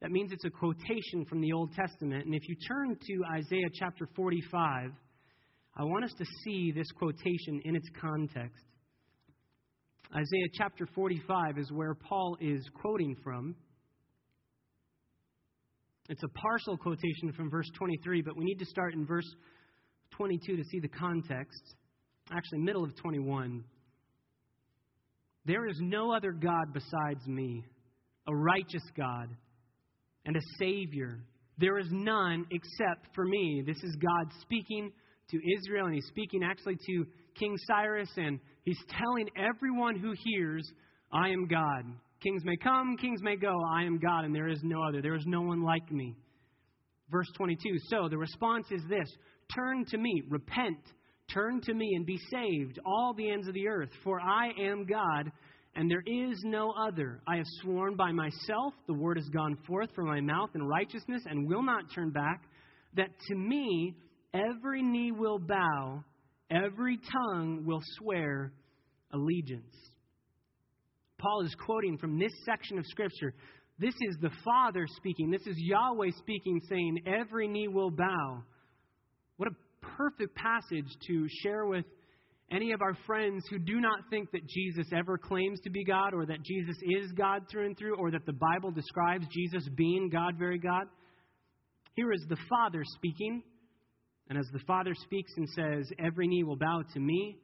That 0.00 0.10
means 0.10 0.32
it's 0.32 0.44
a 0.46 0.50
quotation 0.50 1.26
from 1.28 1.42
the 1.42 1.52
Old 1.52 1.72
Testament. 1.74 2.24
And 2.24 2.34
if 2.34 2.48
you 2.48 2.56
turn 2.66 2.96
to 2.98 3.36
Isaiah 3.36 3.68
chapter 3.74 4.08
45, 4.16 4.90
I 5.76 5.82
want 5.84 6.04
us 6.04 6.12
to 6.16 6.24
see 6.44 6.72
this 6.72 6.90
quotation 6.92 7.60
in 7.64 7.76
its 7.76 7.88
context. 8.00 8.64
Isaiah 10.16 10.46
chapter 10.52 10.86
45 10.94 11.58
is 11.58 11.72
where 11.72 11.94
Paul 11.94 12.36
is 12.40 12.64
quoting 12.80 13.16
from. 13.24 13.56
It's 16.08 16.22
a 16.22 16.28
partial 16.28 16.76
quotation 16.76 17.32
from 17.36 17.50
verse 17.50 17.68
23, 17.76 18.22
but 18.22 18.36
we 18.36 18.44
need 18.44 18.60
to 18.60 18.64
start 18.66 18.94
in 18.94 19.04
verse 19.04 19.28
22 20.12 20.56
to 20.56 20.62
see 20.70 20.78
the 20.78 20.88
context. 20.88 21.60
Actually, 22.30 22.60
middle 22.60 22.84
of 22.84 22.94
21. 22.96 23.64
There 25.46 25.66
is 25.66 25.78
no 25.80 26.12
other 26.12 26.30
God 26.30 26.72
besides 26.72 27.26
me, 27.26 27.64
a 28.28 28.34
righteous 28.36 28.84
God 28.96 29.30
and 30.26 30.36
a 30.36 30.40
Savior. 30.60 31.24
There 31.58 31.78
is 31.78 31.88
none 31.90 32.46
except 32.52 33.12
for 33.16 33.24
me. 33.24 33.64
This 33.66 33.82
is 33.82 33.96
God 33.96 34.32
speaking 34.42 34.92
to 35.30 35.40
Israel, 35.58 35.86
and 35.86 35.94
he's 35.96 36.06
speaking 36.06 36.44
actually 36.44 36.76
to 36.86 37.04
King 37.34 37.56
Cyrus, 37.66 38.10
and 38.16 38.38
he's 38.64 38.78
telling 38.88 39.28
everyone 39.36 39.98
who 39.98 40.12
hears, 40.24 40.70
I 41.12 41.28
am 41.28 41.46
God. 41.46 41.84
Kings 42.22 42.42
may 42.44 42.56
come, 42.56 42.96
kings 42.96 43.22
may 43.22 43.36
go, 43.36 43.54
I 43.70 43.82
am 43.82 43.98
God, 43.98 44.24
and 44.24 44.34
there 44.34 44.48
is 44.48 44.60
no 44.62 44.82
other. 44.82 45.02
There 45.02 45.14
is 45.14 45.26
no 45.26 45.42
one 45.42 45.62
like 45.62 45.90
me. 45.92 46.16
Verse 47.10 47.28
22 47.36 47.76
So 47.88 48.08
the 48.08 48.18
response 48.18 48.66
is 48.70 48.82
this 48.88 49.08
Turn 49.54 49.84
to 49.86 49.98
me, 49.98 50.22
repent, 50.28 50.78
turn 51.32 51.60
to 51.62 51.74
me, 51.74 51.92
and 51.94 52.06
be 52.06 52.18
saved, 52.30 52.78
all 52.86 53.14
the 53.14 53.30
ends 53.30 53.46
of 53.46 53.54
the 53.54 53.68
earth, 53.68 53.90
for 54.02 54.20
I 54.20 54.48
am 54.60 54.86
God. 54.86 55.30
And 55.76 55.90
there 55.90 56.04
is 56.06 56.40
no 56.44 56.72
other. 56.72 57.20
I 57.26 57.36
have 57.36 57.46
sworn 57.60 57.96
by 57.96 58.12
myself, 58.12 58.74
the 58.86 58.94
word 58.94 59.16
has 59.16 59.28
gone 59.30 59.58
forth 59.66 59.90
from 59.92 60.06
my 60.06 60.20
mouth 60.20 60.50
in 60.54 60.62
righteousness 60.62 61.22
and 61.26 61.48
will 61.48 61.64
not 61.64 61.92
turn 61.92 62.10
back, 62.10 62.42
that 62.94 63.08
to 63.28 63.34
me 63.34 63.96
Every 64.34 64.82
knee 64.82 65.12
will 65.12 65.38
bow, 65.38 66.02
every 66.50 66.98
tongue 67.12 67.64
will 67.64 67.82
swear 67.98 68.52
allegiance. 69.12 69.74
Paul 71.18 71.42
is 71.44 71.54
quoting 71.64 71.96
from 71.98 72.18
this 72.18 72.32
section 72.44 72.78
of 72.78 72.84
Scripture. 72.86 73.34
This 73.78 73.94
is 73.94 74.16
the 74.20 74.30
Father 74.44 74.86
speaking. 74.96 75.30
This 75.30 75.46
is 75.46 75.56
Yahweh 75.56 76.10
speaking, 76.18 76.60
saying, 76.68 76.98
Every 77.06 77.48
knee 77.48 77.68
will 77.68 77.90
bow. 77.90 78.42
What 79.36 79.48
a 79.48 79.86
perfect 79.96 80.36
passage 80.36 80.86
to 81.08 81.26
share 81.42 81.66
with 81.66 81.84
any 82.50 82.72
of 82.72 82.82
our 82.82 82.96
friends 83.06 83.44
who 83.50 83.58
do 83.58 83.80
not 83.80 84.00
think 84.10 84.30
that 84.32 84.46
Jesus 84.46 84.86
ever 84.96 85.18
claims 85.18 85.60
to 85.60 85.70
be 85.70 85.84
God 85.84 86.14
or 86.14 86.26
that 86.26 86.42
Jesus 86.42 86.76
is 86.82 87.10
God 87.12 87.42
through 87.50 87.66
and 87.66 87.78
through 87.78 87.96
or 87.96 88.10
that 88.10 88.26
the 88.26 88.32
Bible 88.32 88.70
describes 88.70 89.26
Jesus 89.32 89.68
being 89.74 90.10
God, 90.10 90.34
very 90.38 90.58
God. 90.58 90.84
Here 91.94 92.12
is 92.12 92.24
the 92.28 92.36
Father 92.48 92.82
speaking. 92.96 93.42
And 94.28 94.38
as 94.38 94.46
the 94.52 94.60
Father 94.60 94.94
speaks 94.94 95.32
and 95.36 95.48
says, 95.50 95.90
Every 95.98 96.26
knee 96.26 96.44
will 96.44 96.56
bow 96.56 96.82
to 96.94 97.00
me, 97.00 97.38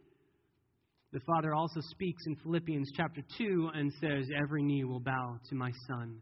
the 1.13 1.21
Father 1.21 1.55
also 1.55 1.81
speaks 1.91 2.23
in 2.27 2.37
Philippians 2.37 2.91
chapter 2.97 3.21
2 3.37 3.71
and 3.75 3.93
says, 4.01 4.27
Every 4.41 4.63
knee 4.63 4.85
will 4.85 5.01
bow 5.01 5.39
to 5.49 5.55
my 5.55 5.71
Son, 5.89 6.21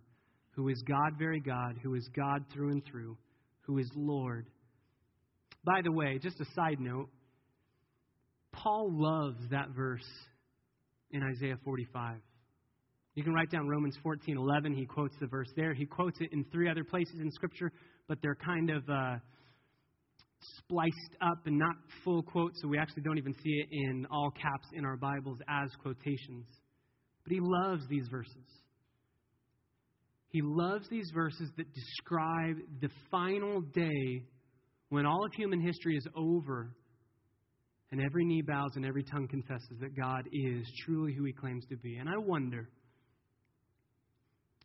who 0.53 0.69
is 0.69 0.83
God, 0.89 1.13
very 1.19 1.41
God, 1.41 1.77
who 1.83 1.95
is 1.95 2.09
God 2.17 2.45
through 2.53 2.71
and 2.71 2.83
through, 2.85 3.17
who 3.63 3.79
is 3.79 3.89
Lord. 3.95 4.47
By 5.65 5.83
the 5.83 5.93
way, 5.93 6.19
just 6.21 6.41
a 6.41 6.47
side 6.55 6.81
note, 6.81 7.09
Paul 8.53 8.89
loves 8.91 9.39
that 9.51 9.69
verse 9.77 10.09
in 11.11 11.23
Isaiah 11.23 11.59
45. 11.65 12.17
You 13.15 13.23
can 13.23 13.35
write 13.35 13.51
down 13.51 13.69
Romans 13.69 13.97
14 14.03 14.37
11. 14.37 14.73
He 14.75 14.87
quotes 14.87 15.15
the 15.21 15.27
verse 15.27 15.49
there. 15.55 15.75
He 15.75 15.85
quotes 15.85 16.19
it 16.21 16.33
in 16.33 16.45
three 16.51 16.69
other 16.69 16.85
places 16.85 17.21
in 17.21 17.31
Scripture, 17.31 17.73
but 18.09 18.19
they're 18.23 18.37
kind 18.37 18.71
of. 18.71 18.89
Uh, 18.89 19.17
spliced 20.41 21.17
up 21.21 21.47
and 21.47 21.59
not 21.59 21.75
full 22.05 22.23
quotes, 22.23 22.61
so 22.61 22.69
we 22.69 22.79
actually 22.79 23.03
don't 23.03 23.19
even 23.19 23.35
see 23.43 23.51
it 23.51 23.69
in 23.71 24.07
all 24.11 24.31
caps 24.31 24.69
in 24.73 24.85
our 24.85 24.97
Bibles 24.97 25.39
as 25.49 25.71
quotations. 25.83 26.47
But 27.25 27.33
he 27.33 27.41
loves 27.41 27.87
these 27.89 28.07
verses. 28.09 28.45
He 30.31 30.41
loves 30.43 30.89
these 30.89 31.11
verses 31.15 31.51
that 31.57 31.67
describe 31.73 32.57
the 32.81 32.91
final 33.11 33.63
day 33.63 34.25
when 34.91 35.07
all 35.07 35.25
of 35.25 35.33
human 35.33 35.61
history 35.61 35.97
is 35.97 36.07
over 36.15 36.75
and 37.91 38.01
every 38.01 38.25
knee 38.25 38.43
bows 38.43 38.73
and 38.77 38.85
every 38.85 39.03
tongue 39.03 39.27
confesses 39.29 39.79
that 39.81 39.97
God 39.97 40.29
is 40.33 40.67
truly 40.85 41.15
who 41.15 41.25
he 41.25 41.33
claims 41.33 41.65
to 41.71 41.77
be. 41.77 41.97
And 41.97 42.09
I 42.09 42.19
wonder 42.19 42.69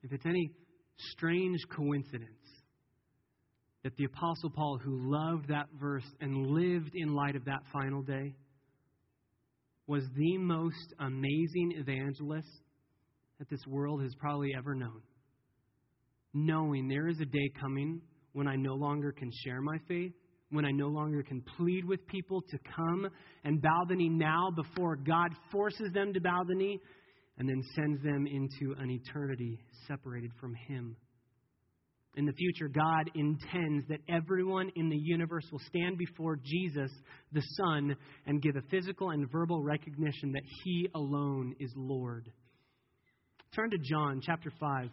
if 0.03 0.11
it's 0.11 0.25
any 0.25 0.51
strange 0.97 1.59
coincidence 1.73 2.27
that 3.83 3.95
the 3.97 4.05
Apostle 4.05 4.49
Paul, 4.49 4.79
who 4.81 5.11
loved 5.11 5.49
that 5.49 5.67
verse 5.79 6.05
and 6.21 6.47
lived 6.47 6.91
in 6.95 7.13
light 7.13 7.35
of 7.35 7.45
that 7.45 7.63
final 7.71 8.01
day, 8.01 8.33
was 9.87 10.03
the 10.15 10.37
most 10.37 10.93
amazing 10.99 11.73
evangelist 11.75 12.47
that 13.39 13.49
this 13.49 13.65
world 13.67 14.01
has 14.01 14.15
probably 14.15 14.53
ever 14.57 14.73
known. 14.73 15.01
Knowing 16.33 16.87
there 16.87 17.09
is 17.09 17.19
a 17.19 17.25
day 17.25 17.51
coming 17.59 18.01
when 18.31 18.47
I 18.47 18.55
no 18.55 18.73
longer 18.73 19.11
can 19.11 19.29
share 19.43 19.61
my 19.61 19.77
faith, 19.87 20.13
when 20.49 20.65
I 20.65 20.71
no 20.71 20.87
longer 20.87 21.21
can 21.23 21.43
plead 21.57 21.83
with 21.83 22.05
people 22.07 22.41
to 22.41 22.57
come 22.75 23.09
and 23.43 23.61
bow 23.61 23.85
the 23.89 23.95
knee 23.95 24.09
now 24.09 24.49
before 24.55 24.95
God 24.95 25.29
forces 25.51 25.91
them 25.93 26.13
to 26.13 26.21
bow 26.21 26.43
the 26.47 26.55
knee 26.55 26.79
and 27.37 27.49
then 27.49 27.61
sends 27.75 28.01
them 28.03 28.25
into 28.27 28.73
an 28.79 28.89
eternity 28.89 29.59
separated 29.87 30.31
from 30.39 30.53
Him. 30.67 30.95
In 32.15 32.25
the 32.25 32.33
future, 32.33 32.67
God 32.67 33.09
intends 33.15 33.87
that 33.87 33.99
everyone 34.07 34.71
in 34.75 34.89
the 34.89 34.97
universe 34.97 35.45
will 35.51 35.61
stand 35.67 35.97
before 35.97 36.37
Jesus, 36.43 36.91
the 37.31 37.41
Son, 37.57 37.95
and 38.27 38.41
give 38.41 38.55
a 38.55 38.61
physical 38.69 39.09
and 39.09 39.29
verbal 39.31 39.63
recognition 39.63 40.31
that 40.33 40.43
He 40.63 40.87
alone 40.93 41.55
is 41.59 41.71
Lord. 41.75 42.31
Turn 43.55 43.71
to 43.71 43.77
John 43.79 44.21
chapter 44.23 44.51
5. 44.59 44.89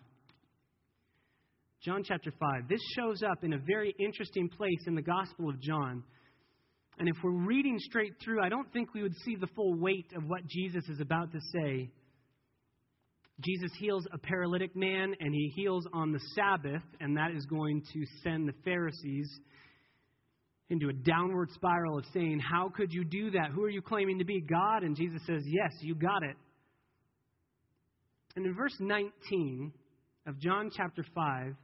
John 1.83 2.03
chapter 2.05 2.31
5. 2.31 2.69
This 2.69 2.81
shows 2.97 3.23
up 3.23 3.45
in 3.45 3.53
a 3.53 3.59
very 3.59 3.95
interesting 3.99 4.49
place 4.49 4.81
in 4.87 4.95
the 4.95 5.03
Gospel 5.03 5.51
of 5.51 5.61
John. 5.61 6.03
And 6.99 7.09
if 7.09 7.17
we're 7.23 7.47
reading 7.47 7.79
straight 7.79 8.15
through, 8.23 8.43
I 8.43 8.49
don't 8.51 8.71
think 8.73 8.93
we 8.93 9.03
would 9.03 9.17
see 9.25 9.37
the 9.37 9.47
full 9.49 9.75
weight 9.79 10.11
of 10.17 10.25
what 10.25 10.47
Jesus 10.47 10.85
is 10.89 11.01
about 11.01 11.33
to 11.33 11.41
say. 11.55 11.91
Jesus 13.41 13.71
heals 13.79 14.07
a 14.13 14.19
paralytic 14.19 14.75
man, 14.77 15.15
and 15.21 15.35
he 15.35 15.53
heals 15.55 15.87
on 15.93 16.13
the 16.13 16.21
Sabbath, 16.35 16.83
and 17.01 17.17
that 17.17 17.31
is 17.35 17.47
going 17.47 17.83
to 17.93 18.05
send 18.23 18.49
the 18.49 18.55
Pharisees 18.65 19.31
into 20.69 20.89
a 20.89 20.93
downward 20.93 21.51
spiral 21.53 21.99
of 21.99 22.05
saying, 22.13 22.41
How 22.41 22.71
could 22.75 22.93
you 22.93 23.05
do 23.05 23.31
that? 23.33 23.51
Who 23.55 23.65
are 23.65 23.71
you 23.71 23.83
claiming 23.83 24.19
to 24.19 24.25
be? 24.25 24.41
God? 24.41 24.83
And 24.83 24.97
Jesus 24.97 25.21
says, 25.27 25.43
Yes, 25.45 25.73
you 25.81 25.95
got 25.95 26.23
it. 26.23 26.37
And 28.37 28.47
in 28.47 28.55
verse 28.55 28.77
19 28.79 29.73
of 30.27 30.39
John 30.39 30.71
chapter 30.75 31.05
5, 31.15 31.55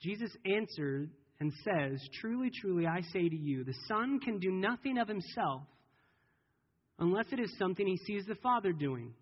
Jesus 0.00 0.30
answered 0.46 1.10
and 1.40 1.52
says, 1.64 2.00
Truly, 2.20 2.50
truly, 2.60 2.86
I 2.86 3.00
say 3.12 3.28
to 3.28 3.36
you, 3.36 3.64
the 3.64 3.74
Son 3.88 4.20
can 4.20 4.38
do 4.38 4.50
nothing 4.50 4.98
of 4.98 5.08
himself 5.08 5.62
unless 6.98 7.26
it 7.32 7.40
is 7.40 7.52
something 7.58 7.86
he 7.86 7.96
sees 8.06 8.24
the 8.26 8.36
Father 8.36 8.72
doing. 8.72 9.12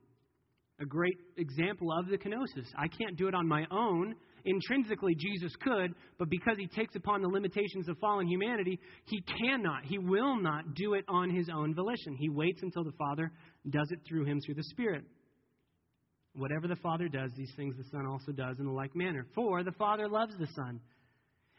A 0.80 0.86
great 0.86 1.18
example 1.36 1.92
of 1.92 2.06
the 2.08 2.16
kenosis. 2.16 2.66
I 2.76 2.88
can't 2.88 3.16
do 3.16 3.28
it 3.28 3.34
on 3.34 3.46
my 3.46 3.66
own. 3.70 4.14
Intrinsically, 4.46 5.14
Jesus 5.14 5.52
could, 5.60 5.94
but 6.18 6.30
because 6.30 6.56
he 6.58 6.66
takes 6.66 6.96
upon 6.96 7.20
the 7.20 7.28
limitations 7.28 7.86
of 7.88 7.98
fallen 7.98 8.26
humanity, 8.26 8.80
he 9.04 9.22
cannot, 9.22 9.84
he 9.84 9.98
will 9.98 10.40
not 10.40 10.74
do 10.74 10.94
it 10.94 11.04
on 11.08 11.28
his 11.28 11.50
own 11.50 11.74
volition. 11.74 12.16
He 12.18 12.30
waits 12.30 12.62
until 12.62 12.82
the 12.82 12.92
Father 12.92 13.30
does 13.68 13.90
it 13.90 14.00
through 14.08 14.24
him 14.24 14.40
through 14.40 14.54
the 14.54 14.64
Spirit. 14.70 15.04
Whatever 16.32 16.66
the 16.66 16.76
Father 16.76 17.08
does, 17.08 17.30
these 17.36 17.52
things 17.56 17.76
the 17.76 17.90
Son 17.90 18.06
also 18.06 18.32
does 18.32 18.58
in 18.58 18.64
the 18.64 18.72
like 18.72 18.96
manner. 18.96 19.26
For 19.34 19.62
the 19.62 19.72
Father 19.72 20.08
loves 20.08 20.32
the 20.38 20.48
Son 20.56 20.80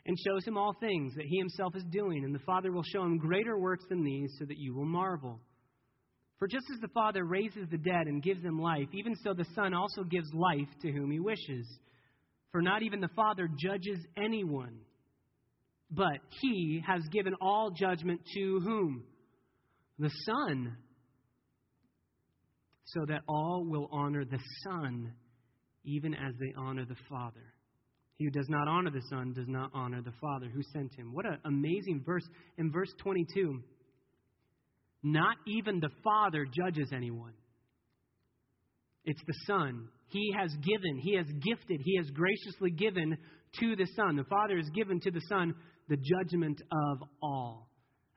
and 0.07 0.17
shows 0.25 0.43
him 0.45 0.57
all 0.57 0.73
things 0.79 1.13
that 1.15 1.25
he 1.25 1.37
himself 1.37 1.75
is 1.75 1.83
doing, 1.91 2.23
and 2.23 2.33
the 2.33 2.39
Father 2.39 2.71
will 2.71 2.83
show 2.83 3.03
him 3.03 3.19
greater 3.19 3.59
works 3.59 3.85
than 3.89 4.03
these 4.03 4.33
so 4.39 4.45
that 4.45 4.57
you 4.57 4.73
will 4.73 4.85
marvel. 4.85 5.39
For 6.41 6.47
just 6.47 6.65
as 6.73 6.79
the 6.79 6.87
Father 6.87 7.23
raises 7.23 7.69
the 7.69 7.77
dead 7.77 8.07
and 8.07 8.23
gives 8.23 8.41
them 8.41 8.59
life, 8.59 8.87
even 8.93 9.15
so 9.23 9.31
the 9.31 9.45
Son 9.53 9.75
also 9.75 10.03
gives 10.03 10.27
life 10.33 10.67
to 10.81 10.91
whom 10.91 11.11
he 11.11 11.19
wishes. 11.19 11.67
For 12.51 12.63
not 12.63 12.81
even 12.81 12.99
the 12.99 13.09
Father 13.15 13.47
judges 13.63 13.99
anyone, 14.17 14.79
but 15.91 16.17
he 16.41 16.81
has 16.87 17.03
given 17.11 17.35
all 17.39 17.69
judgment 17.69 18.21
to 18.33 18.59
whom? 18.59 19.03
The 19.99 20.09
Son 20.25 20.77
so 22.85 23.05
that 23.07 23.21
all 23.27 23.63
will 23.63 23.87
honor 23.91 24.25
the 24.25 24.39
Son, 24.63 25.13
even 25.85 26.15
as 26.15 26.33
they 26.39 26.55
honor 26.57 26.85
the 26.85 26.97
Father. 27.07 27.53
He 28.15 28.25
who 28.25 28.31
does 28.31 28.49
not 28.49 28.67
honor 28.67 28.89
the 28.89 29.03
Son 29.11 29.31
does 29.33 29.47
not 29.47 29.69
honor 29.75 30.01
the 30.01 30.13
Father 30.19 30.49
who 30.51 30.63
sent 30.73 30.95
him. 30.95 31.13
What 31.13 31.27
an 31.27 31.37
amazing 31.45 32.01
verse. 32.03 32.27
In 32.57 32.71
verse 32.71 32.91
22, 33.03 33.61
not 35.03 35.37
even 35.47 35.79
the 35.79 35.89
Father 36.03 36.45
judges 36.45 36.91
anyone. 36.93 37.33
It's 39.03 39.21
the 39.25 39.33
Son. 39.47 39.87
He 40.09 40.33
has 40.37 40.51
given, 40.61 40.99
He 41.01 41.15
has 41.15 41.25
gifted, 41.25 41.81
He 41.83 41.97
has 41.97 42.09
graciously 42.11 42.71
given 42.71 43.17
to 43.59 43.75
the 43.75 43.87
Son. 43.95 44.15
The 44.15 44.23
Father 44.25 44.57
has 44.57 44.69
given 44.69 44.99
to 45.01 45.11
the 45.11 45.21
Son 45.27 45.55
the 45.89 45.97
judgment 45.97 46.61
of 46.71 47.07
all. 47.21 47.70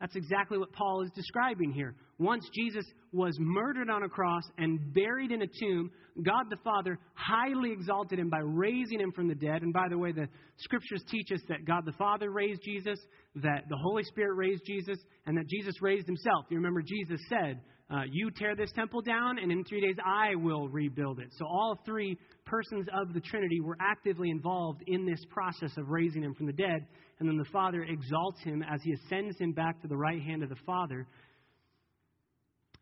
That's 0.05 0.17
exactly 0.17 0.59
what 0.59 0.71
Paul 0.75 1.01
is 1.01 1.11
describing 1.15 1.73
here. 1.73 1.95
Once 2.19 2.47
Jesus 2.55 2.85
was 3.13 3.35
murdered 3.41 3.89
on 3.89 4.03
a 4.03 4.09
cross 4.11 4.43
and 4.59 4.93
buried 4.93 5.33
in 5.33 5.41
a 5.41 5.47
tomb, 5.47 5.91
God 6.23 6.51
the 6.51 6.59
Father 6.63 6.99
highly 7.15 7.73
exalted 7.73 8.19
him 8.19 8.29
by 8.29 8.41
raising 8.41 9.01
him 9.01 9.13
from 9.13 9.29
the 9.29 9.35
dead. 9.35 9.63
And 9.63 9.73
by 9.73 9.89
the 9.89 9.97
way, 9.97 10.13
the 10.13 10.29
scriptures 10.59 11.03
teach 11.11 11.33
us 11.33 11.41
that 11.49 11.65
God 11.65 11.87
the 11.87 11.95
Father 11.97 12.31
raised 12.31 12.61
Jesus, 12.63 12.99
that 13.37 13.63
the 13.71 13.79
Holy 13.79 14.03
Spirit 14.03 14.35
raised 14.35 14.67
Jesus, 14.67 14.99
and 15.25 15.39
that 15.39 15.49
Jesus 15.49 15.81
raised 15.81 16.07
himself. 16.07 16.45
You 16.51 16.59
remember 16.59 16.83
Jesus 16.83 17.19
said, 17.31 17.63
uh, 17.91 18.03
You 18.11 18.31
tear 18.31 18.57
this 18.57 18.73
temple 18.73 19.03
down, 19.03 19.39
and 19.39 19.53
in 19.53 19.65
three 19.65 19.81
days 19.81 19.97
I 20.05 20.35
will 20.37 20.69
rebuild 20.69 21.21
it. 21.21 21.29
So 21.39 21.45
all 21.47 21.79
three 21.85 22.19
persons 22.47 22.87
of 22.95 23.13
the 23.13 23.21
Trinity 23.21 23.61
were 23.61 23.77
actively 23.81 24.31
involved 24.31 24.83
in 24.87 25.05
this 25.05 25.21
process 25.31 25.77
of 25.77 25.89
raising 25.89 26.23
him 26.23 26.35
from 26.35 26.47
the 26.47 26.53
dead. 26.53 26.87
And 27.19 27.29
then 27.29 27.37
the 27.37 27.51
Father 27.53 27.83
exalts 27.83 28.43
him 28.43 28.63
as 28.63 28.81
he 28.83 28.93
ascends 28.93 29.39
him 29.39 29.53
back 29.53 29.83
to 29.83 29.89
the 29.89 29.97
right 29.97 30.23
hand 30.23 30.43
of 30.43 30.49
the 30.49 30.57
Father. 30.67 31.07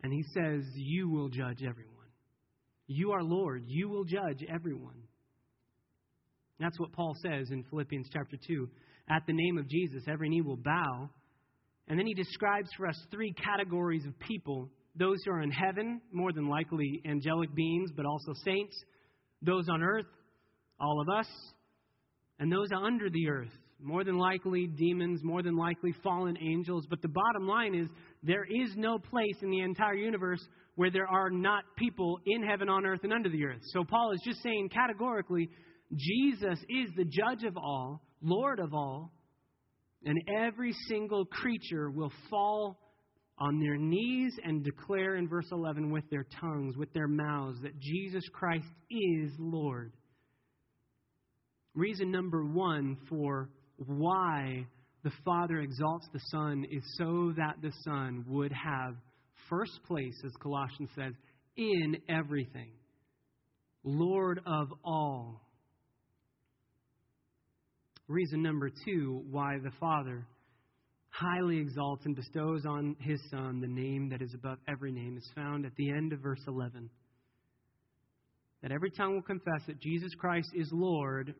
And 0.02 0.12
he 0.12 0.22
says, 0.34 0.64
You 0.76 1.08
will 1.10 1.28
judge 1.28 1.62
everyone. 1.68 1.92
You 2.86 3.12
are 3.12 3.22
Lord. 3.22 3.64
You 3.66 3.88
will 3.88 4.04
judge 4.04 4.44
everyone. 4.52 5.02
That's 6.60 6.78
what 6.78 6.92
Paul 6.92 7.14
says 7.22 7.50
in 7.50 7.64
Philippians 7.64 8.08
chapter 8.12 8.36
2. 8.46 8.68
At 9.10 9.22
the 9.26 9.32
name 9.32 9.58
of 9.58 9.68
Jesus, 9.68 10.04
every 10.08 10.28
knee 10.28 10.42
will 10.42 10.56
bow. 10.56 11.10
And 11.88 11.98
then 11.98 12.06
he 12.06 12.14
describes 12.14 12.70
for 12.76 12.86
us 12.86 12.96
three 13.10 13.32
categories 13.32 14.04
of 14.06 14.18
people 14.20 14.70
those 14.96 15.18
who 15.24 15.32
are 15.32 15.42
in 15.42 15.50
heaven, 15.50 16.00
more 16.12 16.32
than 16.32 16.48
likely 16.48 17.00
angelic 17.06 17.54
beings, 17.54 17.90
but 17.96 18.06
also 18.06 18.32
saints, 18.44 18.76
those 19.40 19.68
on 19.68 19.82
earth, 19.82 20.06
all 20.80 21.00
of 21.00 21.08
us, 21.08 21.26
and 22.38 22.52
those 22.52 22.68
under 22.76 23.08
the 23.08 23.28
earth, 23.28 23.50
more 23.80 24.04
than 24.04 24.18
likely 24.18 24.66
demons, 24.66 25.20
more 25.22 25.42
than 25.42 25.56
likely 25.56 25.92
fallen 26.02 26.36
angels. 26.40 26.86
But 26.88 27.02
the 27.02 27.08
bottom 27.08 27.46
line 27.48 27.74
is 27.74 27.88
there 28.22 28.44
is 28.44 28.76
no 28.76 28.98
place 28.98 29.36
in 29.42 29.50
the 29.50 29.60
entire 29.60 29.94
universe 29.94 30.46
where 30.74 30.90
there 30.90 31.06
are 31.06 31.30
not 31.30 31.64
people 31.76 32.18
in 32.26 32.42
heaven, 32.42 32.68
on 32.68 32.86
earth, 32.86 33.00
and 33.02 33.12
under 33.12 33.28
the 33.28 33.44
earth. 33.44 33.60
So 33.72 33.84
Paul 33.84 34.12
is 34.12 34.20
just 34.24 34.42
saying 34.42 34.70
categorically 34.72 35.48
Jesus 35.94 36.58
is 36.68 36.90
the 36.96 37.04
judge 37.04 37.44
of 37.44 37.56
all, 37.56 38.02
Lord 38.22 38.60
of 38.60 38.72
all, 38.72 39.12
and 40.04 40.18
every 40.38 40.72
single 40.88 41.26
creature 41.26 41.90
will 41.90 42.12
fall 42.30 42.78
on 43.38 43.58
their 43.60 43.76
knees 43.76 44.34
and 44.44 44.64
declare 44.64 45.16
in 45.16 45.28
verse 45.28 45.48
11 45.50 45.90
with 45.90 46.08
their 46.10 46.26
tongues, 46.40 46.76
with 46.76 46.92
their 46.92 47.08
mouths, 47.08 47.58
that 47.62 47.78
Jesus 47.78 48.24
Christ 48.32 48.68
is 48.90 49.32
Lord. 49.38 49.92
Reason 51.74 52.10
number 52.10 52.44
one 52.44 52.96
for 53.08 53.48
why 53.76 54.66
the 55.02 55.12
Father 55.24 55.60
exalts 55.60 56.06
the 56.12 56.20
Son 56.30 56.64
is 56.70 56.82
so 56.96 57.32
that 57.36 57.56
the 57.62 57.72
Son 57.84 58.24
would 58.28 58.52
have 58.52 58.94
first 59.48 59.80
place, 59.86 60.14
as 60.24 60.32
Colossians 60.40 60.90
says, 60.94 61.14
in 61.56 61.96
everything. 62.08 62.70
Lord 63.84 64.40
of 64.46 64.68
all. 64.84 65.40
Reason 68.06 68.42
number 68.42 68.70
two 68.84 69.24
why 69.30 69.58
the 69.62 69.72
Father 69.80 70.26
highly 71.12 71.58
exalts 71.58 72.04
and 72.04 72.16
bestows 72.16 72.66
on 72.66 72.96
his 72.98 73.20
Son 73.30 73.60
the 73.60 73.68
name 73.68 74.08
that 74.10 74.20
is 74.20 74.34
above 74.34 74.58
every 74.68 74.92
name 74.92 75.16
is 75.16 75.30
found 75.34 75.64
at 75.64 75.74
the 75.76 75.90
end 75.90 76.12
of 76.12 76.20
verse 76.20 76.42
11. 76.48 76.90
That 78.62 78.72
every 78.72 78.90
tongue 78.90 79.14
will 79.14 79.22
confess 79.22 79.62
that 79.66 79.80
Jesus 79.80 80.12
Christ 80.14 80.48
is 80.54 80.68
Lord 80.72 81.34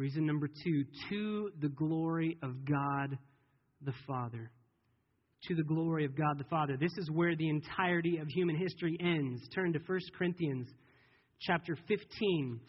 Reason 0.00 0.24
number 0.24 0.48
two, 0.48 0.84
to 1.10 1.50
the 1.60 1.68
glory 1.68 2.38
of 2.42 2.64
God 2.64 3.18
the 3.82 3.92
Father. 4.06 4.50
To 5.48 5.54
the 5.54 5.62
glory 5.62 6.06
of 6.06 6.16
God 6.16 6.38
the 6.38 6.44
Father. 6.44 6.78
This 6.78 6.96
is 6.96 7.10
where 7.10 7.36
the 7.36 7.50
entirety 7.50 8.16
of 8.16 8.26
human 8.28 8.56
history 8.56 8.96
ends. 8.98 9.42
Turn 9.54 9.74
to 9.74 9.78
1 9.78 9.98
Corinthians 10.16 10.68
chapter 11.38 11.76
15. 11.86 12.60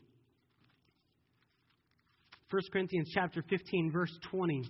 1 2.49 2.61
Corinthians 2.73 3.09
chapter 3.13 3.45
15, 3.49 3.91
verse 3.93 4.11
20. 4.29 4.63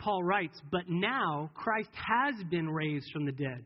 Paul 0.00 0.24
writes, 0.24 0.60
But 0.70 0.88
now 0.88 1.50
Christ 1.54 1.90
has 1.94 2.34
been 2.50 2.68
raised 2.68 3.10
from 3.12 3.24
the 3.26 3.32
dead. 3.32 3.64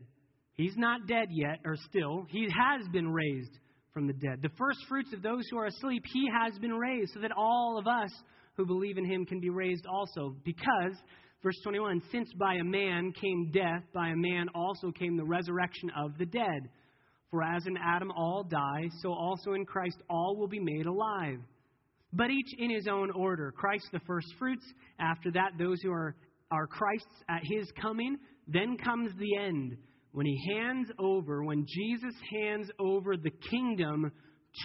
He's 0.53 0.77
not 0.77 1.07
dead 1.07 1.29
yet, 1.31 1.59
or 1.65 1.75
still. 1.89 2.25
He 2.29 2.43
has 2.43 2.87
been 2.89 3.09
raised 3.09 3.57
from 3.93 4.07
the 4.07 4.13
dead. 4.13 4.41
The 4.41 4.55
first 4.57 4.79
fruits 4.87 5.13
of 5.13 5.21
those 5.21 5.43
who 5.49 5.57
are 5.57 5.65
asleep, 5.65 6.03
he 6.13 6.27
has 6.31 6.57
been 6.59 6.73
raised, 6.73 7.13
so 7.13 7.21
that 7.21 7.31
all 7.35 7.77
of 7.79 7.87
us 7.87 8.11
who 8.55 8.65
believe 8.65 8.97
in 8.97 9.05
him 9.05 9.25
can 9.25 9.39
be 9.39 9.49
raised 9.49 9.85
also. 9.85 10.35
Because, 10.43 10.95
verse 11.43 11.59
21, 11.63 12.01
since 12.11 12.29
by 12.37 12.55
a 12.55 12.63
man 12.63 13.11
came 13.19 13.51
death, 13.53 13.83
by 13.93 14.09
a 14.09 14.15
man 14.15 14.47
also 14.53 14.91
came 14.91 15.17
the 15.17 15.25
resurrection 15.25 15.89
of 15.97 16.17
the 16.17 16.25
dead. 16.25 16.69
For 17.31 17.43
as 17.43 17.65
in 17.65 17.75
Adam 17.77 18.11
all 18.11 18.43
die, 18.43 18.89
so 19.01 19.11
also 19.11 19.53
in 19.53 19.65
Christ 19.65 19.97
all 20.09 20.37
will 20.37 20.47
be 20.47 20.59
made 20.59 20.85
alive. 20.85 21.39
But 22.15 22.31
each 22.31 22.53
in 22.57 22.69
his 22.69 22.87
own 22.87 23.11
order. 23.11 23.51
Christ 23.51 23.87
the 23.91 23.99
first 24.07 24.27
fruits, 24.39 24.65
after 24.99 25.31
that, 25.31 25.51
those 25.59 25.81
who 25.81 25.91
are, 25.91 26.15
are 26.49 26.67
Christ's 26.67 27.23
at 27.29 27.41
his 27.43 27.69
coming. 27.81 28.17
Then 28.47 28.77
comes 28.77 29.11
the 29.17 29.37
end, 29.37 29.77
when 30.11 30.25
he 30.25 30.39
hands 30.55 30.87
over, 30.97 31.43
when 31.43 31.65
Jesus 31.67 32.15
hands 32.31 32.69
over 32.79 33.17
the 33.17 33.31
kingdom 33.51 34.11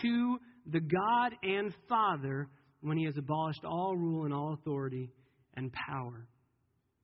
to 0.03 0.39
the 0.67 0.81
God 0.81 1.33
and 1.43 1.75
Father, 1.89 2.49
when 2.83 2.97
he 2.97 3.05
has 3.07 3.17
abolished 3.17 3.65
all 3.65 3.97
rule 3.97 4.25
and 4.25 4.33
all 4.33 4.55
authority 4.55 5.11
and 5.57 5.73
power. 5.73 6.29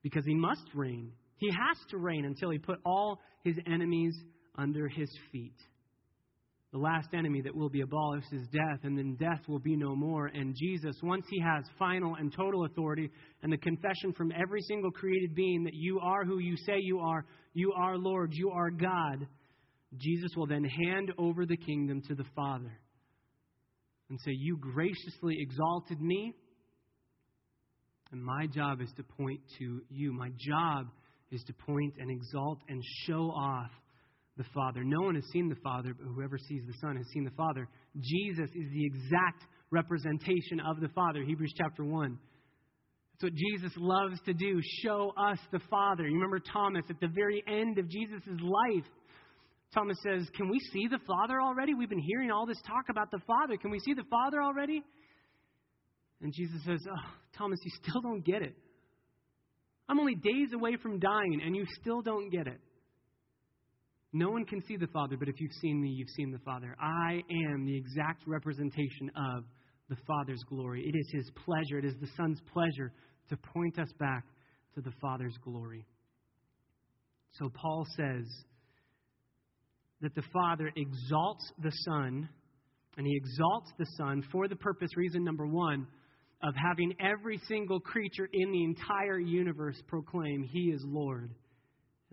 Because 0.01 0.23
he 0.25 0.35
must 0.35 0.63
reign. 0.73 1.11
He 1.37 1.49
has 1.49 1.77
to 1.89 1.97
reign 1.97 2.25
until 2.25 2.51
he 2.51 2.57
put 2.57 2.79
all 2.85 3.19
his 3.43 3.55
enemies 3.65 4.15
under 4.57 4.87
his 4.87 5.09
feet. 5.31 5.55
The 6.73 6.77
last 6.77 7.09
enemy 7.13 7.41
that 7.41 7.55
will 7.55 7.69
be 7.69 7.81
abolished 7.81 8.33
is 8.33 8.45
death, 8.51 8.79
and 8.83 8.97
then 8.97 9.15
death 9.15 9.47
will 9.47 9.59
be 9.59 9.77
no 9.77 9.95
more. 9.95 10.27
And 10.27 10.53
Jesus, 10.53 10.95
once 11.01 11.25
he 11.29 11.39
has 11.39 11.63
final 11.79 12.15
and 12.15 12.33
total 12.33 12.65
authority 12.65 13.09
and 13.41 13.51
the 13.51 13.57
confession 13.57 14.11
from 14.11 14.33
every 14.33 14.61
single 14.61 14.91
created 14.91 15.33
being 15.33 15.63
that 15.63 15.73
you 15.73 15.99
are 16.01 16.25
who 16.25 16.39
you 16.39 16.57
say 16.57 16.73
you 16.79 16.99
are, 16.99 17.25
you 17.53 17.71
are 17.71 17.97
Lord, 17.97 18.31
you 18.33 18.49
are 18.49 18.69
God, 18.69 19.25
Jesus 19.95 20.31
will 20.35 20.47
then 20.47 20.65
hand 20.65 21.13
over 21.17 21.45
the 21.45 21.55
kingdom 21.55 22.01
to 22.09 22.15
the 22.15 22.25
Father 22.35 22.77
and 24.09 24.19
say, 24.19 24.31
You 24.31 24.57
graciously 24.57 25.37
exalted 25.39 26.01
me, 26.01 26.33
and 28.11 28.21
my 28.21 28.47
job 28.47 28.81
is 28.81 28.91
to 28.97 29.03
point 29.03 29.39
to 29.59 29.81
you. 29.89 30.11
My 30.11 30.29
job 30.37 30.87
is 31.31 31.43
to 31.43 31.53
point 31.53 31.93
and 31.99 32.11
exalt 32.11 32.59
and 32.67 32.81
show 33.05 33.31
off 33.31 33.71
the 34.37 34.45
Father. 34.53 34.83
No 34.83 35.01
one 35.01 35.15
has 35.15 35.25
seen 35.31 35.49
the 35.49 35.57
Father, 35.63 35.93
but 35.97 36.07
whoever 36.13 36.37
sees 36.37 36.63
the 36.67 36.77
Son 36.79 36.95
has 36.95 37.05
seen 37.13 37.23
the 37.23 37.31
Father. 37.31 37.67
Jesus 37.99 38.49
is 38.55 38.71
the 38.71 38.85
exact 38.85 39.43
representation 39.71 40.59
of 40.59 40.79
the 40.79 40.89
Father. 40.89 41.23
Hebrews 41.23 41.53
chapter 41.57 41.83
1. 41.83 42.17
That's 43.13 43.31
what 43.31 43.33
Jesus 43.33 43.71
loves 43.77 44.19
to 44.25 44.33
do 44.33 44.61
show 44.83 45.11
us 45.17 45.39
the 45.51 45.59
Father. 45.69 46.07
You 46.07 46.13
remember 46.13 46.39
Thomas 46.39 46.85
at 46.89 46.99
the 46.99 47.07
very 47.07 47.43
end 47.47 47.79
of 47.79 47.89
Jesus' 47.89 48.21
life. 48.27 48.85
Thomas 49.73 49.97
says, 50.03 50.27
Can 50.35 50.49
we 50.49 50.59
see 50.71 50.87
the 50.87 50.99
Father 51.07 51.41
already? 51.41 51.73
We've 51.73 51.89
been 51.89 51.99
hearing 51.99 52.31
all 52.31 52.45
this 52.45 52.61
talk 52.67 52.85
about 52.89 53.09
the 53.11 53.19
Father. 53.25 53.57
Can 53.57 53.71
we 53.71 53.79
see 53.79 53.93
the 53.93 54.05
Father 54.09 54.41
already? 54.41 54.83
And 56.21 56.31
Jesus 56.33 56.63
says, 56.63 56.79
Oh, 56.89 57.11
Thomas, 57.37 57.59
you 57.63 57.71
still 57.83 58.01
don't 58.01 58.23
get 58.23 58.43
it. 58.43 58.55
I'm 59.89 59.99
only 59.99 60.15
days 60.15 60.53
away 60.53 60.77
from 60.81 60.99
dying, 60.99 61.41
and 61.43 61.55
you 61.55 61.65
still 61.81 62.01
don't 62.01 62.29
get 62.29 62.45
it. 62.47 62.59
No 64.13 64.29
one 64.29 64.45
can 64.45 64.61
see 64.63 64.77
the 64.77 64.87
Father, 64.87 65.17
but 65.17 65.27
if 65.27 65.39
you've 65.39 65.51
seen 65.61 65.81
me, 65.81 65.89
you've 65.89 66.09
seen 66.09 66.31
the 66.31 66.39
Father. 66.39 66.75
I 66.79 67.21
am 67.51 67.65
the 67.65 67.75
exact 67.75 68.23
representation 68.25 69.11
of 69.15 69.43
the 69.89 69.97
Father's 70.07 70.43
glory. 70.49 70.81
It 70.85 70.97
is 70.97 71.09
His 71.11 71.31
pleasure, 71.45 71.77
it 71.77 71.85
is 71.85 71.95
the 71.99 72.09
Son's 72.15 72.41
pleasure 72.53 72.91
to 73.29 73.37
point 73.53 73.77
us 73.79 73.89
back 73.99 74.23
to 74.75 74.81
the 74.81 74.93
Father's 75.01 75.35
glory. 75.43 75.85
So 77.37 77.49
Paul 77.53 77.85
says 77.95 78.25
that 80.01 80.15
the 80.15 80.23
Father 80.33 80.71
exalts 80.75 81.51
the 81.61 81.71
Son, 81.85 82.29
and 82.97 83.05
He 83.05 83.15
exalts 83.15 83.71
the 83.77 83.87
Son 83.97 84.23
for 84.31 84.47
the 84.47 84.55
purpose, 84.55 84.89
reason 84.95 85.23
number 85.23 85.45
one, 85.45 85.87
of 86.43 86.53
having 86.55 86.93
every 86.99 87.39
single 87.47 87.79
creature 87.79 88.29
in 88.31 88.51
the 88.51 88.63
entire 88.63 89.19
universe 89.19 89.81
proclaim 89.87 90.43
He 90.43 90.71
is 90.71 90.81
Lord. 90.85 91.31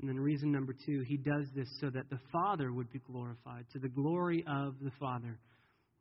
And 0.00 0.08
then 0.08 0.18
reason 0.18 0.50
number 0.50 0.74
two, 0.86 1.04
he 1.06 1.16
does 1.16 1.46
this 1.54 1.68
so 1.80 1.88
that 1.90 2.10
the 2.10 2.18
Father 2.32 2.72
would 2.72 2.90
be 2.92 3.00
glorified, 3.00 3.64
to 3.72 3.78
the 3.78 3.88
glory 3.88 4.44
of 4.48 4.74
the 4.82 4.90
Father. 4.98 5.38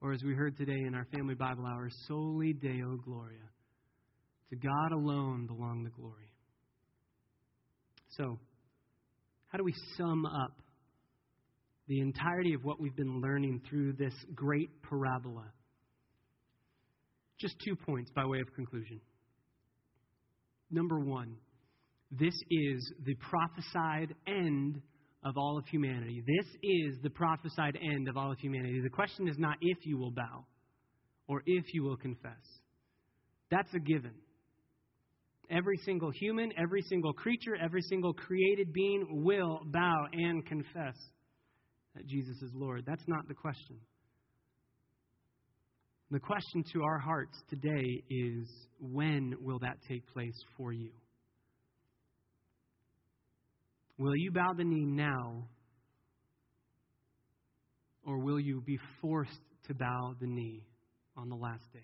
Or 0.01 0.13
as 0.13 0.23
we 0.23 0.33
heard 0.33 0.57
today 0.57 0.79
in 0.85 0.95
our 0.95 1.05
family 1.15 1.35
Bible 1.35 1.65
hour, 1.65 1.89
soli 2.07 2.53
Deo 2.53 2.97
Gloria. 3.05 3.49
To 4.49 4.55
God 4.55 4.91
alone 4.91 5.47
belong 5.47 5.83
the 5.83 5.89
glory. 5.89 6.31
So, 8.17 8.37
how 9.47 9.57
do 9.57 9.63
we 9.63 9.73
sum 9.97 10.25
up 10.25 10.51
the 11.87 11.99
entirety 11.99 12.53
of 12.53 12.63
what 12.63 12.79
we've 12.79 12.95
been 12.95 13.21
learning 13.21 13.61
through 13.69 13.93
this 13.93 14.13
great 14.35 14.69
parabola? 14.81 15.45
Just 17.39 17.55
two 17.65 17.75
points 17.75 18.11
by 18.15 18.25
way 18.25 18.39
of 18.39 18.53
conclusion. 18.55 18.99
Number 20.69 20.99
one, 20.99 21.35
this 22.19 22.35
is 22.51 22.93
the 23.05 23.15
prophesied 23.15 24.13
end 24.27 24.81
of 25.23 25.37
all 25.37 25.57
of 25.57 25.65
humanity. 25.67 26.23
This 26.25 26.47
is 26.61 27.01
the 27.01 27.09
prophesied 27.09 27.77
end 27.81 28.07
of 28.07 28.17
all 28.17 28.31
of 28.31 28.39
humanity. 28.39 28.81
The 28.81 28.89
question 28.89 29.27
is 29.27 29.37
not 29.37 29.57
if 29.61 29.77
you 29.85 29.97
will 29.97 30.11
bow 30.11 30.45
or 31.27 31.41
if 31.45 31.73
you 31.73 31.83
will 31.83 31.97
confess. 31.97 32.31
That's 33.49 33.73
a 33.73 33.79
given. 33.79 34.13
Every 35.49 35.77
single 35.85 36.11
human, 36.11 36.51
every 36.57 36.81
single 36.83 37.13
creature, 37.13 37.55
every 37.55 37.81
single 37.81 38.13
created 38.13 38.73
being 38.73 39.23
will 39.23 39.61
bow 39.65 40.05
and 40.11 40.45
confess 40.45 40.95
that 41.95 42.07
Jesus 42.07 42.41
is 42.41 42.51
Lord. 42.53 42.83
That's 42.85 43.07
not 43.07 43.27
the 43.27 43.33
question. 43.33 43.77
The 46.11 46.19
question 46.19 46.63
to 46.73 46.83
our 46.83 46.99
hearts 46.99 47.37
today 47.49 48.03
is 48.09 48.47
when 48.79 49.33
will 49.39 49.59
that 49.59 49.77
take 49.87 50.05
place 50.13 50.39
for 50.57 50.71
you? 50.71 50.91
Will 53.97 54.15
you 54.15 54.31
bow 54.31 54.53
the 54.55 54.63
knee 54.63 54.85
now? 54.85 55.47
Or 58.05 58.19
will 58.19 58.39
you 58.39 58.61
be 58.61 58.79
forced 59.01 59.39
to 59.67 59.73
bow 59.73 60.15
the 60.19 60.27
knee 60.27 60.65
on 61.15 61.29
the 61.29 61.35
last 61.35 61.71
day? 61.71 61.79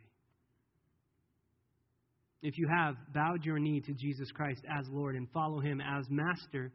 If 2.42 2.58
you 2.58 2.68
have 2.70 2.96
bowed 3.14 3.44
your 3.44 3.60
knee 3.60 3.82
to 3.82 3.94
Jesus 3.94 4.32
Christ 4.32 4.62
as 4.80 4.86
Lord 4.90 5.16
and 5.16 5.28
follow 5.32 5.60
him 5.60 5.82
as 5.82 6.06
Master, 6.10 6.72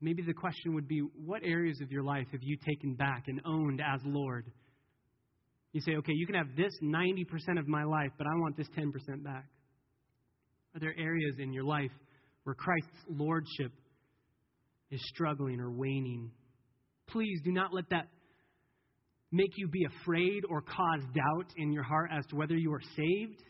maybe 0.00 0.22
the 0.22 0.34
question 0.34 0.74
would 0.74 0.86
be 0.86 1.00
what 1.24 1.42
areas 1.44 1.80
of 1.80 1.90
your 1.90 2.04
life 2.04 2.26
have 2.32 2.42
you 2.42 2.56
taken 2.56 2.94
back 2.94 3.24
and 3.26 3.40
owned 3.44 3.80
as 3.80 4.00
Lord? 4.04 4.50
You 5.72 5.80
say, 5.80 5.96
okay, 5.96 6.12
you 6.14 6.26
can 6.26 6.36
have 6.36 6.56
this 6.56 6.72
90% 6.82 7.58
of 7.58 7.68
my 7.68 7.84
life, 7.84 8.10
but 8.18 8.26
I 8.26 8.34
want 8.36 8.56
this 8.56 8.68
10% 8.76 9.24
back. 9.24 9.46
Are 10.74 10.80
there 10.80 10.94
areas 10.96 11.36
in 11.38 11.52
your 11.52 11.64
life 11.64 11.90
where 12.44 12.54
Christ's 12.54 12.88
lordship 13.08 13.72
is 14.90 15.00
struggling 15.14 15.60
or 15.60 15.70
waning. 15.70 16.30
Please 17.08 17.40
do 17.44 17.52
not 17.52 17.72
let 17.72 17.88
that 17.90 18.08
make 19.32 19.52
you 19.56 19.68
be 19.68 19.84
afraid 19.84 20.42
or 20.48 20.60
cause 20.62 21.02
doubt 21.14 21.46
in 21.56 21.72
your 21.72 21.82
heart 21.82 22.10
as 22.12 22.26
to 22.26 22.36
whether 22.36 22.56
you 22.56 22.72
are 22.72 22.82
saved. 22.96 23.42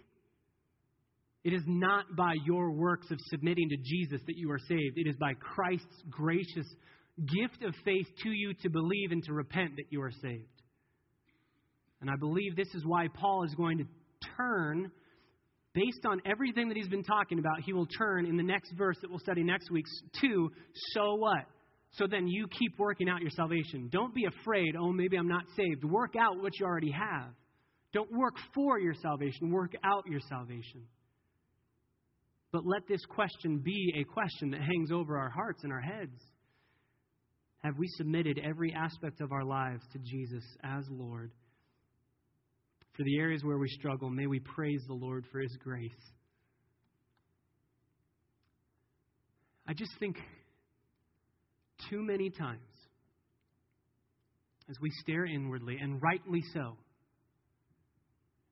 It 1.42 1.54
is 1.54 1.62
not 1.66 2.04
by 2.16 2.34
your 2.44 2.70
works 2.70 3.10
of 3.10 3.18
submitting 3.30 3.70
to 3.70 3.76
Jesus 3.76 4.20
that 4.26 4.36
you 4.36 4.50
are 4.50 4.58
saved. 4.58 4.98
It 4.98 5.08
is 5.08 5.16
by 5.16 5.32
Christ's 5.34 6.02
gracious 6.10 6.66
gift 7.16 7.62
of 7.64 7.74
faith 7.84 8.06
to 8.22 8.30
you 8.30 8.52
to 8.62 8.68
believe 8.68 9.10
and 9.10 9.22
to 9.24 9.32
repent 9.32 9.76
that 9.76 9.86
you 9.90 10.02
are 10.02 10.12
saved. 10.22 10.44
And 12.00 12.10
I 12.10 12.16
believe 12.16 12.56
this 12.56 12.74
is 12.74 12.84
why 12.84 13.08
Paul 13.08 13.44
is 13.44 13.54
going 13.54 13.78
to 13.78 13.84
turn 14.36 14.90
based 15.74 16.04
on 16.06 16.20
everything 16.24 16.68
that 16.68 16.76
he's 16.76 16.88
been 16.88 17.04
talking 17.04 17.38
about, 17.38 17.60
he 17.64 17.72
will 17.72 17.86
turn 17.86 18.26
in 18.26 18.36
the 18.36 18.42
next 18.42 18.72
verse 18.76 18.96
that 19.02 19.10
we'll 19.10 19.20
study 19.20 19.42
next 19.42 19.70
week 19.70 19.84
to 20.20 20.50
so 20.94 21.14
what? 21.14 21.44
So 21.92 22.06
then 22.06 22.28
you 22.28 22.46
keep 22.46 22.78
working 22.78 23.08
out 23.08 23.20
your 23.20 23.30
salvation. 23.30 23.88
Don't 23.90 24.14
be 24.14 24.24
afraid, 24.24 24.76
oh, 24.78 24.92
maybe 24.92 25.16
I'm 25.16 25.28
not 25.28 25.44
saved. 25.56 25.84
Work 25.84 26.14
out 26.16 26.40
what 26.40 26.58
you 26.58 26.66
already 26.66 26.92
have. 26.92 27.32
Don't 27.92 28.10
work 28.12 28.36
for 28.54 28.78
your 28.78 28.94
salvation, 28.94 29.50
work 29.50 29.72
out 29.82 30.04
your 30.06 30.20
salvation. 30.28 30.86
But 32.52 32.64
let 32.64 32.86
this 32.88 33.04
question 33.06 33.58
be 33.58 33.94
a 33.96 34.04
question 34.04 34.50
that 34.50 34.60
hangs 34.60 34.90
over 34.92 35.18
our 35.18 35.30
hearts 35.30 35.62
and 35.64 35.72
our 35.72 35.80
heads. 35.80 36.20
Have 37.62 37.76
we 37.78 37.86
submitted 37.96 38.40
every 38.42 38.72
aspect 38.72 39.20
of 39.20 39.32
our 39.32 39.44
lives 39.44 39.82
to 39.92 39.98
Jesus 39.98 40.44
as 40.64 40.84
Lord? 40.90 41.32
For 42.96 43.04
the 43.04 43.18
areas 43.18 43.44
where 43.44 43.58
we 43.58 43.68
struggle, 43.68 44.10
may 44.10 44.26
we 44.26 44.40
praise 44.40 44.82
the 44.86 44.94
Lord 44.94 45.24
for 45.30 45.40
His 45.40 45.56
grace. 45.62 45.90
I 49.66 49.72
just 49.72 49.92
think 49.98 50.16
too 51.88 52.02
many 52.02 52.30
times 52.30 52.60
as 54.68 54.76
we 54.80 54.90
stare 55.02 55.26
inwardly, 55.26 55.76
and 55.80 56.00
rightly 56.02 56.42
so, 56.54 56.76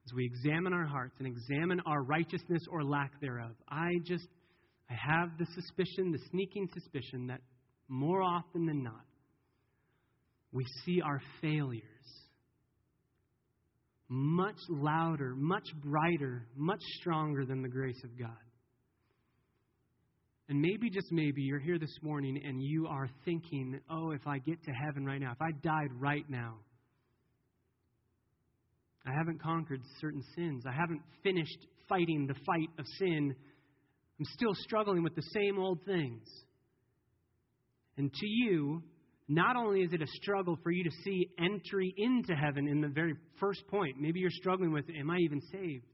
as 0.06 0.12
we 0.14 0.24
examine 0.24 0.72
our 0.72 0.86
hearts 0.86 1.14
and 1.18 1.26
examine 1.28 1.80
our 1.86 2.02
righteousness 2.02 2.62
or 2.70 2.82
lack 2.82 3.20
thereof, 3.20 3.52
I 3.68 3.90
just 4.04 4.26
I 4.90 4.94
have 4.94 5.36
the 5.38 5.46
suspicion, 5.54 6.12
the 6.12 6.18
sneaking 6.30 6.68
suspicion 6.72 7.26
that 7.28 7.40
more 7.88 8.22
often 8.22 8.66
than 8.66 8.82
not, 8.82 9.04
we 10.50 10.64
see 10.84 11.00
our 11.02 11.20
failures 11.42 11.82
much 14.08 14.58
louder, 14.68 15.34
much 15.36 15.68
brighter, 15.82 16.46
much 16.56 16.80
stronger 17.00 17.44
than 17.44 17.62
the 17.62 17.68
grace 17.68 18.00
of 18.04 18.18
God. 18.18 18.30
And 20.48 20.62
maybe, 20.62 20.88
just 20.88 21.12
maybe, 21.12 21.42
you're 21.42 21.60
here 21.60 21.78
this 21.78 21.94
morning 22.02 22.40
and 22.42 22.62
you 22.62 22.86
are 22.86 23.08
thinking, 23.26 23.78
oh, 23.90 24.12
if 24.12 24.26
I 24.26 24.38
get 24.38 24.62
to 24.64 24.70
heaven 24.72 25.04
right 25.04 25.20
now, 25.20 25.32
if 25.32 25.42
I 25.42 25.50
died 25.62 25.90
right 25.98 26.24
now, 26.30 26.54
I 29.06 29.12
haven't 29.12 29.42
conquered 29.42 29.82
certain 30.00 30.22
sins. 30.34 30.64
I 30.66 30.72
haven't 30.72 31.02
finished 31.22 31.66
fighting 31.88 32.26
the 32.26 32.34
fight 32.46 32.68
of 32.78 32.86
sin. 32.98 33.34
I'm 34.18 34.26
still 34.34 34.54
struggling 34.54 35.02
with 35.02 35.14
the 35.14 35.22
same 35.34 35.58
old 35.58 35.80
things. 35.84 36.22
And 37.98 38.12
to 38.12 38.26
you, 38.26 38.82
not 39.28 39.56
only 39.56 39.82
is 39.82 39.92
it 39.92 40.00
a 40.00 40.06
struggle 40.22 40.58
for 40.62 40.70
you 40.70 40.82
to 40.84 40.90
see 41.04 41.28
entry 41.38 41.94
into 41.96 42.34
heaven 42.34 42.66
in 42.66 42.80
the 42.80 42.88
very 42.88 43.14
first 43.38 43.66
point, 43.68 43.96
maybe 44.00 44.20
you're 44.20 44.30
struggling 44.30 44.72
with, 44.72 44.86
am 44.98 45.10
I 45.10 45.18
even 45.18 45.40
saved? 45.52 45.84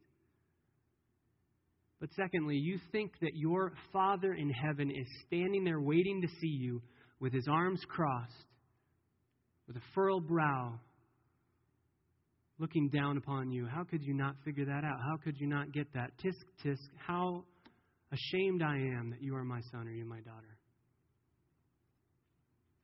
But 2.00 2.10
secondly, 2.14 2.56
you 2.56 2.78
think 2.92 3.12
that 3.22 3.32
your 3.34 3.72
Father 3.92 4.34
in 4.34 4.50
heaven 4.50 4.90
is 4.90 5.06
standing 5.26 5.64
there 5.64 5.80
waiting 5.80 6.22
to 6.22 6.28
see 6.40 6.48
you 6.48 6.80
with 7.18 7.32
his 7.32 7.48
arms 7.50 7.80
crossed, 7.88 8.44
with 9.66 9.76
a 9.76 9.82
furrowed 9.94 10.28
brow, 10.28 10.78
looking 12.58 12.88
down 12.90 13.16
upon 13.16 13.50
you. 13.50 13.66
How 13.66 13.82
could 13.84 14.02
you 14.02 14.14
not 14.14 14.36
figure 14.44 14.66
that 14.66 14.84
out? 14.84 14.98
How 15.00 15.16
could 15.24 15.36
you 15.38 15.48
not 15.48 15.72
get 15.72 15.92
that? 15.94 16.10
Tisk, 16.22 16.44
tisk, 16.64 16.88
how 17.04 17.44
ashamed 18.12 18.62
I 18.62 18.76
am 18.76 19.10
that 19.10 19.22
you 19.22 19.34
are 19.34 19.44
my 19.44 19.60
son 19.72 19.88
or 19.88 19.90
you 19.90 20.04
my 20.04 20.20
daughter. 20.20 20.58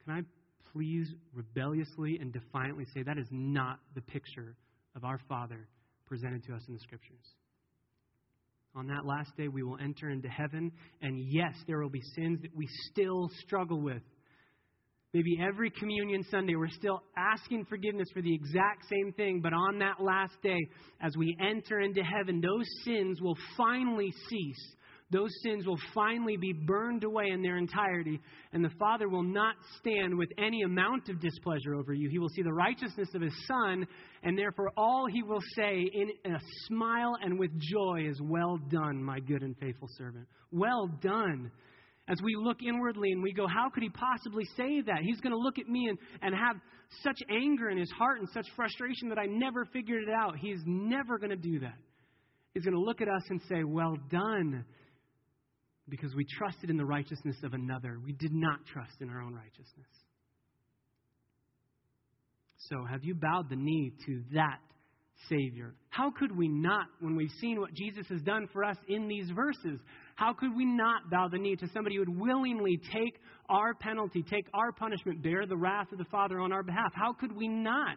Can 0.05 0.15
I 0.15 0.21
please 0.73 1.09
rebelliously 1.35 2.19
and 2.21 2.33
defiantly 2.33 2.87
say 2.95 3.03
that 3.03 3.19
is 3.19 3.29
not 3.31 3.79
the 3.95 4.01
picture 4.03 4.57
of 4.97 5.05
our 5.05 5.21
Father 5.29 5.69
presented 6.07 6.45
to 6.45 6.55
us 6.55 6.63
in 6.69 6.75
the 6.75 6.81
Scriptures? 6.81 7.25
On 8.77 8.87
that 8.87 9.05
last 9.05 9.37
day, 9.37 9.49
we 9.49 9.63
will 9.63 9.79
enter 9.83 10.11
into 10.11 10.29
heaven, 10.29 10.71
and 11.03 11.19
yes, 11.19 11.55
there 11.67 11.81
will 11.81 11.91
be 11.91 12.03
sins 12.15 12.41
that 12.43 12.55
we 12.55 12.69
still 12.91 13.29
struggle 13.45 13.81
with. 13.81 14.03
Maybe 15.13 15.41
every 15.45 15.71
communion 15.71 16.23
Sunday, 16.31 16.55
we're 16.55 16.69
still 16.69 17.03
asking 17.17 17.65
forgiveness 17.65 18.07
for 18.15 18.23
the 18.23 18.33
exact 18.33 18.85
same 18.89 19.13
thing, 19.15 19.41
but 19.43 19.53
on 19.53 19.81
that 19.81 20.01
last 20.01 20.41
day, 20.41 20.59
as 21.01 21.17
we 21.17 21.37
enter 21.41 21.81
into 21.81 22.01
heaven, 22.01 22.41
those 22.41 22.67
sins 22.85 23.21
will 23.21 23.37
finally 23.57 24.13
cease 24.29 24.77
those 25.11 25.31
sins 25.43 25.67
will 25.67 25.79
finally 25.93 26.37
be 26.37 26.53
burned 26.53 27.03
away 27.03 27.31
in 27.33 27.43
their 27.43 27.57
entirety, 27.57 28.21
and 28.53 28.65
the 28.65 28.71
Father 28.79 29.09
will 29.09 29.25
not 29.25 29.57
stand 29.79 30.17
with 30.17 30.29
any 30.39 30.63
amount 30.63 31.09
of 31.09 31.21
displeasure 31.21 31.75
over 31.75 31.93
you. 31.93 32.09
He 32.09 32.21
will 32.21 32.29
see 32.29 32.43
the 32.43 32.53
righteousness 32.53 33.09
of 33.15 33.23
His 33.23 33.35
Son, 33.49 33.87
and 34.23 34.39
therefore 34.39 34.71
all 34.77 35.07
He 35.11 35.25
will 35.25 35.43
say 35.57 35.91
in 35.93 36.11
a 36.33 36.39
smile 36.67 37.17
and 37.23 37.39
with 37.39 37.51
joy 37.59 38.07
is, 38.09 38.21
Well 38.23 38.59
done, 38.71 39.03
my 39.03 39.19
good 39.19 39.43
and 39.43 39.57
faithful 39.59 39.89
servant. 39.99 40.27
Well 40.53 40.89
done. 41.03 41.51
As 42.09 42.21
we 42.23 42.35
look 42.37 42.59
inwardly 42.63 43.11
and 43.11 43.23
we 43.23 43.33
go, 43.33 43.49
How 43.49 43.69
could 43.69 43.83
He 43.83 43.91
possibly 43.91 44.45
say 44.57 44.81
that? 44.83 45.01
He's 45.03 45.21
going 45.21 45.33
to 45.33 45.39
look 45.39 45.59
at 45.59 45.69
me 45.69 45.89
and, 45.89 45.99
and 46.23 46.35
have 46.37 46.57
such 47.03 47.19
anger 47.29 47.71
in 47.71 47.79
His 47.79 47.91
heart 47.91 48.21
and 48.21 48.29
such 48.33 48.47
frustration 48.55 49.09
that 49.09 49.19
I 49.19 49.27
never 49.27 49.65
figured 49.73 50.05
it 50.05 50.15
out. 50.15 50.37
He's 50.39 50.61
never 50.67 51.19
going 51.19 51.31
to 51.31 51.37
do 51.37 51.59
that. 51.61 51.79
He's 52.55 52.65
going 52.65 52.75
to 52.75 52.81
look 52.81 53.01
at 53.01 53.09
us 53.09 53.23
and 53.29 53.41
say, 53.49 53.65
Well 53.65 53.97
done 54.09 54.65
because 55.91 56.15
we 56.15 56.25
trusted 56.39 56.71
in 56.71 56.77
the 56.77 56.85
righteousness 56.85 57.37
of 57.43 57.53
another. 57.55 57.99
We 58.05 58.13
did 58.13 58.33
not 58.33 58.61
trust 58.73 58.93
in 59.01 59.11
our 59.11 59.21
own 59.21 59.35
righteousness. 59.35 59.89
So, 62.69 62.85
have 62.85 63.05
you 63.05 63.15
bowed 63.15 63.51
the 63.51 63.57
knee 63.57 63.93
to 64.07 64.23
that 64.35 64.61
Savior? 65.29 65.75
How 65.89 66.11
could 66.11 66.37
we 66.37 66.49
not, 66.49 66.87
when 67.01 67.17
we've 67.17 67.31
seen 67.41 67.61
what 67.61 67.75
Jesus 67.75 68.07
has 68.09 68.23
done 68.23 68.49
for 68.53 68.65
us 68.65 68.77
in 68.89 69.09
these 69.09 69.29
verses, 69.31 69.81
how 70.15 70.33
could 70.35 70.55
we 70.55 70.65
not 70.65 71.11
bow 71.11 71.29
the 71.29 71.39
knee 71.39 71.57
to 71.57 71.69
somebody 71.75 71.97
who 71.97 72.03
would 72.03 72.21
willingly 72.21 72.79
take 72.93 73.21
our 73.49 73.75
penalty, 73.75 74.23
take 74.23 74.47
our 74.55 74.73
punishment, 74.73 75.23
bear 75.23 75.47
the 75.47 75.57
wrath 75.57 75.91
of 75.93 75.99
the 75.99 76.05
Father 76.05 76.39
on 76.39 76.53
our 76.53 76.63
behalf? 76.63 76.93
How 76.95 77.13
could 77.13 77.35
we 77.35 77.49
not? 77.49 77.97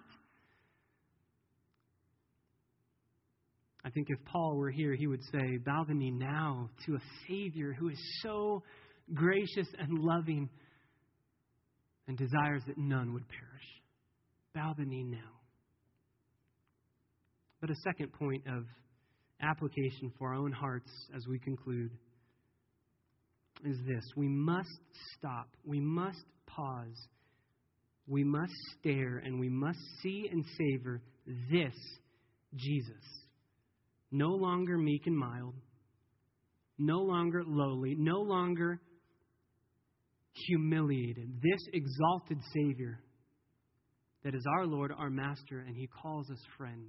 I 3.86 3.90
think 3.90 4.08
if 4.10 4.24
Paul 4.26 4.56
were 4.56 4.70
here, 4.72 4.96
he 4.96 5.08
would 5.08 5.24
say, 5.32 5.58
Bow 5.66 5.86
the 5.88 5.94
knee 5.94 6.12
now 6.12 6.70
to 6.86 6.96
a 6.96 7.00
Savior 7.28 7.74
who 7.74 7.90
is 7.90 8.00
so 8.22 8.64
gracious 9.14 9.68
and 9.78 10.00
loving 10.00 10.50
and 12.08 12.18
desires 12.18 12.64
that 12.68 12.78
none 12.78 13.14
would 13.14 13.28
perish. 13.28 13.68
Bow 14.56 14.74
the 14.78 14.86
knee 14.86 15.04
now. 15.04 15.18
But 17.60 17.72
a 17.72 17.76
second 17.84 18.14
point 18.14 18.44
of 18.48 18.66
application 19.42 20.12
for 20.18 20.30
our 20.30 20.36
own 20.36 20.52
hearts 20.52 20.92
as 21.16 21.28
we 21.28 21.40
conclude 21.40 21.92
is 23.66 23.78
this 23.86 24.04
we 24.16 24.28
must 24.28 24.70
stop, 25.18 25.48
we 25.66 25.80
must 25.80 26.24
pause, 26.46 27.08
we 28.08 28.24
must 28.24 28.54
stare, 28.80 29.22
and 29.26 29.40
we 29.40 29.50
must 29.50 29.80
see 30.02 30.30
and 30.32 30.44
savor 30.58 31.02
this 31.52 31.74
Jesus 32.56 33.23
no 34.14 34.30
longer 34.30 34.78
meek 34.78 35.08
and 35.08 35.18
mild, 35.18 35.56
no 36.78 37.00
longer 37.00 37.44
lowly, 37.46 37.96
no 37.98 38.22
longer 38.22 38.80
humiliated. 40.32 41.42
This 41.42 41.62
exalted 41.74 42.38
Savior 42.54 43.00
that 44.24 44.36
is 44.36 44.46
our 44.56 44.66
Lord, 44.66 44.94
our 44.98 45.10
Master, 45.10 45.60
and 45.60 45.76
He 45.76 45.90
calls 46.02 46.30
us 46.30 46.40
friend. 46.58 46.88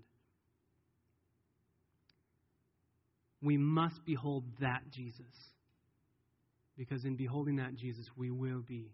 We 3.42 3.56
must 3.56 4.04
behold 4.06 4.44
that 4.60 4.82
Jesus. 4.92 5.26
Because 6.76 7.04
in 7.04 7.16
beholding 7.16 7.56
that 7.56 7.74
Jesus, 7.76 8.04
we 8.16 8.30
will 8.30 8.62
be 8.66 8.92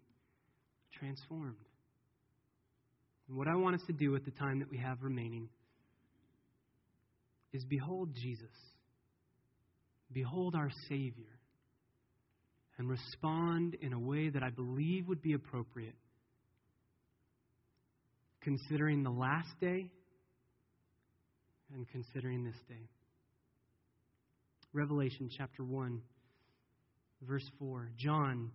transformed. 0.97 1.55
And 3.27 3.37
what 3.37 3.47
I 3.47 3.55
want 3.55 3.75
us 3.75 3.81
to 3.87 3.93
do 3.93 4.11
with 4.11 4.23
the 4.25 4.31
time 4.31 4.59
that 4.59 4.69
we 4.69 4.77
have 4.77 4.97
remaining 5.01 5.49
is 7.53 7.63
behold 7.65 8.09
Jesus. 8.15 8.47
Behold 10.11 10.55
our 10.55 10.69
Savior. 10.89 11.25
And 12.77 12.89
respond 12.89 13.75
in 13.81 13.93
a 13.93 13.99
way 13.99 14.29
that 14.29 14.41
I 14.41 14.49
believe 14.49 15.07
would 15.07 15.21
be 15.21 15.33
appropriate, 15.33 15.93
considering 18.41 19.03
the 19.03 19.11
last 19.11 19.49
day 19.59 19.91
and 21.73 21.87
considering 21.89 22.43
this 22.43 22.55
day. 22.67 22.89
Revelation 24.73 25.29
chapter 25.37 25.63
1, 25.63 26.01
verse 27.21 27.47
4. 27.59 27.91
John, 27.97 28.49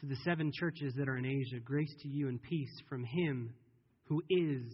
to 0.00 0.06
the 0.06 0.16
seven 0.24 0.50
churches 0.52 0.94
that 0.96 1.08
are 1.08 1.16
in 1.16 1.26
Asia, 1.26 1.60
grace 1.60 1.94
to 2.02 2.08
you 2.08 2.28
and 2.28 2.42
peace 2.42 2.72
from 2.88 3.04
him 3.04 3.54
who 4.04 4.20
is, 4.28 4.64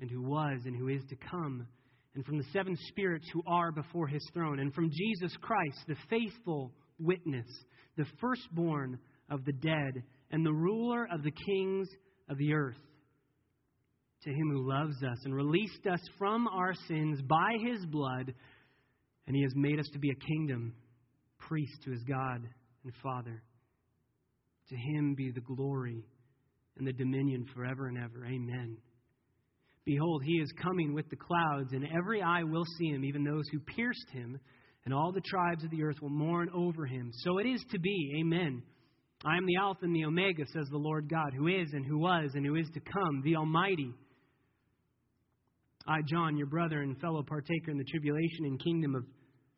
and 0.00 0.10
who 0.10 0.22
was, 0.22 0.62
and 0.64 0.74
who 0.74 0.88
is 0.88 1.02
to 1.10 1.16
come 1.30 1.68
and 2.14 2.24
from 2.24 2.38
the 2.38 2.46
seven 2.52 2.76
spirits 2.88 3.28
who 3.32 3.42
are 3.46 3.70
before 3.70 4.08
his 4.08 4.26
throne, 4.32 4.58
and 4.58 4.74
from 4.74 4.90
Jesus 4.90 5.32
Christ, 5.40 5.78
the 5.86 5.96
faithful 6.10 6.72
witness, 6.98 7.46
the 7.96 8.06
firstborn 8.20 8.98
of 9.30 9.44
the 9.44 9.52
dead, 9.52 10.02
and 10.30 10.44
the 10.44 10.52
ruler 10.52 11.06
of 11.12 11.22
the 11.22 11.30
kings 11.30 11.88
of 12.28 12.38
the 12.38 12.52
earth. 12.52 12.76
To 14.24 14.30
him 14.30 14.50
who 14.50 14.68
loves 14.68 14.96
us 15.02 15.18
and 15.24 15.34
released 15.34 15.86
us 15.86 16.00
from 16.18 16.48
our 16.48 16.74
sins 16.88 17.20
by 17.22 17.52
his 17.64 17.84
blood, 17.86 18.34
and 19.26 19.36
he 19.36 19.42
has 19.42 19.52
made 19.54 19.78
us 19.78 19.88
to 19.92 19.98
be 19.98 20.10
a 20.10 20.26
kingdom, 20.26 20.74
priest 21.38 21.82
to 21.84 21.92
his 21.92 22.02
God 22.02 22.42
and 22.84 22.92
Father. 23.02 23.42
To 24.70 24.76
him 24.76 25.14
be 25.14 25.30
the 25.30 25.40
glory 25.40 26.04
and 26.76 26.86
the 26.86 26.92
dominion 26.92 27.46
forever 27.54 27.86
and 27.86 27.98
ever. 27.98 28.24
Amen. 28.24 28.78
Behold, 29.88 30.22
he 30.22 30.34
is 30.34 30.52
coming 30.62 30.92
with 30.92 31.08
the 31.08 31.16
clouds, 31.16 31.72
and 31.72 31.88
every 31.96 32.20
eye 32.20 32.42
will 32.42 32.66
see 32.76 32.88
him, 32.88 33.06
even 33.06 33.24
those 33.24 33.48
who 33.50 33.58
pierced 33.58 34.10
him, 34.12 34.38
and 34.84 34.92
all 34.92 35.12
the 35.12 35.22
tribes 35.22 35.64
of 35.64 35.70
the 35.70 35.82
earth 35.82 35.96
will 36.02 36.10
mourn 36.10 36.50
over 36.54 36.84
him. 36.84 37.10
So 37.24 37.38
it 37.38 37.46
is 37.46 37.64
to 37.70 37.78
be. 37.78 38.18
Amen. 38.20 38.62
I 39.24 39.38
am 39.38 39.46
the 39.46 39.56
Alpha 39.56 39.86
and 39.86 39.96
the 39.96 40.04
Omega, 40.04 40.44
says 40.52 40.66
the 40.70 40.76
Lord 40.76 41.08
God, 41.08 41.32
who 41.34 41.46
is, 41.46 41.72
and 41.72 41.86
who 41.86 41.98
was, 42.00 42.32
and 42.34 42.44
who 42.44 42.56
is 42.56 42.68
to 42.74 42.80
come, 42.80 43.22
the 43.24 43.36
Almighty. 43.36 43.90
I, 45.86 46.00
John, 46.06 46.36
your 46.36 46.48
brother 46.48 46.82
and 46.82 47.00
fellow 47.00 47.22
partaker 47.26 47.70
in 47.70 47.78
the 47.78 47.84
tribulation 47.84 48.44
and 48.44 48.62
kingdom 48.62 48.94
of 48.94 49.04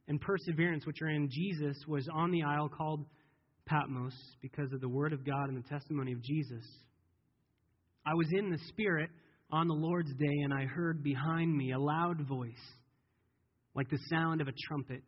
and 0.07 0.21
perseverance 0.21 0.87
which 0.87 1.03
are 1.03 1.11
in 1.11 1.29
Jesus, 1.29 1.77
was 1.89 2.07
on 2.15 2.31
the 2.31 2.45
isle 2.45 2.69
called 2.69 3.05
Patmos 3.67 4.15
because 4.43 4.73
of 4.73 4.81
the 4.81 4.89
word 4.89 5.13
of 5.13 5.27
God 5.27 5.49
and 5.49 5.57
the 5.57 5.69
testimony 5.69 6.13
of 6.13 6.23
Jesus. 6.23 6.65
I 8.07 8.15
was 8.15 8.29
in 8.33 8.51
the 8.51 8.59
Spirit 8.69 9.11
on 9.53 9.69
the 9.69 9.75
Lord's 9.75 10.13
day, 10.15 10.35
and 10.45 10.53
I 10.53 10.65
heard 10.65 11.03
behind 11.03 11.57
me 11.57 11.73
a 11.73 11.79
loud 11.79 12.21
voice, 12.27 12.53
like 13.75 13.89
the 13.91 13.99
sound 14.09 14.41
of 14.41 14.49
a 14.49 14.53
trumpet, 14.69 15.03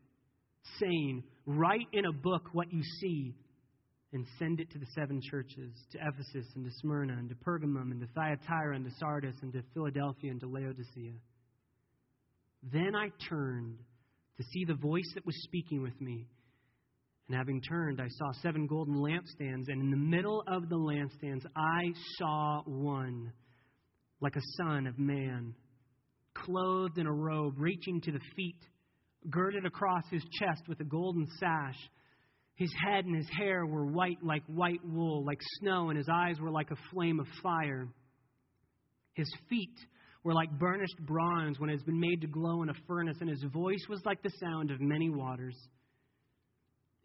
saying, 0.80 1.22
Write 1.46 1.88
in 1.92 2.04
a 2.04 2.12
book 2.12 2.42
what 2.52 2.72
you 2.72 2.82
see, 3.00 3.34
and 4.12 4.26
send 4.38 4.60
it 4.60 4.70
to 4.72 4.78
the 4.78 4.86
seven 4.94 5.20
churches 5.30 5.72
to 5.92 5.98
Ephesus, 5.98 6.46
and 6.54 6.64
to 6.64 6.70
Smyrna, 6.80 7.14
and 7.14 7.28
to 7.28 7.34
Pergamum, 7.34 7.90
and 7.90 8.00
to 8.00 8.06
Thyatira, 8.14 8.76
and 8.76 8.84
to 8.84 8.90
Sardis, 8.98 9.36
and 9.42 9.52
to 9.52 9.62
Philadelphia, 9.74 10.30
and 10.30 10.40
to 10.40 10.46
Laodicea. 10.46 11.14
Then 12.72 12.94
I 12.94 13.10
turned 13.28 13.78
to 14.36 14.44
see 14.44 14.64
the 14.64 14.74
voice 14.74 15.10
that 15.14 15.26
was 15.26 15.40
speaking 15.44 15.82
with 15.82 15.98
me. 16.00 16.26
And 17.28 17.36
having 17.36 17.62
turned, 17.62 18.00
I 18.00 18.08
saw 18.08 18.32
seven 18.42 18.66
golden 18.66 18.94
lampstands, 18.94 19.68
and 19.68 19.80
in 19.80 19.90
the 19.90 19.96
middle 19.96 20.42
of 20.46 20.68
the 20.68 20.76
lampstands 20.76 21.44
I 21.56 21.92
saw 22.18 22.62
one 22.66 23.32
like 24.22 24.36
a 24.36 24.56
son 24.56 24.86
of 24.86 24.98
man, 24.98 25.52
clothed 26.32 26.96
in 26.96 27.06
a 27.06 27.12
robe 27.12 27.54
reaching 27.58 28.00
to 28.00 28.12
the 28.12 28.20
feet, 28.36 28.60
girded 29.28 29.66
across 29.66 30.04
his 30.10 30.22
chest 30.38 30.62
with 30.68 30.80
a 30.80 30.84
golden 30.84 31.26
sash. 31.38 31.76
His 32.54 32.72
head 32.86 33.04
and 33.04 33.16
his 33.16 33.28
hair 33.36 33.66
were 33.66 33.84
white 33.84 34.22
like 34.22 34.44
white 34.46 34.84
wool, 34.84 35.24
like 35.24 35.40
snow, 35.60 35.88
and 35.88 35.98
his 35.98 36.08
eyes 36.08 36.38
were 36.40 36.50
like 36.50 36.70
a 36.70 36.76
flame 36.92 37.18
of 37.18 37.26
fire. 37.42 37.88
His 39.14 39.30
feet 39.50 39.76
were 40.22 40.34
like 40.34 40.56
burnished 40.56 40.98
bronze 41.00 41.58
when 41.58 41.68
it 41.68 41.74
has 41.74 41.82
been 41.82 41.98
made 41.98 42.20
to 42.20 42.28
glow 42.28 42.62
in 42.62 42.68
a 42.68 42.74
furnace, 42.86 43.16
and 43.20 43.28
his 43.28 43.42
voice 43.52 43.84
was 43.88 44.00
like 44.04 44.22
the 44.22 44.32
sound 44.40 44.70
of 44.70 44.80
many 44.80 45.10
waters. 45.10 45.56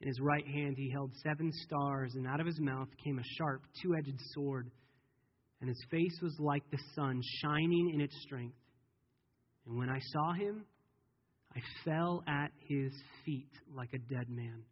In 0.02 0.08
his 0.08 0.20
right 0.22 0.46
hand 0.46 0.76
he 0.78 0.92
held 0.92 1.12
seven 1.24 1.52
stars, 1.52 2.14
and 2.14 2.28
out 2.28 2.40
of 2.40 2.46
his 2.46 2.60
mouth 2.60 2.90
came 3.04 3.18
a 3.18 3.24
sharp, 3.38 3.64
two 3.82 3.96
edged 3.96 4.20
sword, 4.36 4.70
and 5.60 5.70
his 5.70 5.84
face 5.90 6.20
was 6.22 6.36
like 6.40 6.64
the 6.72 6.80
sun, 6.96 7.22
shining 7.42 7.92
in 7.94 8.02
its 8.02 8.16
strength. 8.22 8.58
And 9.66 9.78
when 9.78 9.90
I 9.90 10.00
saw 10.00 10.34
him, 10.34 10.66
I 11.56 11.60
fell 11.84 12.24
at 12.28 12.52
his 12.68 12.92
feet 13.26 13.50
like 13.76 13.90
a 13.94 13.98
dead 13.98 14.30
man. 14.30 14.64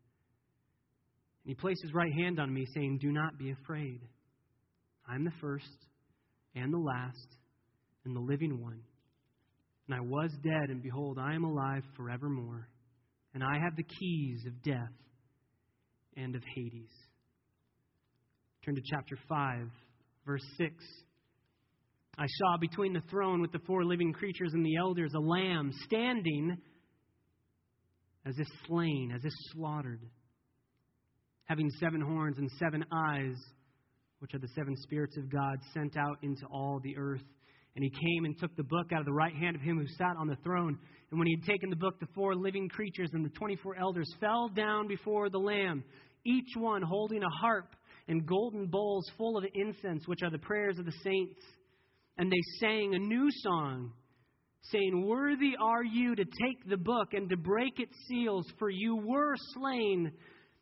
And 1.44 1.48
he 1.48 1.56
placed 1.56 1.82
his 1.82 1.94
right 1.94 2.14
hand 2.14 2.40
on 2.40 2.54
me, 2.54 2.66
saying, 2.74 3.00
Do 3.02 3.12
not 3.12 3.38
be 3.38 3.52
afraid. 3.52 4.02
I 5.08 5.16
am 5.16 5.26
the 5.26 5.34
first 5.42 5.66
and 6.56 6.74
the 6.74 6.78
last 6.78 7.28
and 8.06 8.16
the 8.16 8.20
living 8.20 8.62
one. 8.62 8.82
And 9.88 9.96
I 9.96 10.02
was 10.02 10.32
dead, 10.44 10.70
and 10.70 10.82
behold, 10.82 11.18
I 11.20 11.36
am 11.36 11.44
alive 11.44 11.84
forevermore. 11.96 12.68
And 13.34 13.44
I 13.44 13.60
have 13.64 13.76
the 13.76 13.84
keys 13.84 14.44
of 14.48 14.64
death 14.64 14.94
and 16.16 16.36
of 16.36 16.42
Hades. 16.56 16.90
Turn 18.64 18.76
to 18.76 18.82
chapter 18.90 19.18
5, 19.30 19.70
verse 20.26 20.44
6. 20.58 20.74
I 22.18 22.26
saw 22.28 22.58
between 22.58 22.94
the 22.94 23.04
throne 23.10 23.42
with 23.42 23.52
the 23.52 23.60
four 23.68 23.84
living 23.84 24.14
creatures 24.14 24.52
and 24.54 24.66
the 24.66 24.78
elders 24.78 25.12
a 25.16 25.20
lamb 25.20 25.72
standing 25.86 26.58
as 28.26 28.36
if 28.40 28.48
slain, 28.68 29.12
as 29.14 29.24
if 29.24 29.34
slaughtered, 29.54 30.02
having 31.44 31.70
seven 31.80 32.02
horns 32.02 32.38
and 32.38 32.50
seven 32.58 32.84
eyes, 32.92 33.36
which 34.20 34.34
are 34.34 34.40
the 34.40 34.48
seven 34.56 34.76
spirits 34.78 35.18
of 35.18 35.30
God 35.30 35.58
sent 35.74 35.98
out 35.98 36.18
into 36.24 36.46
all 36.52 36.80
the 36.84 36.98
earth. 36.98 37.22
And 37.76 37.84
he 37.84 37.90
came 37.90 38.24
and 38.24 38.40
took 38.40 38.56
the 38.56 38.64
book 38.64 38.94
out 38.94 39.02
of 39.02 39.06
the 39.06 39.12
right 39.12 39.36
hand 39.36 39.58
of 39.58 39.62
him 39.62 39.78
who 39.78 39.88
sat 39.98 40.16
on 40.18 40.28
the 40.28 40.38
throne. 40.38 40.80
And 41.12 41.20
when 41.20 41.28
he 41.28 41.36
had 41.36 41.46
taken 41.46 41.70
the 41.70 41.76
book, 41.76 42.00
the 42.00 42.08
four 42.16 42.34
living 42.34 42.70
creatures 42.70 43.10
and 43.12 43.26
the 43.26 43.30
24 43.32 43.76
elders 43.76 44.10
fell 44.22 44.48
down 44.48 44.88
before 44.88 45.30
the 45.30 45.38
Lamb, 45.38 45.84
each 46.26 46.56
one 46.56 46.82
holding 46.82 47.22
a 47.22 47.30
harp 47.42 47.76
and 48.08 48.26
golden 48.26 48.68
bowls 48.68 49.10
full 49.18 49.38
of 49.38 49.45
incense, 49.53 50.08
which 50.08 50.22
are 50.24 50.30
the 50.30 50.38
prayers 50.38 50.78
of 50.78 50.86
the 50.86 50.93
saints. 51.03 51.41
And 52.18 52.32
they 52.32 52.41
sang 52.60 52.93
a 52.93 52.99
new 52.99 53.28
song, 53.43 53.91
saying, 54.72 55.06
Worthy 55.06 55.53
are 55.60 55.84
you 55.84 56.16
to 56.16 56.24
take 56.24 56.70
the 56.70 56.78
book 56.78 57.14
and 57.14 57.30
to 57.30 57.38
break 57.38 57.80
its 57.80 57.95
seals, 58.08 58.45
for 58.58 58.70
you 58.70 58.95
were 58.95 59.36
slain 59.53 60.12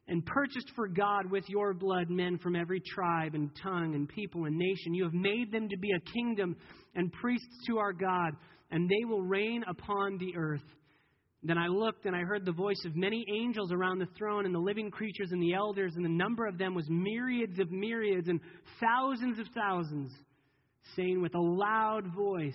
and 0.08 0.26
purchased 0.26 0.72
for 0.76 0.88
God 0.88 1.30
with 1.32 1.48
your 1.48 1.74
blood 1.74 2.10
men 2.10 2.38
from 2.38 2.56
every 2.56 2.82
tribe 2.82 3.36
and 3.36 3.50
tongue 3.62 3.96
and 3.96 4.10
people 4.10 4.46
and 4.46 4.58
nation. 4.58 4.94
You 4.94 5.04
have 5.04 5.14
made 5.14 5.52
them 5.52 5.70
to 5.70 5.78
be 5.78 5.92
a 5.92 6.12
kingdom 6.12 6.56
and 6.96 7.12
priests 7.14 7.66
to 7.68 7.78
our 7.78 7.94
God, 7.94 8.34
and 8.72 8.90
they 8.90 9.06
will 9.06 9.22
reign 9.22 9.64
upon 9.68 10.18
the 10.18 10.36
earth. 10.36 10.62
Then 11.44 11.58
I 11.58 11.68
looked, 11.68 12.06
and 12.06 12.16
I 12.16 12.22
heard 12.22 12.46
the 12.46 12.54
voice 12.54 12.82
of 12.86 12.96
many 12.96 13.26
angels 13.30 13.72
around 13.72 14.00
the 14.00 14.08
throne, 14.18 14.46
and 14.46 14.56
the 14.56 14.60
living 14.60 14.90
creatures 14.90 15.30
and 15.32 15.42
the 15.42 15.54
elders, 15.54 15.94
and 15.96 16.06
the 16.06 16.10
number 16.10 16.46
of 16.46 16.58
them 16.58 16.74
was 16.74 16.86
myriads 16.90 17.60
of 17.60 17.72
myriads 17.72 18.30
and 18.30 18.40
thousands 18.80 19.40
of 19.40 19.48
thousands, 19.54 20.12
saying 20.96 21.22
with 21.22 21.36
a 21.36 21.42
loud 21.42 22.14
voice, 22.16 22.54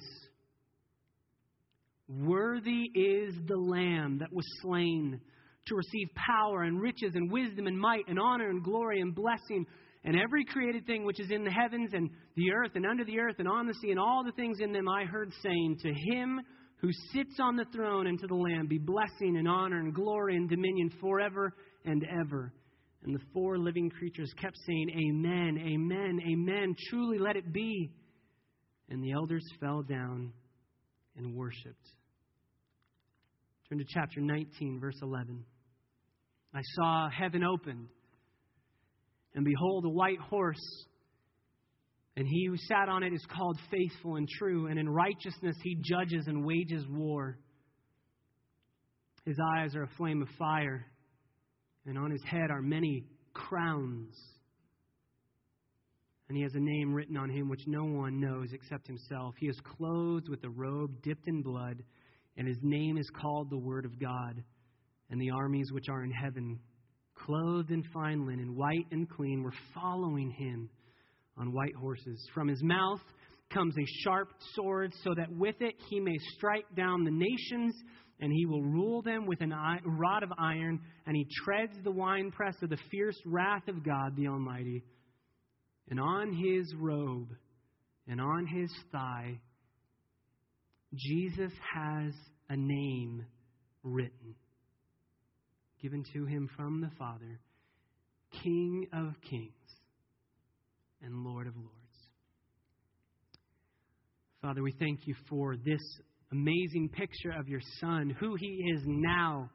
Worthy 2.09 2.91
is 2.95 3.34
the 3.47 3.57
Lamb 3.57 4.18
that 4.20 4.32
was 4.32 4.47
slain 4.62 5.20
to 5.66 5.74
receive 5.74 6.09
power 6.14 6.62
and 6.62 6.80
riches 6.80 7.12
and 7.14 7.30
wisdom 7.30 7.66
and 7.66 7.78
might 7.78 8.09
and 8.09 8.18
honor 8.18 8.49
and 8.49 8.64
glory 8.64 9.01
and 9.01 9.14
blessing 9.14 9.66
and 10.05 10.18
every 10.18 10.45
created 10.45 10.86
thing 10.86 11.05
which 11.05 11.20
is 11.20 11.30
in 11.30 11.45
the 11.45 11.51
heavens 11.51 11.91
and 11.93 12.09
the 12.36 12.51
earth 12.53 12.70
and 12.76 12.86
under 12.86 13.05
the 13.05 13.18
earth 13.18 13.36
and 13.39 13.49
on 13.49 13.66
the 13.66 13.74
sea 13.74 13.91
and 13.91 13.99
all 13.99 14.24
the 14.24 14.32
things 14.32 14.59
in 14.61 14.72
them 14.72 14.89
I 14.89 15.05
heard 15.05 15.32
saying, 15.43 15.78
To 15.82 15.93
him 15.93 16.41
who 16.81 16.91
sits 17.12 17.39
on 17.41 17.57
the 17.57 17.64
throne 17.74 18.07
and 18.07 18.18
to 18.20 18.26
the 18.26 18.35
Lamb 18.35 18.66
be 18.68 18.79
blessing 18.79 19.37
and 19.37 19.49
honor 19.49 19.81
and 19.81 19.95
glory 19.95 20.37
and 20.37 20.49
dominion 20.49 20.91
forever 21.01 21.53
and 21.85 22.05
ever. 22.05 22.53
And 23.03 23.14
the 23.14 23.24
four 23.33 23.59
living 23.59 23.91
creatures 23.91 24.33
kept 24.41 24.57
saying, 24.66 24.91
Amen, 24.91 25.59
Amen, 25.59 26.20
Amen. 26.33 26.74
Truly 26.89 27.18
let 27.18 27.37
it 27.37 27.53
be. 27.53 27.91
And 28.89 29.03
the 29.03 29.12
elders 29.12 29.45
fell 29.61 29.83
down 29.83 30.33
and 31.16 31.35
worshiped. 31.35 31.87
Turn 33.68 33.79
to 33.79 33.85
chapter 33.87 34.20
19, 34.20 34.81
verse 34.81 34.99
11. 35.03 35.45
I 36.55 36.61
saw 36.74 37.09
heaven 37.11 37.45
opened, 37.45 37.89
and 39.35 39.45
behold, 39.45 39.85
a 39.85 39.91
white 39.91 40.18
horse. 40.18 40.57
And 42.19 42.27
he 42.27 42.47
who 42.47 42.57
sat 42.57 42.89
on 42.89 43.05
it 43.05 43.12
is 43.12 43.25
called 43.33 43.61
faithful 43.71 44.16
and 44.16 44.29
true, 44.29 44.66
and 44.66 44.77
in 44.77 44.89
righteousness 44.89 45.57
he 45.62 45.77
judges 45.81 46.27
and 46.27 46.45
wages 46.45 46.85
war. 46.91 47.39
His 49.25 49.37
eyes 49.55 49.77
are 49.77 49.85
a 49.85 49.91
flame 49.97 50.21
of 50.21 50.29
fire, 50.37 50.85
and 51.87 51.97
on 51.97 52.11
his 52.11 52.25
head 52.25 52.51
are 52.51 52.61
many 52.61 53.05
crowns. 53.35 54.16
And 56.29 56.37
he 56.37 56.43
has 56.43 56.57
a 56.57 56.61
name 56.61 56.93
written 56.93 57.16
on 57.16 57.31
him 57.31 57.49
which 57.49 57.62
no 57.69 57.85
one 57.85 58.19
knows 58.19 58.49
except 58.53 58.89
himself. 58.89 59.37
He 59.39 59.47
is 59.47 59.61
clothed 59.77 60.29
with 60.29 60.43
a 60.43 60.51
robe 60.51 61.01
dipped 61.05 61.29
in 61.29 61.43
blood, 61.43 61.85
and 62.37 62.49
his 62.49 62.59
name 62.62 62.99
is 62.99 63.09
called 63.11 63.49
the 63.49 63.59
Word 63.59 63.85
of 63.85 63.97
God 64.01 64.43
and 65.09 65.21
the 65.21 65.31
armies 65.31 65.71
which 65.71 65.89
are 65.89 66.03
in 66.03 66.11
heaven, 66.11 66.59
clothed 67.14 67.71
in 67.71 67.85
fine 67.95 68.27
linen, 68.27 68.57
white 68.57 68.87
and 68.91 69.09
clean, 69.09 69.45
were 69.45 69.55
following 69.73 70.33
him 70.33 70.69
on 71.39 71.53
white 71.53 71.74
horses. 71.74 72.26
From 72.34 72.49
his 72.49 72.62
mouth 72.62 73.01
comes 73.53 73.74
a 73.78 74.03
sharp 74.03 74.28
sword, 74.55 74.93
so 75.03 75.14
that 75.16 75.30
with 75.30 75.57
it 75.61 75.74
he 75.89 76.01
may 76.01 76.16
strike 76.36 76.66
down 76.76 77.05
the 77.05 77.11
nations, 77.11 77.74
and 78.20 78.32
he 78.32 78.47
will 78.47 78.62
rule 78.62 79.03
them 79.03 79.26
with 79.26 79.41
a 79.41 79.78
rod 79.84 80.22
of 80.22 80.32
iron, 80.39 80.80
and 81.07 81.16
he 81.16 81.26
treads 81.45 81.72
the 81.82 81.91
winepress 81.91 82.57
of 82.62 82.70
the 82.70 82.78
fierce 82.91 83.18
wrath 83.24 83.68
of 83.68 83.84
God 83.84 84.16
the 84.16 84.28
Almighty. 84.28 84.84
And 85.91 85.99
on 85.99 86.32
his 86.32 86.74
robe 86.78 87.28
and 88.07 88.20
on 88.20 88.47
his 88.47 88.70
thigh, 88.93 89.41
Jesus 90.95 91.53
has 91.74 92.12
a 92.51 92.57
name 92.57 93.24
written 93.82 94.34
given 95.80 96.03
to 96.12 96.26
him 96.26 96.49
from 96.57 96.80
the 96.80 96.91
Father, 96.99 97.41
King 98.43 98.86
of 98.93 99.14
kings 99.30 99.58
and 101.03 101.24
Lord 101.24 101.46
of 101.46 101.57
lords. 101.57 101.72
Father, 104.42 104.62
we 104.62 104.72
thank 104.78 105.01
you 105.07 105.14
for 105.28 105.57
this 105.57 105.80
amazing 106.32 106.90
picture 106.90 107.30
of 107.38 107.49
your 107.49 107.61
Son, 107.80 108.14
who 108.20 108.36
he 108.36 108.72
is 108.74 108.82
now, 108.86 109.51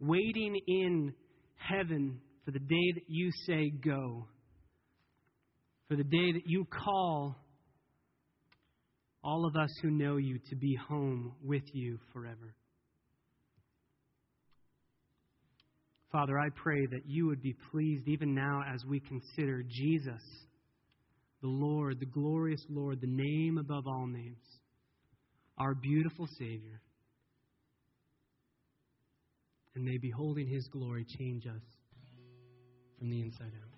waiting 0.00 0.58
in 0.66 1.12
heaven 1.56 2.20
for 2.44 2.50
the 2.50 2.58
day 2.58 2.92
that 2.94 3.04
you 3.08 3.30
say 3.46 3.70
go, 3.70 4.26
for 5.88 5.96
the 5.96 6.04
day 6.04 6.32
that 6.32 6.46
you 6.46 6.64
call 6.64 7.36
all 9.22 9.44
of 9.44 9.56
us 9.56 9.70
who 9.82 9.90
know 9.90 10.16
you 10.16 10.38
to 10.48 10.56
be 10.56 10.76
home 10.88 11.34
with 11.42 11.64
you 11.72 11.98
forever. 12.12 12.54
Father, 16.12 16.38
I 16.38 16.48
pray 16.54 16.86
that 16.86 17.02
you 17.04 17.26
would 17.26 17.42
be 17.42 17.54
pleased 17.70 18.08
even 18.08 18.34
now 18.34 18.62
as 18.72 18.84
we 18.88 19.00
consider 19.00 19.64
Jesus, 19.68 20.22
the 21.42 21.48
Lord, 21.48 22.00
the 22.00 22.06
glorious 22.06 22.64
Lord, 22.68 23.00
the 23.00 23.06
name 23.08 23.58
above 23.58 23.86
all 23.86 24.06
names, 24.06 24.42
our 25.58 25.74
beautiful 25.74 26.26
Savior. 26.38 26.80
And 29.74 29.84
may 29.84 29.98
beholding 29.98 30.48
his 30.48 30.66
glory 30.68 31.04
change 31.18 31.46
us 31.46 31.62
from 32.98 33.10
the 33.10 33.20
inside 33.20 33.52
out. 33.62 33.75